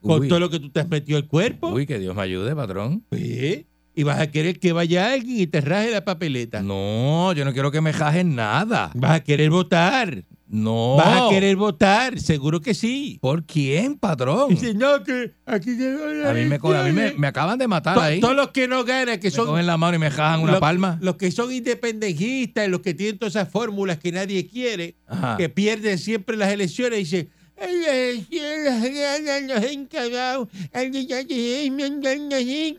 con 0.02 0.28
todo 0.28 0.40
lo 0.40 0.50
que 0.50 0.60
tú 0.60 0.68
te 0.68 0.80
has 0.80 0.88
metido 0.90 1.16
al 1.16 1.26
cuerpo. 1.26 1.70
uy, 1.70 1.86
que 1.86 1.98
Dios 1.98 2.14
me 2.14 2.20
ayude, 2.20 2.54
patrón. 2.54 3.02
Pues, 3.08 3.64
y 3.94 4.02
vas 4.04 4.20
a 4.20 4.30
querer 4.30 4.58
que 4.58 4.72
vaya 4.72 5.12
alguien 5.12 5.40
y 5.40 5.46
te 5.46 5.60
raje 5.60 5.90
la 5.90 6.04
papeleta. 6.04 6.62
No, 6.62 7.32
yo 7.34 7.44
no 7.44 7.52
quiero 7.52 7.70
que 7.70 7.80
me 7.80 7.92
jajen 7.92 8.34
nada. 8.34 8.90
Vas 8.94 9.12
a 9.12 9.20
querer 9.24 9.50
votar. 9.50 10.24
No. 10.48 10.96
Vas 10.96 11.22
a 11.22 11.28
querer 11.30 11.56
votar. 11.56 12.20
Seguro 12.20 12.60
que 12.60 12.74
sí. 12.74 13.18
¿Por 13.22 13.44
quién, 13.46 13.96
patrón? 13.98 14.50
Dice, 14.50 14.74
no, 14.74 15.02
que 15.02 15.32
aquí 15.46 15.76
llegó 15.76 16.04
A 16.28 16.34
mí 16.34 16.44
me, 16.44 16.58
co- 16.58 16.74
a 16.74 16.84
mí 16.84 16.92
me, 16.92 17.00
elección". 17.02 17.20
me 17.22 17.26
acaban 17.26 17.58
de 17.58 17.66
matar 17.68 17.94
To- 17.94 18.00
ahí. 18.02 18.20
Todos 18.20 18.36
los 18.36 18.48
que 18.50 18.68
no 18.68 18.84
ganan, 18.84 19.18
que 19.18 19.28
me 19.28 19.30
son 19.30 19.46
cogen 19.46 19.66
la 19.66 19.78
mano 19.78 19.96
y 19.96 19.98
me 19.98 20.10
jajan 20.10 20.40
una 20.40 20.60
palma. 20.60 20.98
Los 21.00 21.16
que 21.16 21.30
son 21.30 21.50
independentistas, 21.52 22.68
los 22.68 22.80
que 22.80 22.92
tienen 22.94 23.18
todas 23.18 23.34
esas 23.36 23.48
fórmulas 23.50 23.98
que 23.98 24.12
nadie 24.12 24.46
quiere, 24.46 24.96
Ajá. 25.06 25.36
que 25.38 25.48
pierden 25.48 25.98
siempre 25.98 26.36
las 26.36 26.50
elecciones, 26.52 26.98
dicen, 26.98 27.30
ay, 27.62 28.26
las 28.64 28.82
ganan 28.82 29.48
los 29.48 29.64
encargados, 29.64 30.48
ay, 30.72 30.90
ay, 30.94 31.12
ay, 31.12 31.26
ay, 31.30 32.76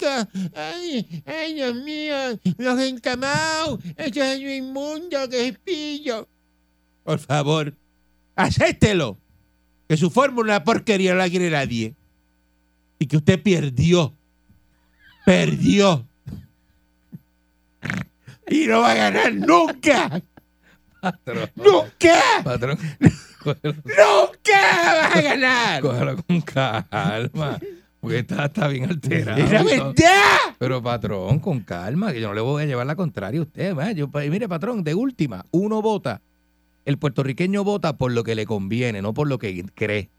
ay, 0.56 1.24
ay, 1.26 1.54
Dios 1.54 1.76
mío, 1.76 2.15
los 2.58 2.80
encamados, 2.82 3.80
eso 3.98 4.24
es 4.24 4.39
un 4.39 4.50
inmundo 4.50 5.30
que 5.30 5.48
es 5.48 5.58
pillo. 5.60 6.28
Por 7.04 7.19
favor, 7.19 7.74
acéptelo, 8.36 9.17
que 9.88 9.98
su 9.98 10.10
fórmula 10.10 10.63
porquería 10.63 11.13
no 11.13 11.19
la 11.19 11.30
quiere 11.30 11.50
nadie. 11.50 11.93
Y 13.00 13.08
que 13.08 13.17
usted 13.17 13.41
perdió, 13.41 14.13
perdió. 15.26 16.08
Y 18.48 18.67
no 18.67 18.82
va 18.82 18.91
a 18.91 18.96
ganar 18.96 19.34
nunca. 19.34 20.22
Patrón. 21.02 21.50
¡Nunca! 21.56 22.22
Patrón. 22.43 22.80
Cógelo, 23.43 23.73
¡Nunca 23.84 24.93
vas 25.01 25.15
a 25.15 25.21
ganar! 25.21 25.82
cógelo 25.82 26.15
con 26.23 26.41
calma. 26.41 27.60
Porque 27.99 28.19
está, 28.19 28.45
está 28.45 28.67
bien 28.67 28.89
alterado. 28.89 29.38
¡Es 29.41 29.51
la 29.51 29.62
y 29.62 29.65
verdad! 29.65 29.93
Pero 30.60 30.82
patrón, 30.84 31.39
con 31.39 31.62
calma, 31.62 32.12
que 32.12 32.19
yo 32.21 32.27
no 32.29 32.34
le 32.34 32.41
voy 32.41 32.63
a 32.63 32.65
llevar 32.65 32.86
la 32.86 32.95
contraria 32.95 33.39
a 33.39 33.43
usted. 33.43 33.73
¿verdad? 33.75 33.95
Yo, 33.95 34.10
pa- 34.10 34.21
mire, 34.21 34.47
patrón, 34.49 34.84
de 34.84 34.93
última, 34.93 35.45
uno 35.51 35.82
vota. 35.82 36.21
El 36.86 36.97
puertorriqueño 36.97 37.63
vota 37.63 37.97
por 37.97 38.12
lo 38.12 38.23
que 38.25 38.36
le 38.36 38.45
conviene, 38.45 39.01
no 39.01 39.13
por 39.13 39.27
lo 39.29 39.39
que 39.39 39.63
cree. 39.73 40.10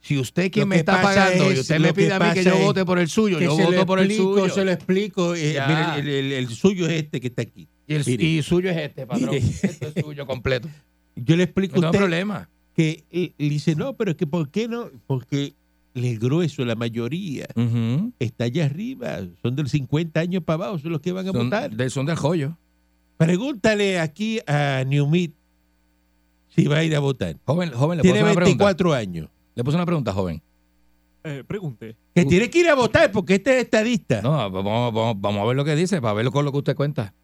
Si 0.00 0.18
usted 0.18 0.50
quien 0.50 0.68
me 0.68 0.76
está 0.76 1.00
pagando 1.02 1.50
y 1.50 1.54
es- 1.54 1.60
usted 1.60 1.78
lo 1.80 1.88
me 1.88 1.94
pide 1.94 2.12
a 2.14 2.18
mí 2.18 2.32
que 2.34 2.44
yo 2.44 2.56
vote 2.58 2.84
por 2.86 2.98
el 2.98 3.08
suyo, 3.08 3.38
yo 3.40 3.56
voto 3.56 3.84
por 3.86 3.98
el 4.00 4.10
suyo. 4.14 4.48
Se 4.48 4.64
lo 4.64 4.70
explico. 4.72 5.34
eh, 5.34 5.58
mire, 5.66 6.00
el, 6.00 6.08
el- 6.08 6.32
el 6.32 6.48
suyo 6.48 6.86
es 6.86 6.92
este 7.04 7.20
que 7.20 7.26
está 7.28 7.42
aquí. 7.42 7.68
Y, 7.86 7.94
el, 7.94 8.08
y 8.08 8.42
suyo 8.42 8.70
es 8.70 8.76
este, 8.78 9.06
patrón. 9.06 9.28
Mire. 9.30 9.38
Esto 9.38 9.88
es 9.94 10.02
suyo 10.02 10.26
completo. 10.26 10.68
Yo 11.16 11.36
le 11.36 11.42
explico 11.44 11.74
No 11.74 11.78
a 11.78 11.80
tengo 11.80 11.90
usted 11.90 11.98
problema. 12.00 12.48
Que 12.74 13.04
eh, 13.10 13.32
le 13.38 13.48
dice, 13.48 13.74
no, 13.76 13.94
pero 13.94 14.10
es 14.12 14.16
que 14.16 14.26
¿por 14.26 14.48
qué 14.50 14.68
no? 14.68 14.86
Porque 15.06 15.54
el 15.94 16.18
grueso, 16.18 16.64
la 16.64 16.74
mayoría, 16.74 17.46
está 18.18 18.44
allá 18.44 18.64
arriba. 18.66 19.20
Son 19.42 19.54
del 19.54 19.68
50 19.68 20.18
años 20.20 20.42
para 20.42 20.64
abajo, 20.64 20.78
son 20.80 20.92
los 20.92 21.00
que 21.00 21.12
van 21.12 21.28
a 21.28 21.32
son, 21.32 21.44
votar. 21.44 21.70
de- 21.70 21.90
son 21.90 22.06
del 22.06 22.16
joyo. 22.16 22.56
Pregúntale 23.16 24.00
aquí 24.00 24.40
a 24.46 24.82
Newmit 24.86 25.32
si 26.48 26.66
va 26.66 26.78
a 26.78 26.84
ir 26.84 26.94
a 26.96 27.00
votar. 27.00 27.36
Joven, 27.44 27.70
joven, 27.70 27.98
le 27.98 28.02
puedo 28.02 28.12
Tiene 28.12 28.18
hacer 28.18 28.24
una 28.24 28.34
pregunta. 28.34 28.64
24 28.64 28.92
años. 28.92 29.28
Le 29.54 29.62
puse 29.64 29.76
una 29.76 29.86
pregunta, 29.86 30.12
joven. 30.12 30.42
Eh, 31.22 31.42
pregunte. 31.46 31.96
Que 32.14 32.24
tiene 32.24 32.50
que 32.50 32.58
ir 32.58 32.68
a 32.68 32.74
votar 32.74 33.10
porque 33.12 33.34
este 33.36 33.56
es 33.58 33.64
estadista. 33.64 34.20
No, 34.20 34.32
vamos, 34.50 34.92
vamos, 34.92 35.20
vamos 35.20 35.42
a 35.42 35.44
ver 35.46 35.56
lo 35.56 35.64
que 35.64 35.74
dice, 35.76 36.00
para 36.02 36.12
ver 36.14 36.26
con 36.30 36.44
lo 36.44 36.50
que 36.52 36.58
usted 36.58 36.74
cuenta. 36.76 37.14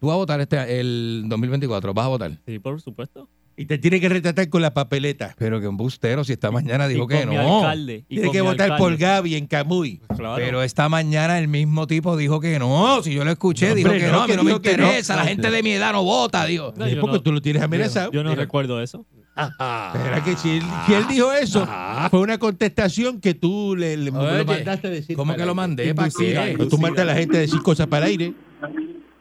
Tú 0.00 0.08
vas 0.08 0.14
a 0.14 0.18
votar 0.18 0.40
este 0.40 0.80
el 0.80 1.24
2024, 1.28 1.94
vas 1.94 2.04
a 2.04 2.08
votar. 2.08 2.38
Sí, 2.44 2.58
por 2.58 2.80
supuesto. 2.80 3.28
Y 3.56 3.66
te 3.66 3.78
tiene 3.78 4.00
que 4.00 4.08
retratar 4.08 4.48
con 4.48 4.62
la 4.62 4.74
papeleta. 4.74 5.34
Pero 5.38 5.60
que 5.60 5.68
un 5.68 5.76
bustero, 5.76 6.24
si 6.24 6.32
esta 6.32 6.50
mañana 6.50 6.88
dijo 6.88 7.04
y 7.04 7.06
que 7.06 7.26
mi 7.26 7.36
no. 7.36 7.58
alcalde. 7.58 8.04
y 8.08 8.14
Tiene 8.16 8.24
con 8.24 8.32
que 8.32 8.42
mi 8.42 8.48
votar 8.48 8.76
por. 8.76 8.96
Gaby 8.96 9.36
en 9.36 9.46
Camuy. 9.46 10.00
Claro. 10.16 10.34
Pero 10.36 10.62
esta 10.62 10.88
mañana 10.88 11.38
el 11.38 11.46
mismo 11.46 11.86
tipo 11.86 12.16
dijo 12.16 12.40
que 12.40 12.58
no. 12.58 13.00
Si 13.02 13.14
yo 13.14 13.24
lo 13.24 13.30
escuché, 13.30 13.68
No, 13.68 13.74
dijo 13.76 13.88
hombre, 13.90 14.04
que 14.06 14.10
no, 14.12 14.26
que 14.26 14.36
no 14.36 14.42
me 14.42 14.48
dijo 14.50 14.56
interesa. 14.56 15.14
La 15.16 15.24
gente 15.24 15.50
de 15.50 15.62
mi 15.62 15.70
edad 15.72 15.92
no 15.92 16.02
vota, 16.02 16.44
digo. 16.46 16.72
No, 16.76 16.84
porque 17.00 17.16
no- 17.16 17.22
tú 17.22 17.32
lo 17.32 17.40
tienes 17.40 17.62
amenazado. 17.62 18.10
Yo 18.10 18.24
no 18.24 18.30
Mira. 18.30 18.42
recuerdo 18.42 18.82
eso. 18.82 19.06
Pero 19.36 20.16
es 20.16 20.22
que 20.22 20.36
si 20.36 20.50
él, 20.58 20.62
si 20.86 20.94
él 20.94 21.04
dijo 21.08 21.32
eso, 21.32 21.66
fue 22.10 22.20
una 22.20 22.38
contestación 22.38 23.20
que 23.20 23.34
tú 23.34 23.74
le, 23.76 23.96
le- 23.96 24.10
Oye, 24.10 24.38
lo 24.38 24.44
mandaste 24.44 24.86
a 24.86 24.90
decir. 24.90 25.16
¿cómo 25.16 25.34
que 25.36 25.44
lo 25.46 25.54
mandé? 25.54 25.94
¿Para 25.94 26.08
qué? 26.10 26.54
Pero 26.56 26.68
tú 26.68 26.78
mandas 26.78 27.02
a 27.02 27.06
la 27.06 27.14
gente 27.14 27.36
a 27.36 27.40
decir 27.40 27.60
cosas 27.62 27.86
para 27.86 28.06
el 28.06 28.10
aire. 28.12 28.34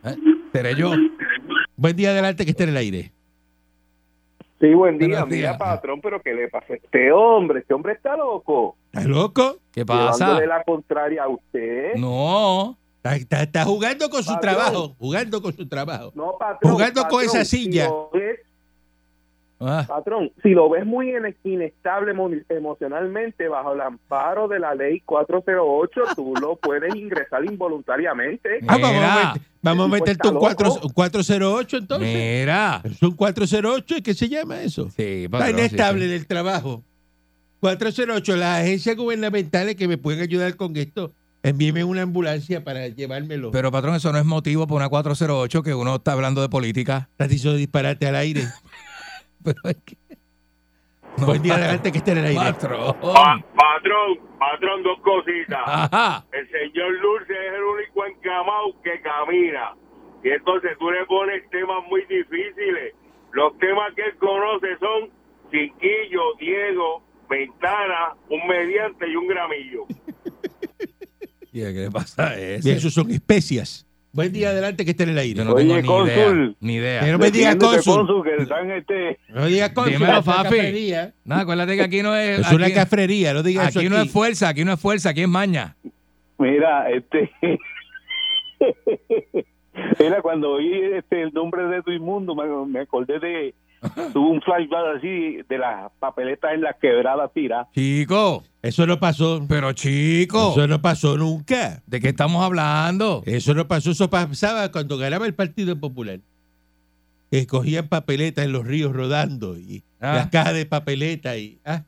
¿Eh? 0.06 0.16
Seré 0.52 0.76
yo. 0.76 0.92
Buen 1.76 1.96
día 1.96 2.10
adelante 2.12 2.46
que 2.46 2.52
esté 2.52 2.64
en 2.64 2.70
el 2.70 2.78
aire. 2.78 3.12
Sí, 4.64 4.74
buen 4.74 4.98
día. 4.98 5.26
Mira, 5.26 5.58
patrón, 5.58 6.00
pero 6.02 6.22
¿qué 6.22 6.34
le 6.34 6.48
pasa 6.48 6.72
a 6.72 6.76
este 6.78 7.12
hombre? 7.12 7.60
Este 7.60 7.74
hombre 7.74 7.92
está 7.94 8.16
loco. 8.16 8.78
¿Estás 8.86 9.06
loco? 9.08 9.58
¿Qué 9.74 9.86
pasa? 9.86 10.14
Llevándole 10.26 10.48
la 10.48 10.64
contraria 10.64 11.24
a 11.26 11.28
usted. 11.28 11.96
No. 11.96 12.78
Está, 12.96 13.16
está- 13.18 13.44
está 13.44 13.66
jugando 13.66 14.10
con 14.10 14.24
su 14.24 14.40
trabajo. 14.40 14.96
Jugando 14.98 15.42
con 15.42 15.52
su 15.52 15.68
trabajo. 15.68 16.14
No, 16.16 16.38
patrón. 16.40 16.72
Jugando 16.72 17.06
con 17.10 17.26
esa 17.26 17.44
si 17.44 17.58
silla. 17.66 17.90
Ah, 19.68 19.86
patrón, 19.88 20.32
si 20.42 20.50
lo 20.50 20.70
ves 20.70 20.86
muy 20.86 21.10
in- 21.12 21.36
inestable 21.44 22.14
emo- 22.14 22.44
emocionalmente 22.50 23.48
bajo 23.48 23.74
el 23.74 23.82
amparo 23.82 24.48
de 24.48 24.60
la 24.60 24.76
ley 24.76 25.02
408, 25.02 26.02
tú 26.16 26.34
lo 26.42 26.56
puedes 26.56 26.94
ingresar 26.96 27.44
involuntariamente. 27.46 28.60
Ah, 28.68 28.78
vamos, 28.82 29.04
a 29.04 29.16
meter- 29.34 29.42
vamos 29.62 29.84
a 29.84 29.86
Tipo 29.86 29.88
meterte 30.06 30.28
un 30.28 30.34
está 30.36 30.40
4, 30.40 30.68
loco. 30.68 30.88
un 30.88 30.94
408 30.94 31.78
entonces. 31.78 32.40
mira. 32.42 32.82
Es 32.84 33.02
un 33.04 33.12
408, 33.16 33.96
¿qué 34.04 34.14
se 34.14 34.30
llama 34.30 34.62
eso? 34.62 34.90
Sí, 34.90 35.24
Está 35.26 35.38
patrón, 35.38 35.48
sí, 35.56 35.60
inestable 35.60 36.06
sí. 36.06 36.12
del 36.12 36.28
trabajo. 36.28 36.84
408, 37.60 38.36
las 38.36 38.62
agencias 38.62 38.96
gubernamentales 38.98 39.76
que 39.76 39.88
me 39.88 39.98
pueden 39.98 40.22
ayudar 40.22 40.56
con 40.58 40.76
esto, 40.76 41.12
envíenme 41.44 41.84
una 41.86 42.02
ambulancia 42.02 42.64
para 42.64 42.88
llevármelo. 42.90 43.52
Pero, 43.52 43.72
patrón, 43.72 43.96
eso 43.96 44.12
no 44.12 44.18
es 44.18 44.26
motivo 44.26 44.68
para 44.68 44.76
una 44.78 44.90
408 44.90 45.64
que 45.64 45.74
uno 45.74 45.96
está 45.96 46.12
hablando 46.12 46.42
de 46.42 46.50
política. 46.50 47.08
Estás 47.12 47.30
diciendo 47.30 47.58
disparate 47.58 48.06
al 48.08 48.16
aire. 48.16 48.44
Pero 49.46 49.60
es 49.66 49.78
que... 49.86 49.98
Buen 51.18 51.42
día 51.44 51.56
adelante 51.56 51.92
que 51.92 52.00
esté 52.00 52.12
en 52.14 52.18
el 52.20 52.26
aire. 52.26 52.54
Patrón. 52.54 52.96
Pa- 53.02 53.44
patrón, 53.56 54.20
patrón, 54.40 54.82
dos 54.84 55.00
cositas. 55.02 55.62
Ajá. 55.66 56.26
El 56.32 56.50
señor 56.50 57.00
Dulce 57.02 57.34
es 57.34 57.54
el 57.54 57.64
único 57.64 58.06
encamado 58.08 58.82
que 58.84 59.00
camina. 59.02 59.76
Y 60.24 60.30
entonces 60.30 60.72
tú 60.80 60.90
le 60.90 61.06
pones 61.06 61.48
temas 61.52 61.84
muy 61.88 62.02
difíciles. 62.06 62.96
Los 63.32 63.58
temas 63.60 63.94
que 63.96 64.02
él 64.04 64.16
conoce 64.18 64.68
son 64.80 65.10
Chiquillo, 65.52 66.34
Diego, 66.40 67.04
Ventana, 67.30 68.16
un 68.30 68.48
mediante 68.48 69.08
y 69.08 69.16
un 69.16 69.28
gramillo. 69.28 69.86
¿Y 71.54 71.60
qué 71.62 71.72
le 71.72 71.92
pasa 71.92 72.30
a 72.30 72.40
ese? 72.40 72.68
Bien, 72.70 72.78
esos 72.78 72.94
son 72.94 73.12
especias. 73.12 73.86
Buen 74.14 74.32
día 74.32 74.50
adelante 74.50 74.86
que 74.86 74.92
esté 74.92 75.04
en 75.04 75.10
el 75.10 75.18
aire. 75.18 75.40
Yo 75.40 75.44
no 75.44 75.54
Oye, 75.54 75.82
tengo 75.82 76.06
ni 76.06 76.12
idea. 76.12 76.26
cónsul. 76.26 76.56
Ni 76.60 76.74
Que 76.74 76.80
idea. 76.80 77.12
no 77.12 77.18
me 77.18 77.32
diga 77.32 77.56
Defiéndete, 77.56 77.84
cónsul. 77.84 78.24
que 78.24 78.36
están 78.44 78.72
este... 78.72 79.20
No 79.30 79.46
diga 79.48 79.74
cónsul. 79.74 79.94
Dímelo, 79.94 80.24
papi. 80.24 80.58
Nada, 81.26 81.42
acuérdate 81.42 81.76
que 81.76 81.82
aquí 81.82 82.04
no 82.04 82.16
es. 82.16 82.40
Es 82.40 82.52
una 82.52 82.68
aquí- 82.68 82.76
cafrería, 82.76 83.34
no 83.34 83.42
diga 83.42 83.68
eso 83.68 83.80
Aquí 83.80 83.90
no 83.90 83.98
aquí. 83.98 84.06
es 84.08 84.14
fuerza, 84.14 84.50
aquí 84.50 84.64
no 84.64 84.74
es 84.74 84.80
fuerza, 84.80 85.10
aquí 85.10 85.22
es 85.24 85.28
maña. 85.28 85.76
Mira, 86.38 86.92
este... 86.92 87.32
Mira, 90.00 90.22
cuando 90.22 90.52
oí 90.52 90.72
este, 90.94 91.24
el 91.24 91.34
nombre 91.34 91.64
de 91.66 91.82
tu 91.82 91.92
inmundo, 91.92 92.36
me, 92.36 92.44
me 92.72 92.82
acordé 92.82 93.20
de 93.20 93.54
tuvo 94.14 94.30
un 94.30 94.42
flashback 94.42 94.98
así 94.98 95.40
de 95.48 95.58
las 95.58 95.92
papeletas 96.00 96.54
en 96.54 96.62
las 96.62 96.76
quebradas 96.78 97.32
tiras. 97.34 97.68
Chico, 97.74 98.44
Eso 98.62 98.86
no 98.88 99.00
pasó. 99.00 99.46
pero 99.48 99.74
chico, 99.74 100.52
Eso 100.52 100.68
no 100.68 100.82
pasó 100.82 101.18
nunca. 101.18 101.82
¿de 101.86 102.00
qué 102.00 102.10
estamos 102.10 102.44
hablando? 102.44 103.24
Eso 103.26 103.54
no 103.54 103.68
pasó. 103.68 103.92
Eso 103.92 104.10
pasaba 104.10 104.72
cuando 104.72 104.98
ganaba 104.98 105.26
el 105.26 105.34
Partido 105.34 105.78
Popular. 105.80 106.20
Que 107.32 107.48
cogían 107.48 107.88
papeletas 107.88 108.46
en 108.46 108.52
los 108.52 108.66
ríos 108.66 108.94
rodando 108.94 109.58
y 109.58 109.84
Ah. 110.00 110.16
las 110.16 110.28
cajas 110.30 110.54
de 110.54 110.66
papeleta 110.66 111.38
y. 111.38 111.60
ah. 111.66 111.84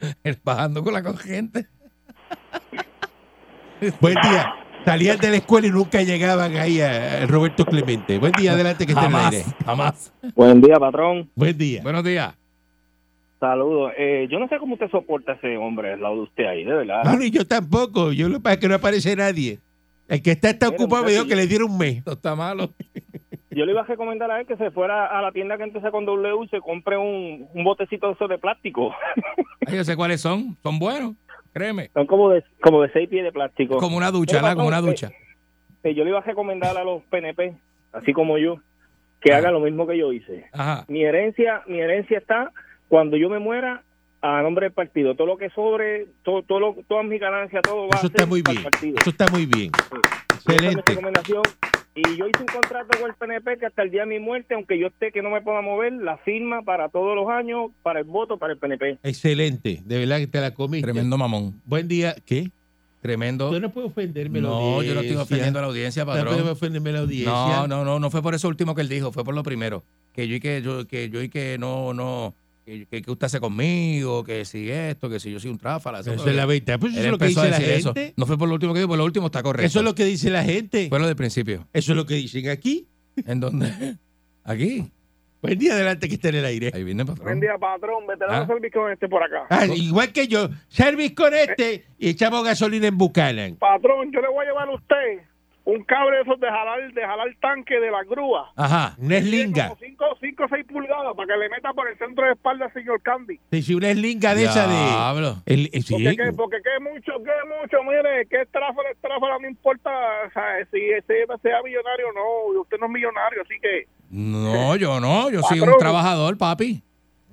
Bajando 0.44 0.82
con 0.82 0.92
la 0.92 1.02
corriente. 1.02 1.66
Buen 4.00 4.14
día. 4.14 4.54
Salían 4.84 5.18
de 5.18 5.30
la 5.30 5.36
escuela 5.36 5.66
y 5.66 5.70
nunca 5.70 6.02
llegaban 6.02 6.56
ahí 6.56 6.80
a, 6.80 7.26
Roberto 7.26 7.64
Clemente. 7.64 8.18
Buen 8.18 8.32
día, 8.32 8.52
adelante 8.52 8.86
que 8.86 8.92
esté 8.92 9.04
en 9.04 9.12
el 9.12 9.20
aire. 9.20 9.44
Jamás, 9.64 10.12
jamás. 10.20 10.34
Buen 10.34 10.60
día, 10.60 10.76
patrón. 10.76 11.28
Buen 11.34 11.56
día. 11.56 11.82
Buenos 11.82 12.04
días. 12.04 12.34
Saludos. 13.38 13.92
Eh, 13.96 14.28
yo 14.30 14.38
no 14.38 14.48
sé 14.48 14.58
cómo 14.58 14.74
usted 14.74 14.90
soporta 14.90 15.32
a 15.32 15.34
ese 15.36 15.56
hombre 15.56 15.94
al 15.94 16.00
lado 16.00 16.16
de 16.16 16.22
usted 16.22 16.44
ahí, 16.44 16.64
de 16.64 16.74
verdad. 16.74 17.04
No, 17.04 17.16
ni 17.16 17.30
yo 17.30 17.46
tampoco. 17.46 18.12
Yo 18.12 18.28
lo 18.28 18.36
que 18.36 18.40
pasa 18.42 18.54
es 18.54 18.60
que 18.60 18.68
no 18.68 18.74
aparece 18.74 19.16
nadie. 19.16 19.58
El 20.08 20.22
que 20.22 20.32
está, 20.32 20.50
está 20.50 20.66
Mira, 20.66 20.76
ocupado 20.76 21.04
me 21.04 21.12
dijo 21.12 21.26
que 21.26 21.36
le 21.36 21.46
dieron 21.46 21.70
un 21.70 21.78
mes. 21.78 21.98
Esto 21.98 22.12
está 22.12 22.34
malo. 22.34 22.70
Yo 23.52 23.64
le 23.64 23.72
iba 23.72 23.80
a 23.80 23.84
recomendar 23.84 24.30
a 24.30 24.40
él 24.40 24.46
que 24.46 24.56
se 24.56 24.70
fuera 24.70 25.06
a 25.06 25.20
la 25.20 25.32
tienda 25.32 25.56
que 25.56 25.64
empieza 25.64 25.90
con 25.90 26.06
W 26.06 26.44
y 26.44 26.48
se 26.48 26.60
compre 26.60 26.96
un, 26.96 27.48
un 27.52 27.64
botecito 27.64 28.14
de 28.28 28.38
plástico. 28.38 28.94
Ay, 29.66 29.76
yo 29.76 29.82
sé 29.84 29.96
cuáles 29.96 30.20
son. 30.20 30.56
Son 30.62 30.78
buenos. 30.78 31.14
Créeme. 31.52 31.90
Son 31.94 32.06
como 32.06 32.30
de, 32.30 32.44
como 32.60 32.82
de 32.82 32.90
seis 32.92 33.08
pies 33.08 33.24
de 33.24 33.32
plástico. 33.32 33.78
Como 33.78 33.96
una 33.96 34.10
ducha, 34.10 34.36
¿verdad? 34.36 34.54
Como 34.56 34.68
una 34.68 34.80
ducha. 34.80 35.10
eh, 35.82 35.94
yo 35.94 36.04
le 36.04 36.10
iba 36.10 36.18
a 36.20 36.22
recomendar 36.22 36.76
a 36.76 36.84
los 36.84 37.02
PNP, 37.04 37.54
así 37.92 38.12
como 38.12 38.38
yo, 38.38 38.58
que 39.20 39.32
Ajá. 39.32 39.38
hagan 39.40 39.54
lo 39.54 39.60
mismo 39.60 39.86
que 39.86 39.98
yo 39.98 40.12
hice. 40.12 40.46
Ajá. 40.52 40.84
Mi 40.88 41.04
herencia, 41.04 41.62
mi 41.66 41.80
herencia 41.80 42.18
está 42.18 42.52
cuando 42.88 43.16
yo 43.16 43.28
me 43.28 43.38
muera 43.38 43.82
a 44.22 44.42
nombre 44.42 44.66
del 44.66 44.72
partido. 44.72 45.14
Todo 45.14 45.26
lo 45.26 45.36
que 45.38 45.50
sobre, 45.50 46.06
todo, 46.22 46.42
todo 46.42 46.60
lo, 46.60 46.76
todas 46.86 47.04
mis 47.06 47.20
ganancias, 47.20 47.62
todo 47.62 47.82
va 47.88 47.96
Eso 47.96 47.96
a 47.96 48.00
ser 48.00 48.10
está 48.10 48.26
muy 48.26 48.42
bien. 48.42 48.62
partido. 48.62 48.96
Eso 49.00 49.10
está 49.10 49.26
muy 49.28 49.46
bien. 49.46 49.70
Esa 49.74 49.94
es 49.94 50.46
mi 50.46 50.54
Excelente. 50.54 50.82
recomendación. 50.90 51.42
Y 51.94 52.02
yo 52.16 52.26
hice 52.28 52.40
un 52.40 52.46
contrato 52.46 52.98
con 52.98 53.10
el 53.10 53.16
PNP 53.16 53.58
que 53.58 53.66
hasta 53.66 53.82
el 53.82 53.90
día 53.90 54.02
de 54.02 54.06
mi 54.06 54.18
muerte, 54.20 54.54
aunque 54.54 54.78
yo 54.78 54.86
esté 54.86 55.10
que 55.10 55.22
no 55.22 55.30
me 55.30 55.40
pueda 55.40 55.60
mover, 55.60 55.92
la 55.92 56.18
firma 56.18 56.62
para 56.62 56.88
todos 56.88 57.16
los 57.16 57.28
años, 57.28 57.72
para 57.82 57.98
el 57.98 58.04
voto, 58.04 58.38
para 58.38 58.52
el 58.52 58.58
PNP. 58.58 58.98
Excelente. 59.02 59.82
De 59.84 59.98
verdad 59.98 60.18
que 60.18 60.28
te 60.28 60.40
la 60.40 60.54
comiste. 60.54 60.84
Tremendo 60.86 61.18
mamón. 61.18 61.60
Buen 61.64 61.88
día. 61.88 62.14
¿Qué? 62.24 62.50
Tremendo. 63.00 63.50
Yo 63.50 63.60
no 63.60 63.70
puedo 63.70 63.88
ofenderme 63.88 64.40
la 64.40 64.48
No, 64.48 64.82
yo 64.82 64.94
no 64.94 65.00
estoy 65.00 65.16
ofendiendo 65.16 65.58
a 65.58 65.62
la 65.62 65.68
audiencia, 65.68 66.04
No 66.04 66.12
puedo 66.12 66.52
ofenderme 66.52 66.90
a 66.90 66.92
la 66.92 66.98
audiencia. 67.00 67.32
No, 67.32 67.66
no, 67.66 67.84
no, 67.84 67.98
no 67.98 68.10
fue 68.10 68.22
por 68.22 68.34
eso 68.34 68.46
último 68.46 68.74
que 68.74 68.82
él 68.82 68.88
dijo, 68.88 69.10
fue 69.10 69.24
por 69.24 69.34
lo 69.34 69.42
primero. 69.42 69.82
Que 70.12 70.28
yo 70.28 70.36
y 70.36 70.40
que 70.40 70.60
yo, 70.62 70.86
que 70.86 71.08
yo 71.08 71.22
y 71.22 71.28
que 71.28 71.56
no, 71.58 71.94
no, 71.94 72.34
que, 72.64 72.86
que, 73.02 73.10
usted 73.10 73.24
hace 73.26 73.40
conmigo, 73.40 74.22
que 74.24 74.44
si 74.44 74.70
esto, 74.70 75.08
que 75.10 75.18
si 75.18 75.32
yo 75.32 75.40
soy 75.40 75.50
un 75.50 75.58
tráfala. 75.58 76.00
Eso 76.00 76.12
es 76.12 76.34
la 76.34 76.46
verdad. 76.46 76.78
Pues 76.78 76.92
eso 76.94 77.04
es 77.04 77.10
lo 77.10 77.18
que 77.18 77.26
dice 77.26 77.50
la 77.50 77.56
eso. 77.58 77.94
gente. 77.94 78.14
No 78.16 78.26
fue 78.26 78.38
por 78.38 78.48
lo 78.48 78.54
último 78.54 78.72
que 78.72 78.80
dijo, 78.80 78.88
por 78.88 78.98
lo 78.98 79.04
último 79.04 79.26
está 79.26 79.42
correcto. 79.42 79.66
Eso 79.66 79.78
es 79.80 79.84
lo 79.84 79.94
que 79.94 80.04
dice 80.04 80.30
la 80.30 80.44
gente. 80.44 80.88
Fue 80.88 80.98
lo 81.00 81.06
del 81.06 81.16
principio. 81.16 81.66
Eso 81.72 81.92
es 81.92 81.96
lo 81.96 82.06
que 82.06 82.14
dicen 82.14 82.48
aquí. 82.48 82.86
¿En 83.26 83.40
dónde? 83.40 83.96
Aquí. 84.44 84.90
Buen 85.42 85.58
día 85.58 85.72
adelante 85.74 86.08
que 86.08 86.14
está 86.14 86.28
en 86.28 86.34
el 86.36 86.44
aire. 86.44 86.70
Ahí 86.74 86.84
viene 86.84 87.04
patrón. 87.04 87.40
día, 87.40 87.56
patrón. 87.58 88.06
Veterano 88.06 88.42
Ah. 88.42 88.46
servicio 88.46 88.80
con 88.82 88.92
este 88.92 89.08
por 89.08 89.22
acá. 89.22 89.46
Ah, 89.50 89.66
igual 89.66 90.12
que 90.12 90.28
yo. 90.28 90.48
Service 90.68 91.14
con 91.14 91.32
este 91.34 91.84
y 91.98 92.08
echamos 92.10 92.44
gasolina 92.44 92.86
en 92.88 92.98
Buchanan. 92.98 93.56
Patrón, 93.56 94.10
yo 94.12 94.20
le 94.20 94.28
voy 94.28 94.44
a 94.44 94.48
llevar 94.48 94.68
a 94.68 94.74
usted 94.74 94.96
un 95.70 95.84
cable 95.84 96.16
de 96.16 96.22
esos 96.22 96.40
de 96.40 96.48
jalar, 96.48 96.92
de 96.92 97.00
jalar 97.00 97.28
tanque 97.40 97.78
de 97.78 97.90
la 97.90 98.02
grúa. 98.04 98.52
Ajá. 98.56 98.94
Una 98.98 99.18
eslinga. 99.18 99.72
5 99.78 100.04
o 100.04 100.48
6 100.48 100.66
pulgadas 100.66 101.14
para 101.16 101.26
que 101.26 101.38
le 101.38 101.48
meta 101.48 101.72
por 101.72 101.88
el 101.88 101.96
centro 101.98 102.26
de 102.26 102.32
espalda 102.32 102.66
al 102.66 102.72
señor 102.72 103.00
Candy. 103.02 103.38
Sí, 103.50 103.62
sí, 103.62 103.74
una 103.74 103.90
eslinga 103.90 104.34
de 104.34 104.44
esa 104.44 104.66
de. 104.66 104.74
Diablo. 104.74 105.36
El, 105.46 105.66
eh, 105.72 105.82
sí. 105.82 105.94
Porque, 105.94 106.16
que, 106.16 106.32
porque 106.32 106.56
que 106.62 106.82
mucho, 106.82 107.12
que 107.22 107.32
mucho, 107.48 107.84
mire, 107.84 108.26
que 108.26 108.46
tráfala, 108.50 108.88
tráfala, 109.00 109.38
no 109.40 109.48
importa, 109.48 109.90
o 110.26 110.30
sea, 110.32 110.64
si 110.72 110.78
ese 110.90 111.26
sea 111.42 111.62
millonario 111.62 112.08
o 112.08 112.52
no, 112.52 112.60
usted 112.60 112.78
no 112.78 112.86
es 112.86 112.92
millonario, 112.92 113.42
así 113.42 113.54
que... 113.60 113.86
No, 114.10 114.74
yo 114.76 114.98
no, 114.98 115.30
yo 115.30 115.40
soy 115.42 115.60
un 115.60 115.66
Patrón. 115.66 115.78
trabajador, 115.78 116.36
papi. 116.36 116.82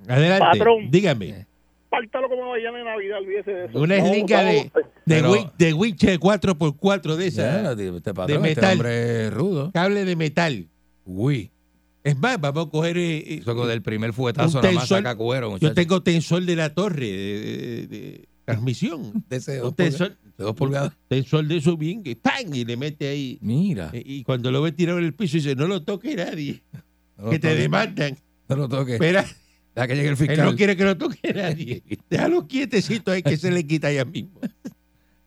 Adelante. 0.08 0.58
Patrón. 0.58 0.90
Dígame. 0.90 1.46
Pártalo 1.90 2.28
como 2.28 2.50
mañana 2.50 2.78
de 2.78 2.84
Navidad, 2.84 3.18
olvídese 3.18 3.50
de 3.50 3.64
eso. 3.66 3.80
Una 3.80 3.96
eslinga 3.96 4.42
no, 4.42 4.48
de, 4.48 4.70
de, 5.08 5.14
Pero- 5.16 5.32
win- 5.32 5.50
de 5.58 5.72
winche 5.72 6.18
4x4 6.20 7.16
de 7.16 7.30
Ya, 7.30 7.60
esa. 7.60 7.72
este 7.72 8.14
patrón, 8.14 8.42
de 8.42 8.48
este 8.50 8.60
metal. 8.60 8.72
hombre 8.74 9.26
es 9.26 9.32
rudo. 9.34 9.72
Cable 9.72 10.04
de 10.04 10.16
metal. 10.16 10.68
Uy. 11.04 11.50
Es 12.04 12.16
más, 12.16 12.40
vamos 12.40 12.66
a 12.66 12.70
coger. 12.70 12.96
eh, 12.98 13.18
eh, 13.18 13.38
Eso 13.42 13.66
del 13.66 13.82
primer 13.82 14.12
fuetazo 14.12 14.62
nada 14.62 14.72
más 14.72 14.88
saca 14.88 15.14
cuero, 15.16 15.58
yo 15.58 15.74
tengo 15.74 16.02
tensor 16.02 16.44
de 16.44 16.56
la 16.56 16.72
torre 16.74 17.06
de, 17.06 17.40
de- 17.40 17.86
de 17.88 18.28
transmisión. 18.44 19.24
de 19.28 19.36
ese 19.36 19.56
dos 19.58 19.74
pulgadas. 19.74 19.98
tensor, 19.98 20.16
De 20.38 20.44
dos 20.44 20.54
pulgadas. 20.54 20.92
tensor 21.08 21.46
de 21.46 21.56
eso 21.58 21.76
bien, 21.76 22.02
que 22.02 22.16
¡pam! 22.16 22.54
y 22.54 22.64
le 22.64 22.76
mete 22.76 23.08
ahí. 23.08 23.38
Mira. 23.42 23.90
Eh, 23.92 24.02
Y 24.06 24.22
cuando 24.22 24.50
lo 24.50 24.62
ve 24.62 24.72
tirado 24.72 24.98
en 24.98 25.04
el 25.04 25.12
piso, 25.14 25.36
dice: 25.36 25.54
No 25.54 25.66
lo 25.66 25.82
toque 25.82 26.14
nadie, 26.16 26.62
No 27.18 27.30
que 27.30 27.38
te 27.38 27.48
toque. 27.48 27.60
demandan. 27.60 28.16
No 28.48 28.56
lo 28.56 28.68
toque. 28.68 28.92
Espera, 28.94 29.26
Deja 29.74 29.86
que 29.86 29.94
llegue 29.94 30.08
el 30.08 30.12
él 30.12 30.16
fiscal. 30.16 30.44
no 30.50 30.56
quiere 30.56 30.76
que 30.76 30.84
lo 30.84 30.96
toque 30.96 31.32
nadie. 31.34 31.82
Déjalo 32.10 32.46
quietecito 32.48 33.10
ahí 33.12 33.22
que 33.22 33.36
se 33.36 33.50
le 33.50 33.66
quita 33.66 33.92
ya 33.92 34.04
mismo. 34.06 34.40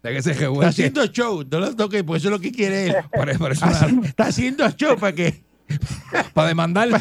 Deja 0.03 0.15
que 0.15 0.21
se 0.23 0.31
Está 0.31 0.67
haciendo 0.67 1.05
show, 1.07 1.43
no 1.49 1.59
lo 1.59 1.75
toque, 1.75 2.03
pues 2.03 2.21
eso 2.21 2.29
es 2.29 2.31
lo 2.33 2.39
que 2.39 2.51
quiere 2.51 2.87
él. 2.87 2.95
Por, 3.13 3.37
por 3.37 3.51
eso 3.51 3.65
Está, 3.65 3.85
una- 3.87 4.07
está 4.07 4.23
haciendo 4.25 4.69
show 4.71 4.97
para 4.97 5.13
que. 5.13 5.43
para 6.33 6.47
demandar. 6.47 6.89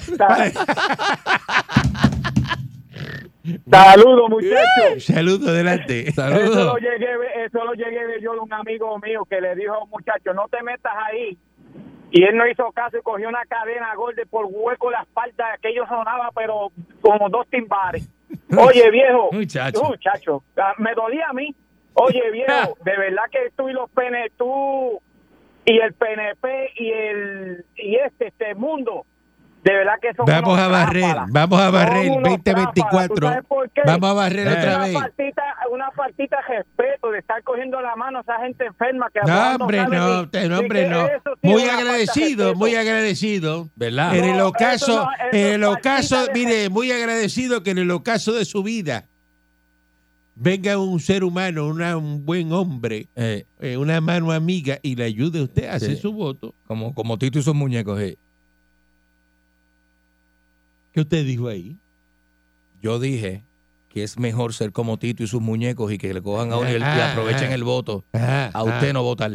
Saludos, 3.71 4.29
muchachos. 4.31 5.05
Saludos, 5.05 5.49
adelante. 5.49 6.09
Eso 6.09 6.23
lo, 6.29 6.37
Saludos. 6.37 6.79
llegué, 6.81 7.45
eso 7.47 7.65
lo 7.65 7.73
llegué 7.73 8.07
de 8.07 8.21
yo 8.21 8.35
de 8.35 8.41
un 8.41 8.53
amigo 8.53 8.99
mío 8.99 9.25
que 9.29 9.41
le 9.41 9.55
dijo 9.57 9.73
a 9.75 9.83
un 9.85 9.91
muchacho, 9.91 10.35
no 10.35 10.47
te 10.49 10.63
metas 10.63 10.93
ahí. 11.07 11.39
Y 12.13 12.23
él 12.25 12.37
no 12.37 12.47
hizo 12.49 12.71
caso 12.73 12.99
y 12.99 13.03
cogió 13.03 13.29
una 13.29 13.45
cadena 13.49 13.95
gorda 13.95 14.23
por 14.29 14.47
hueco 14.51 14.89
de 14.91 14.97
la 14.97 15.03
espalda. 15.03 15.53
Aquello 15.55 15.87
sonaba, 15.89 16.31
pero 16.35 16.71
como 17.01 17.29
dos 17.31 17.47
timbales. 17.49 18.09
Oye, 18.57 18.91
viejo. 18.91 19.31
Muchacho. 19.33 19.85
Muchacho. 19.85 20.43
ah, 20.57 20.75
Me 20.79 20.93
dolía 20.95 21.29
a 21.29 21.33
mí. 21.33 21.55
Oye, 21.95 22.22
viejo, 22.32 22.76
de 22.84 22.97
verdad 22.97 23.24
que 23.30 23.51
tú 23.57 23.68
y 23.68 23.72
los 23.72 23.91
PNP, 23.91 24.32
tú 24.36 25.01
y 25.64 25.78
el 25.78 25.93
PNP 25.95 26.70
y 26.76 26.91
el 26.91 27.64
y 27.76 27.97
este, 27.97 28.28
este 28.28 28.55
mundo, 28.55 29.05
de 29.62 29.74
verdad 29.74 29.95
que 30.01 30.14
son 30.14 30.24
Vamos 30.24 30.55
unos 30.55 30.59
a 30.59 30.68
barrer, 30.68 31.03
tráfalas. 31.03 31.26
vamos 31.32 31.61
a 31.61 31.70
barrer 31.70 32.05
el 32.07 32.11
unos 32.12 32.22
tráfalas. 32.43 32.74
¿Tú 32.74 32.80
2024. 32.80 33.28
sabes 33.28 33.45
por 33.47 33.70
qué? 33.70 33.82
Vamos 33.84 34.11
a 34.11 34.12
barrer 34.14 34.47
Eh. 34.47 34.51
otra 34.53 34.76
una 34.76 34.78
vez. 34.86 34.95
Partita, 34.95 35.43
una 35.70 35.91
partita 35.91 36.36
de 36.49 36.57
respeto 36.57 37.11
de 37.11 37.18
estar 37.18 37.43
cogiendo 37.43 37.78
la 37.82 37.95
mano 37.95 38.18
a 38.18 38.22
esa 38.22 38.38
gente 38.38 38.64
enferma 38.64 39.11
que 39.12 39.20
No, 39.26 39.57
hombre, 39.57 39.86
no, 39.86 40.22
usted, 40.22 40.49
no, 40.49 40.59
hombre, 40.61 40.88
no. 40.88 41.07
Muy 41.43 41.64
una 41.64 41.76
agradecido, 41.76 42.55
muy 42.55 42.74
agradecido. 42.74 43.68
¿Verdad? 43.76 44.16
En 44.16 44.24
el 44.24 44.41
ocaso, 44.41 45.05
no, 45.05 45.11
en 45.38 45.47
el 45.55 45.64
ocaso, 45.64 46.16
mire, 46.32 46.70
muy 46.70 46.91
agradecido 46.91 47.62
que 47.62 47.72
en 47.72 47.78
el 47.78 47.91
ocaso 47.91 48.32
de 48.32 48.47
su 48.47 48.62
vida 48.62 49.10
venga 50.43 50.78
un 50.78 50.99
ser 51.01 51.22
humano, 51.22 51.66
una- 51.68 51.97
un 51.97 52.24
buen 52.24 52.51
hombre, 52.53 53.07
Eh, 53.14 53.45
eh, 53.61 53.76
una 53.76 54.01
mano 54.01 54.32
amiga 54.32 54.78
y 54.82 54.97
le 54.97 55.05
ayude 55.05 55.38
a 55.41 55.43
usted 55.45 55.66
a 55.68 55.74
hacer 55.74 55.95
Sí. 55.97 56.03
su 56.03 56.12
voto. 56.12 56.55
como, 56.66 56.95
como 56.95 57.18
Tito 57.18 57.38
y 57.38 57.43
sus 57.43 57.55
muñecos. 57.55 58.01
eh. 58.01 58.16
¿Qué 60.93 61.01
usted 61.01 61.24
dijo 61.24 61.49
ahí? 61.49 61.76
Yo 62.82 62.99
dije 62.99 63.45
que 63.91 64.03
es 64.05 64.18
mejor 64.18 64.55
ser 64.55 64.70
como 64.72 64.99
Tito 64.99 65.22
y 65.22 65.26
sus 65.26 65.41
muñecos 65.41 65.93
y 65.93 65.99
que 65.99 66.14
le 66.14 66.22
cojan 66.22 66.53
a 66.53 66.57
uno 66.59 66.70
y, 66.70 66.74
el- 66.74 66.80
y 66.80 66.84
Ah, 66.84 67.11
aprovechen 67.12 67.51
ah. 67.51 67.55
el 67.55 67.64
voto. 67.64 68.05
Ajá, 68.12 68.47
A 68.55 68.62
usted 68.64 68.93
no 68.93 69.03
votar. 69.03 69.32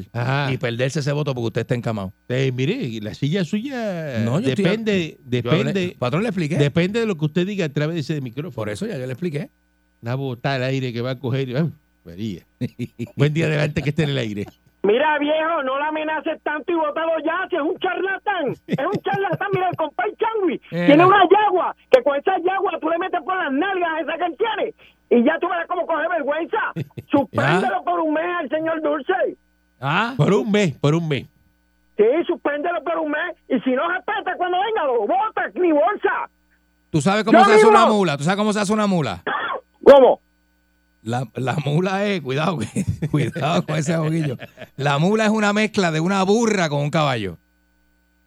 Y 0.51 0.57
perderse 0.57 0.99
ese 1.01 1.11
voto 1.11 1.33
porque 1.35 1.47
usted 1.47 1.61
está 1.61 1.75
encamado. 1.75 2.13
Eh, 2.29 2.51
mire, 2.53 2.99
la 3.01 3.13
silla 3.13 3.43
suya 3.45 4.19
No, 4.23 4.39
estoy- 4.39 4.55
depende, 4.55 5.17
hablé- 5.25 5.41
depende, 5.43 5.95
patrón, 5.99 6.23
le 6.23 6.29
expliqué. 6.29 6.57
depende 6.57 6.99
de 7.01 7.05
lo 7.05 7.17
que 7.17 7.25
usted 7.25 7.45
diga 7.45 7.65
a 7.65 7.69
través 7.69 7.95
de 7.95 8.01
ese 8.01 8.21
micrófono. 8.21 8.55
Por 8.55 8.69
eso 8.69 8.85
ya 8.87 8.97
yo 8.97 9.05
le 9.05 9.11
expliqué. 9.11 9.49
Una 10.05 10.13
botada 10.13 10.57
al 10.57 10.63
aire 10.65 10.93
que 10.93 11.01
va 11.01 11.11
a 11.11 11.19
coger. 11.19 11.57
ah, 11.57 11.65
María. 12.05 12.43
Buen 13.15 13.33
día 13.33 13.47
adelante 13.47 13.81
que 13.81 13.89
esté 13.89 14.03
en 14.03 14.09
el 14.09 14.19
aire. 14.19 14.45
Mira, 14.83 15.17
viejo, 15.17 15.63
no 15.63 15.79
la 15.79 15.87
amenaces 15.87 16.39
tanto 16.43 16.71
y 16.71 16.75
bótalo 16.75 17.13
ya, 17.25 17.47
si 17.49 17.55
es 17.55 17.61
un 17.63 17.75
charlatán. 17.79 18.51
Es 18.67 18.85
un 18.85 19.01
charlatán, 19.01 19.47
mira, 19.51 19.67
el 19.67 19.75
compadre 19.75 20.13
Changui. 20.21 20.61
Eh. 20.69 20.85
Tiene 20.85 21.03
una 21.03 21.23
yagua, 21.27 21.75
que 21.89 22.03
con 22.03 22.15
esa 22.17 22.37
yagua 22.37 22.77
tú 22.79 22.87
le 22.87 22.99
metes 22.99 23.19
por 23.23 23.35
las 23.35 23.51
nalgas 23.51 23.89
a 23.95 23.99
esa 24.01 24.13
que 24.19 24.25
él 24.25 24.35
tiene. 24.37 24.73
Y 25.09 25.25
ya 25.25 25.39
tú 25.39 25.49
verás 25.49 25.65
cómo 25.67 25.87
coge 25.87 26.07
vergüenza. 26.07 26.59
Suspéndelo 27.09 27.83
por 27.83 27.99
un 28.01 28.13
mes 28.13 28.25
al 28.41 28.49
señor 28.49 28.83
Dulce. 28.83 29.37
Ah, 29.81 30.13
Por 30.15 30.31
un 30.35 30.51
mes, 30.51 30.75
por 30.75 30.93
un 30.93 31.07
mes. 31.07 31.25
Sí, 31.97 32.03
suspéndelo 32.27 32.83
por 32.83 32.99
un 32.99 33.09
mes. 33.09 33.35
Y 33.49 33.59
si 33.61 33.71
no 33.71 33.89
respeta 33.89 34.37
cuando 34.37 34.57
venga, 34.59 34.85
lo 34.85 34.99
botas, 35.07 35.55
ni 35.55 35.71
bolsa. 35.71 36.29
¿tú 36.91 37.01
sabes 37.01 37.23
cómo 37.23 37.39
Yo 37.39 37.45
se 37.45 37.55
hace 37.55 37.65
una 37.65 37.87
mula? 37.87 38.17
¿Tú 38.17 38.23
sabes 38.23 38.37
cómo 38.37 38.53
se 38.53 38.59
hace 38.59 38.71
una 38.71 38.85
mula? 38.85 39.23
¿Cómo? 39.85 40.19
La, 41.03 41.27
la 41.35 41.55
mula 41.63 42.05
es, 42.05 42.21
cuidado, 42.21 42.57
cuidado 43.11 43.65
con 43.65 43.75
ese 43.77 43.95
boquillo. 43.95 44.37
La 44.75 44.97
mula 44.97 45.25
es 45.25 45.29
una 45.31 45.53
mezcla 45.53 45.91
de 45.91 45.99
una 45.99 46.23
burra 46.23 46.67
con 46.67 46.81
un 46.81 46.89
caballo. 46.89 47.37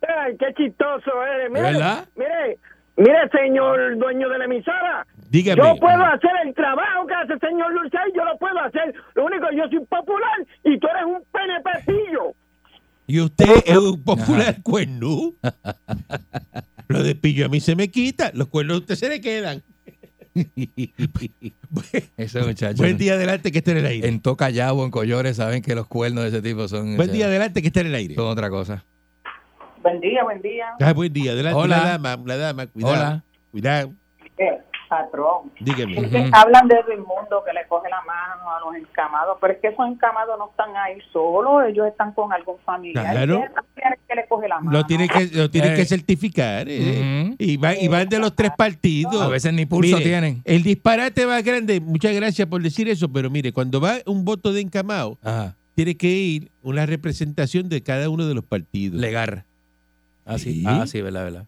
Ay, 0.00 0.36
qué 0.38 0.54
chistoso 0.56 1.11
eres. 1.24 1.50
Mire, 1.50 1.62
¿Verdad? 1.72 2.06
mire, 2.16 2.59
Mire, 2.98 3.28
señor 3.30 3.96
dueño 3.96 4.28
de 4.28 4.38
la 4.38 4.44
emisora, 4.46 5.06
Dígame. 5.30 5.62
yo 5.62 5.76
puedo 5.76 6.02
hacer 6.04 6.30
el 6.44 6.52
trabajo 6.52 7.06
que 7.06 7.14
hace 7.14 7.32
el 7.34 7.40
señor 7.40 7.72
Dulce, 7.72 7.96
yo 8.12 8.24
lo 8.24 8.36
puedo 8.38 8.59
hacer. 8.59 8.92
Lo 9.14 9.24
único, 9.26 9.46
yo 9.52 9.68
soy 9.68 9.86
popular 9.86 10.46
y 10.64 10.78
tú 10.80 10.88
eres 10.88 11.04
un 11.04 11.22
penepecillo. 11.30 12.34
Y 13.06 13.20
usted 13.20 13.62
es 13.66 13.76
un 13.76 14.02
popular 14.02 14.56
cuerno. 14.64 15.32
Lo 16.88 17.02
de 17.02 17.14
pillo 17.14 17.46
a 17.46 17.48
mí 17.48 17.61
se 17.61 17.76
me 17.76 17.88
quita, 17.88 18.30
los 18.34 18.48
cuernos 18.48 18.76
a 18.76 18.80
usted 18.80 18.94
se 18.96 19.09
le 19.11 19.20
quedan. 19.20 19.62
Ese 22.16 22.40
muchacho. 22.40 22.76
Buen 22.76 22.98
día 22.98 23.14
adelante 23.14 23.52
que 23.52 23.58
esté 23.58 23.72
en 23.72 23.78
el 23.78 23.86
aire. 23.86 24.08
En 24.08 24.20
Tocayabo, 24.20 24.84
en 24.84 24.90
Collores, 24.90 25.36
saben 25.36 25.62
que 25.62 25.74
los 25.74 25.86
cuernos 25.86 26.24
de 26.24 26.30
ese 26.30 26.42
tipo 26.42 26.68
son. 26.68 26.96
Buen 26.96 27.12
día 27.12 27.26
adelante 27.26 27.60
que 27.62 27.68
esté 27.68 27.80
en 27.80 27.88
el 27.88 27.94
aire. 27.94 28.14
Son 28.14 28.26
otra 28.26 28.50
cosa. 28.50 28.84
Buen 29.82 30.00
día, 30.00 30.24
buen 30.24 30.42
día. 30.42 30.66
Ah, 30.80 30.92
buen 30.92 31.12
día 31.12 31.32
adelante. 31.32 31.58
Hola. 31.58 31.76
Una 31.76 31.86
dama, 31.86 32.16
una 32.16 32.36
dama, 32.36 32.66
cuidado. 32.66 32.94
Hola. 32.94 33.24
Cuidado. 33.50 33.92
Eh, 34.38 34.58
patrón. 34.89 35.53
Dígame. 35.61 35.99
Es 35.99 36.09
que 36.09 36.30
hablan 36.32 36.66
de 36.68 36.76
Edmundo 36.76 37.43
que 37.47 37.53
le 37.53 37.66
coge 37.68 37.89
la 37.89 38.01
mano 38.03 38.51
a 38.51 38.61
los 38.61 38.74
encamados, 38.74 39.36
pero 39.41 39.53
es 39.53 39.61
que 39.61 39.68
esos 39.68 39.86
encamados 39.86 40.39
no 40.39 40.49
están 40.51 40.74
ahí 40.76 40.99
solos, 41.12 41.62
ellos 41.68 41.86
están 41.86 42.12
con 42.12 42.32
algún 42.32 42.57
familiar. 42.64 43.11
Claro. 43.12 43.45
¿Quién 43.74 43.93
es 43.93 43.99
que 44.09 44.14
le 44.14 44.26
coge 44.26 44.49
la 44.49 44.61
mano? 44.61 44.78
Lo 44.78 44.84
tiene 44.86 45.09
que, 45.09 45.26
lo 45.32 45.51
tiene 45.51 45.72
Eh. 45.72 45.76
que 45.76 45.84
certificar. 45.84 46.66
eh. 46.68 47.34
Y, 47.39 47.57
van, 47.57 47.76
y 47.80 47.89
van 47.89 48.09
de 48.09 48.18
los 48.18 48.34
tres 48.34 48.51
partidos. 48.57 49.20
A 49.20 49.28
veces 49.28 49.53
ni 49.53 49.66
pulso 49.66 49.97
Mire, 49.97 50.09
tienen. 50.09 50.43
El 50.45 50.62
disparate 50.62 51.26
más 51.26 51.43
grande, 51.45 51.80
muchas 51.80 52.14
gracias 52.14 52.49
por 52.49 52.62
decir 52.62 52.89
eso, 52.89 53.09
pero 53.12 53.30
mire, 53.30 53.53
cuando 53.53 53.80
va 53.80 53.97
un 54.07 54.24
voto 54.24 54.53
de 54.53 54.61
encamado, 54.62 55.18
Ajá. 55.22 55.55
tiene 55.74 55.97
que 55.97 56.09
ir 56.09 56.51
una 56.62 56.86
representación 56.86 57.68
de 57.68 57.82
cada 57.82 58.09
uno 58.09 58.26
de 58.26 58.34
los 58.34 58.45
partidos. 58.45 59.01
Legar. 59.01 59.45
Ah, 60.26 60.39
sí. 60.39 60.53
Sí. 60.61 60.64
Ah, 60.66 60.86
sí, 60.86 61.01
verdad, 61.03 61.24
verdad. 61.24 61.45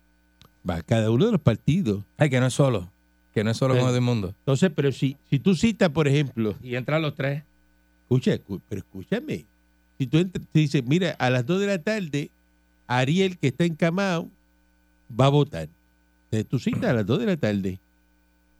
Va 0.68 0.82
cada 0.82 1.10
uno 1.10 1.26
de 1.26 1.32
los 1.32 1.40
partidos. 1.40 2.02
Ay, 2.18 2.30
que 2.30 2.38
no 2.40 2.46
es 2.46 2.54
solo. 2.54 2.88
Que 3.34 3.44
no 3.44 3.50
es 3.52 3.56
solo 3.56 3.78
con 3.78 3.94
el 3.94 4.00
mundo. 4.00 4.34
Entonces, 4.40 4.70
pero 4.74 4.90
si, 4.92 5.16
si 5.28 5.38
tú 5.38 5.54
citas, 5.54 5.88
por 5.90 6.08
ejemplo, 6.08 6.56
Y 6.62 6.74
entran 6.74 7.00
los 7.02 7.14
tres. 7.14 7.42
escucha, 8.02 8.34
escu- 8.34 8.60
pero 8.68 8.80
escúchame, 8.80 9.44
si 9.98 10.06
tú 10.06 10.18
entras, 10.18 10.44
te 10.50 10.58
dices, 10.60 10.84
mira, 10.84 11.10
a 11.18 11.30
las 11.30 11.46
2 11.46 11.60
de 11.60 11.66
la 11.68 11.78
tarde, 11.78 12.30
Ariel, 12.88 13.38
que 13.38 13.48
está 13.48 13.64
encamado, 13.64 14.28
va 15.18 15.26
a 15.26 15.28
votar. 15.28 15.68
Entonces, 16.24 16.48
tú 16.48 16.58
citas 16.58 16.84
a 16.90 16.92
las 16.94 17.06
2 17.06 17.20
de 17.20 17.26
la 17.26 17.36
tarde. 17.36 17.78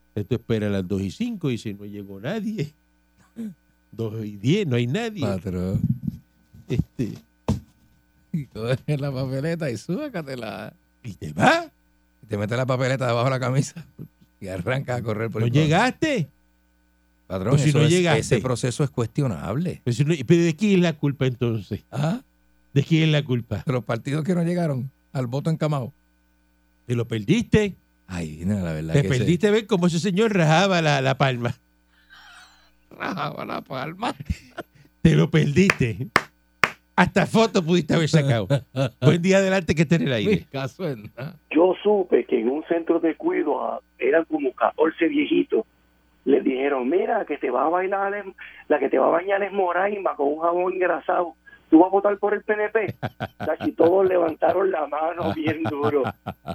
Entonces, 0.09 0.27
tú 0.29 0.35
esperas 0.35 0.67
a 0.69 0.71
las 0.71 0.87
2 0.87 1.01
y 1.01 1.11
5 1.11 1.49
y 1.49 1.53
dice, 1.53 1.73
no 1.73 1.85
llegó 1.85 2.19
nadie. 2.21 2.71
2 3.91 4.25
y 4.25 4.37
10, 4.37 4.67
no 4.67 4.75
hay 4.77 4.87
nadie. 4.87 5.21
Patrón. 5.21 5.81
Este, 6.69 7.13
Y 8.33 8.45
coge 8.45 8.97
la 8.97 9.11
papeleta 9.11 9.69
y 9.69 9.75
súbacatela. 9.75 10.71
y 11.03 11.13
te 11.13 11.33
va. 11.33 11.69
Y 12.23 12.27
te 12.27 12.37
metes 12.37 12.55
la 12.57 12.65
papeleta 12.65 13.07
debajo 13.07 13.25
de 13.25 13.31
la 13.31 13.39
camisa 13.41 13.85
y 14.41 14.47
arrancas 14.49 14.99
a 14.99 15.03
correr 15.03 15.29
por 15.29 15.41
No 15.41 15.45
el 15.47 15.53
llegaste. 15.53 16.27
Patrón, 17.27 17.51
Pues 17.51 17.61
si 17.61 17.69
eso 17.69 17.77
no 17.79 17.85
es- 17.85 17.91
llegaste. 17.91 18.19
ese 18.19 18.39
proceso 18.39 18.83
es 18.83 18.89
cuestionable. 18.89 19.79
Pero, 19.85 19.95
si 19.95 20.03
no- 20.03 20.13
pero 20.27 20.41
¿de 20.43 20.55
quién 20.55 20.73
es 20.73 20.79
la 20.79 20.93
culpa 20.93 21.25
entonces? 21.27 21.83
¿Ah? 21.91 22.21
¿De 22.73 22.83
quién 22.83 23.03
es 23.03 23.09
la 23.09 23.23
culpa? 23.23 23.63
De 23.65 23.71
los 23.71 23.83
partidos 23.85 24.23
que 24.25 24.35
no 24.35 24.43
llegaron 24.43 24.91
al 25.13 25.27
voto 25.27 25.49
encamado. 25.49 25.93
¿Te 26.87 26.95
lo 26.95 27.07
perdiste? 27.07 27.75
Ay, 28.07 28.41
no, 28.45 28.55
la 28.59 28.73
verdad 28.73 28.93
Te 28.93 29.03
que 29.03 29.07
perdiste 29.09 29.49
ver 29.51 29.67
cómo 29.67 29.87
ese 29.87 29.99
señor 29.99 30.33
rajaba 30.35 30.81
la, 30.81 30.99
la 31.01 31.17
palma. 31.17 31.55
rajaba 32.97 33.45
la 33.45 33.61
palma. 33.61 34.13
Te 35.01 35.15
lo 35.15 35.29
perdiste. 35.31 36.09
Hasta 36.95 37.25
foto 37.25 37.63
pudiste 37.63 37.93
haber 37.95 38.09
sacado. 38.09 38.47
Buen 39.01 39.21
día 39.21 39.37
adelante 39.37 39.73
que 39.75 39.83
esté 39.83 39.95
en 39.95 40.03
el 40.03 40.13
aire. 40.13 40.45
Yo 41.49 41.73
supe 41.81 42.25
que 42.25 42.39
en 42.39 42.49
un 42.49 42.63
centro 42.65 42.99
de 42.99 43.15
cuido 43.15 43.61
ah, 43.63 43.79
eran 43.97 44.25
como 44.25 44.51
14 44.53 45.07
viejitos. 45.07 45.65
Les 46.25 46.43
dijeron, 46.43 46.87
mira, 46.87 47.25
que 47.25 47.37
te 47.37 47.49
va 47.49 47.65
a 47.65 47.69
bailar, 47.69 48.13
es- 48.13 48.25
la 48.67 48.77
que 48.77 48.89
te 48.89 48.99
va 48.99 49.07
a 49.07 49.11
bañar 49.11 49.41
es 49.41 49.51
Moraima 49.51 50.15
con 50.15 50.27
un 50.33 50.39
jabón 50.41 50.73
engrasado. 50.73 51.33
¿Tú 51.71 51.79
vas 51.79 51.87
a 51.87 51.91
votar 51.91 52.17
por 52.17 52.33
el 52.33 52.43
PNP? 52.43 52.95
Casi 53.39 53.71
todos 53.71 54.07
levantaron 54.07 54.69
la 54.69 54.85
mano 54.87 55.33
bien 55.33 55.63
duro. 55.63 56.03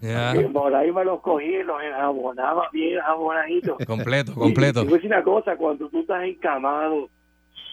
Ya. 0.03 0.35
Que 0.35 0.47
Moraima 0.47 1.03
los 1.03 1.21
cogía 1.23 1.61
y 1.61 1.65
los 1.65 1.83
enjabonaba 1.83 2.69
bien 2.73 2.99
enjabonaditos. 2.99 3.79
Completo, 3.87 4.33
Y- 4.33 4.35
completo. 4.35 4.83
Y, 4.85 4.89
decir 4.89 5.07
una 5.07 5.23
cosa, 5.25 5.57
cuando 5.57 5.89
tú 5.89 6.01
estás 6.01 6.23
encamado, 6.25 7.09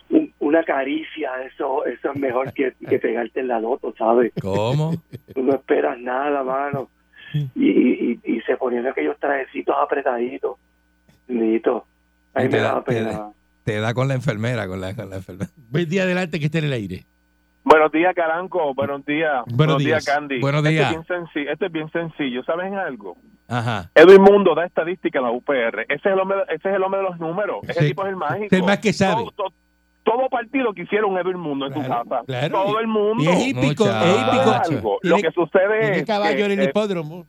un- 0.09 0.31
una 0.39 0.63
caricia, 0.63 1.31
eso 1.45 1.85
eso 1.85 2.11
es 2.11 2.19
mejor 2.19 2.53
que, 2.53 2.73
que 2.89 2.99
pegarte 2.99 3.39
en 3.39 3.47
la 3.47 3.59
loto, 3.59 3.93
¿sabes? 3.97 4.31
¿Cómo? 4.41 4.93
Tú 5.33 5.41
no 5.43 5.53
esperas 5.55 5.97
nada, 5.99 6.43
mano. 6.43 6.89
Y, 7.55 7.69
y, 7.69 8.19
y 8.23 8.41
se 8.41 8.57
ponían 8.57 8.85
aquellos 8.87 9.17
trajecitos 9.19 9.75
apretaditos. 9.79 10.57
Nito. 11.27 11.85
Ahí 12.33 12.49
me 12.49 12.57
da- 12.59 12.83
te 12.83 12.93
pena. 12.93 13.11
da- 13.11 13.31
Te 13.63 13.79
da 13.79 13.93
con 13.93 14.07
la 14.07 14.13
enfermera, 14.15 14.67
con 14.67 14.81
la, 14.81 14.95
con 14.95 15.09
la 15.09 15.15
enfermera. 15.17 15.49
Buen 15.69 15.89
día 15.89 16.03
adelante 16.03 16.39
que 16.39 16.45
esté 16.45 16.59
en 16.59 16.65
el 16.65 16.73
aire. 16.73 17.05
Buenos 17.63 17.91
días, 17.93 18.13
Caranco. 18.13 18.73
Buenos 18.73 19.05
días. 19.05 19.43
Buenos 19.47 19.77
días. 19.79 20.05
Candy. 20.05 20.41
Buenos 20.41 20.59
Esto 20.59 20.69
días. 20.69 20.85
es, 20.85 20.91
bien 20.91 21.05
sencillo. 21.07 21.51
Esto 21.51 21.65
es 21.65 21.71
bien 21.71 21.89
sencillo. 21.91 22.43
¿Saben 22.43 22.75
algo? 22.75 23.15
Ajá. 23.47 23.89
Edwin 23.95 24.21
Mundo 24.21 24.53
da 24.53 24.65
estadística 24.65 25.19
en 25.19 25.25
la 25.25 25.31
UPR. 25.31 25.81
Ese 25.87 25.93
es 25.95 26.05
el 26.05 26.19
hombre, 26.19 26.39
ese 26.49 26.69
es 26.69 26.75
el 26.75 26.83
hombre 26.83 26.99
de 27.01 27.09
los 27.09 27.19
números. 27.19 27.59
Ese 27.63 27.79
Sí. 27.79 27.87
tipo 27.87 28.03
es 28.03 28.09
el 28.09 28.15
mágico. 28.17 28.47
Es 28.47 28.53
el 28.53 28.63
más 28.63 28.79
que 28.79 28.91
sabe. 28.93 29.21
Todo, 29.23 29.31
todo- 29.31 29.53
todo 30.03 30.29
partido 30.29 30.73
quisiera 30.73 31.05
un 31.05 31.17
Edwin 31.17 31.39
Mundo 31.39 31.67
en 31.67 31.73
su 31.73 31.79
Claro, 31.81 32.03
casa. 32.09 32.23
claro. 32.25 32.51
Todo 32.63 32.79
el 32.79 32.87
mundo. 32.87 33.23
Y 33.23 33.27
es 33.27 33.47
hípico, 33.47 33.85
es 33.85 33.91
¿Sabes 33.91 34.71
hípico. 34.71 34.99
Lo 35.03 35.15
que 35.17 35.31
sucede 35.31 35.79
Tiene 35.79 35.97
es 35.99 36.05
caballo 36.05 36.35
que, 36.37 36.45
en 36.45 36.51
el 36.51 36.59
eh, 36.59 36.63
hipódromo. 36.69 37.25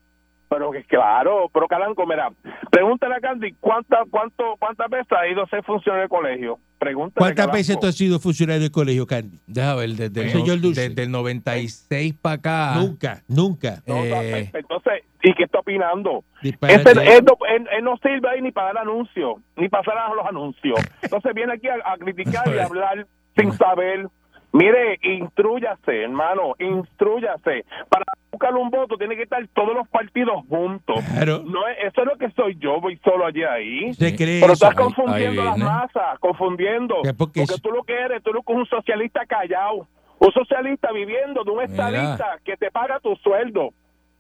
pero 0.49 0.71
que 0.71 0.85
claro, 0.85 1.49
pero 1.53 1.67
Calanco, 1.69 2.07
mira, 2.07 2.31
pregúntale 2.71 3.15
a 3.17 3.21
Candy 3.21 3.53
¿cuánta, 3.61 3.99
cuánto, 4.11 4.57
cuántas 4.59 4.89
veces 4.91 5.09
ha 5.13 5.27
ido 5.27 5.43
a 5.43 5.49
ser 5.49 5.63
funcionario 5.65 6.03
de 6.05 6.09
colegio. 6.09 6.59
Pregúntale. 6.79 7.15
¿Cuántas 7.19 7.37
Calanco. 7.47 7.57
veces 7.57 7.81
tú 7.81 7.87
has 7.87 7.95
sido 7.95 8.19
funcionario 8.21 8.61
del 8.63 8.71
colegio, 8.71 9.07
Candy? 9.07 9.41
Deja 9.47 9.75
ver, 9.75 9.91
desde 9.91 10.23
el, 10.23 10.31
Señor 10.31 10.57
no- 10.57 10.63
Dulce. 10.63 10.89
desde 10.89 11.03
el 11.05 11.11
96 11.11 12.15
para 12.21 12.35
acá. 12.35 12.75
Nunca, 12.77 13.23
nunca. 13.29 13.83
No, 13.87 13.97
Eh, 14.05 14.51
Entonces, 14.53 15.03
¿y 15.25 15.35
qué 15.35 15.45
está 15.45 15.59
opinando? 15.59 16.23
Este, 16.43 16.91
él, 16.93 17.25
no, 17.25 17.37
él- 17.49 17.69
él 17.73 17.85
no 17.85 17.97
sirve 17.97 18.29
ahí 18.31 18.41
ni 18.43 18.53
para 18.53 18.75
dar 18.75 18.79
anuncios, 18.83 19.35
ni 19.57 19.69
para 19.69 19.81
hacer 19.81 19.95
los 20.15 20.27
anuncios. 20.27 20.79
Entonces 21.03 21.35
viene 21.35 21.55
aquí 21.55 21.67
a, 21.69 21.75
a 21.85 21.97
criticar 21.99 22.47
y 22.55 22.59
a 22.59 22.67
hablar 22.67 23.07
sin 23.37 23.53
saber. 23.53 24.07
Mire, 24.53 25.01
instruyase, 25.03 26.03
hermano, 26.05 26.55
instruyase. 26.61 27.65
Para 27.89 28.05
buscar 28.31 28.55
un 28.55 28.71
voto 28.71 28.97
tiene 28.97 29.17
que 29.17 29.25
estar 29.25 29.45
todos 29.53 29.75
los 29.75 29.89
partidos 29.89 30.45
juntos. 30.49 30.97
Claro. 31.13 31.43
No 31.45 31.67
es, 31.67 31.77
eso 31.87 32.03
es 32.03 32.07
lo 32.07 32.17
que 32.17 32.31
soy 32.31 32.57
yo, 32.61 32.81
voy 32.81 32.97
solo 33.05 33.27
allí 33.27 33.43
ahí. 33.43 33.93
Se 33.95 34.15
cree 34.15 34.41
Pero 34.41 34.53
eso. 34.53 34.65
estás 34.69 34.75
confundiendo 34.81 35.41
ahí 35.43 35.47
las 35.49 35.57
viene. 35.57 35.71
masas, 35.71 36.19
confundiendo. 36.21 37.03
Que 37.03 37.15
porque 37.15 37.41
Porque 37.47 37.61
tú 37.61 37.71
lo 37.73 37.83
que 37.83 37.95
eres, 37.95 38.23
tú 38.23 38.33
lo 38.33 38.43
que 38.43 38.53
eres 38.53 38.61
un 38.63 38.67
socialista 38.67 39.27
callado. 39.27 39.89
Un 40.21 40.33
socialista 40.33 40.93
viviendo 40.93 41.43
de 41.43 41.51
un 41.51 41.57
Mira. 41.59 41.67
estadista 41.71 42.39
que 42.45 42.57
te 42.57 42.71
paga 42.71 43.01
tu 43.01 43.17
sueldo. 43.17 43.71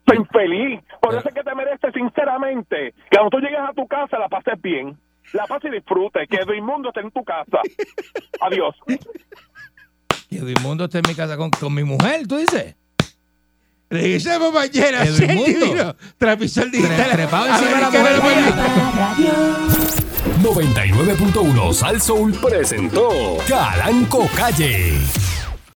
Soy 0.06 0.16
infeliz. 0.18 0.80
Por 1.00 1.10
Pero- 1.10 1.18
eso 1.20 1.28
es 1.28 1.34
que 1.34 1.42
te 1.42 1.54
mereces, 1.54 1.92
sinceramente, 1.94 2.94
que 3.10 3.16
cuando 3.16 3.30
tú 3.30 3.38
llegues 3.38 3.60
a 3.60 3.72
tu 3.72 3.86
casa 3.86 4.18
la 4.18 4.28
pases 4.28 4.60
bien. 4.60 4.96
La 5.32 5.46
pases 5.46 5.70
y 5.72 5.74
disfrutes. 5.76 6.28
Que 6.28 6.36
el 6.52 6.62
mundo 6.62 6.88
esté 6.90 7.00
en 7.00 7.10
tu 7.10 7.24
casa. 7.24 7.60
Adiós. 8.40 8.74
que 10.28 10.36
Edmundo 10.38 10.84
está 10.84 10.98
en 10.98 11.04
mi 11.08 11.14
casa 11.14 11.36
con, 11.36 11.50
con 11.50 11.72
mi 11.72 11.84
mujer, 11.84 12.26
¿tú 12.26 12.36
dices? 12.36 12.74
Regresamos 13.90 14.52
mañana. 14.52 15.04
Edwin 15.04 15.44
divino. 15.44 15.94
Transmisor 16.18 16.70
digital. 16.70 16.96
Tre- 17.10 17.12
trepado 17.12 17.46
encima 17.46 17.70
de 17.70 17.80
la 17.80 17.86
Americano 17.86 18.22
mujer 18.22 18.42
Podcast. 18.44 18.56
La 18.96 19.14
Radio. 19.14 19.32
99.1 20.42 21.72
Sal 21.72 22.00
Soul 22.00 22.32
presentó 22.42 23.08
Calanco 23.48 24.26
Calle. 24.36 24.98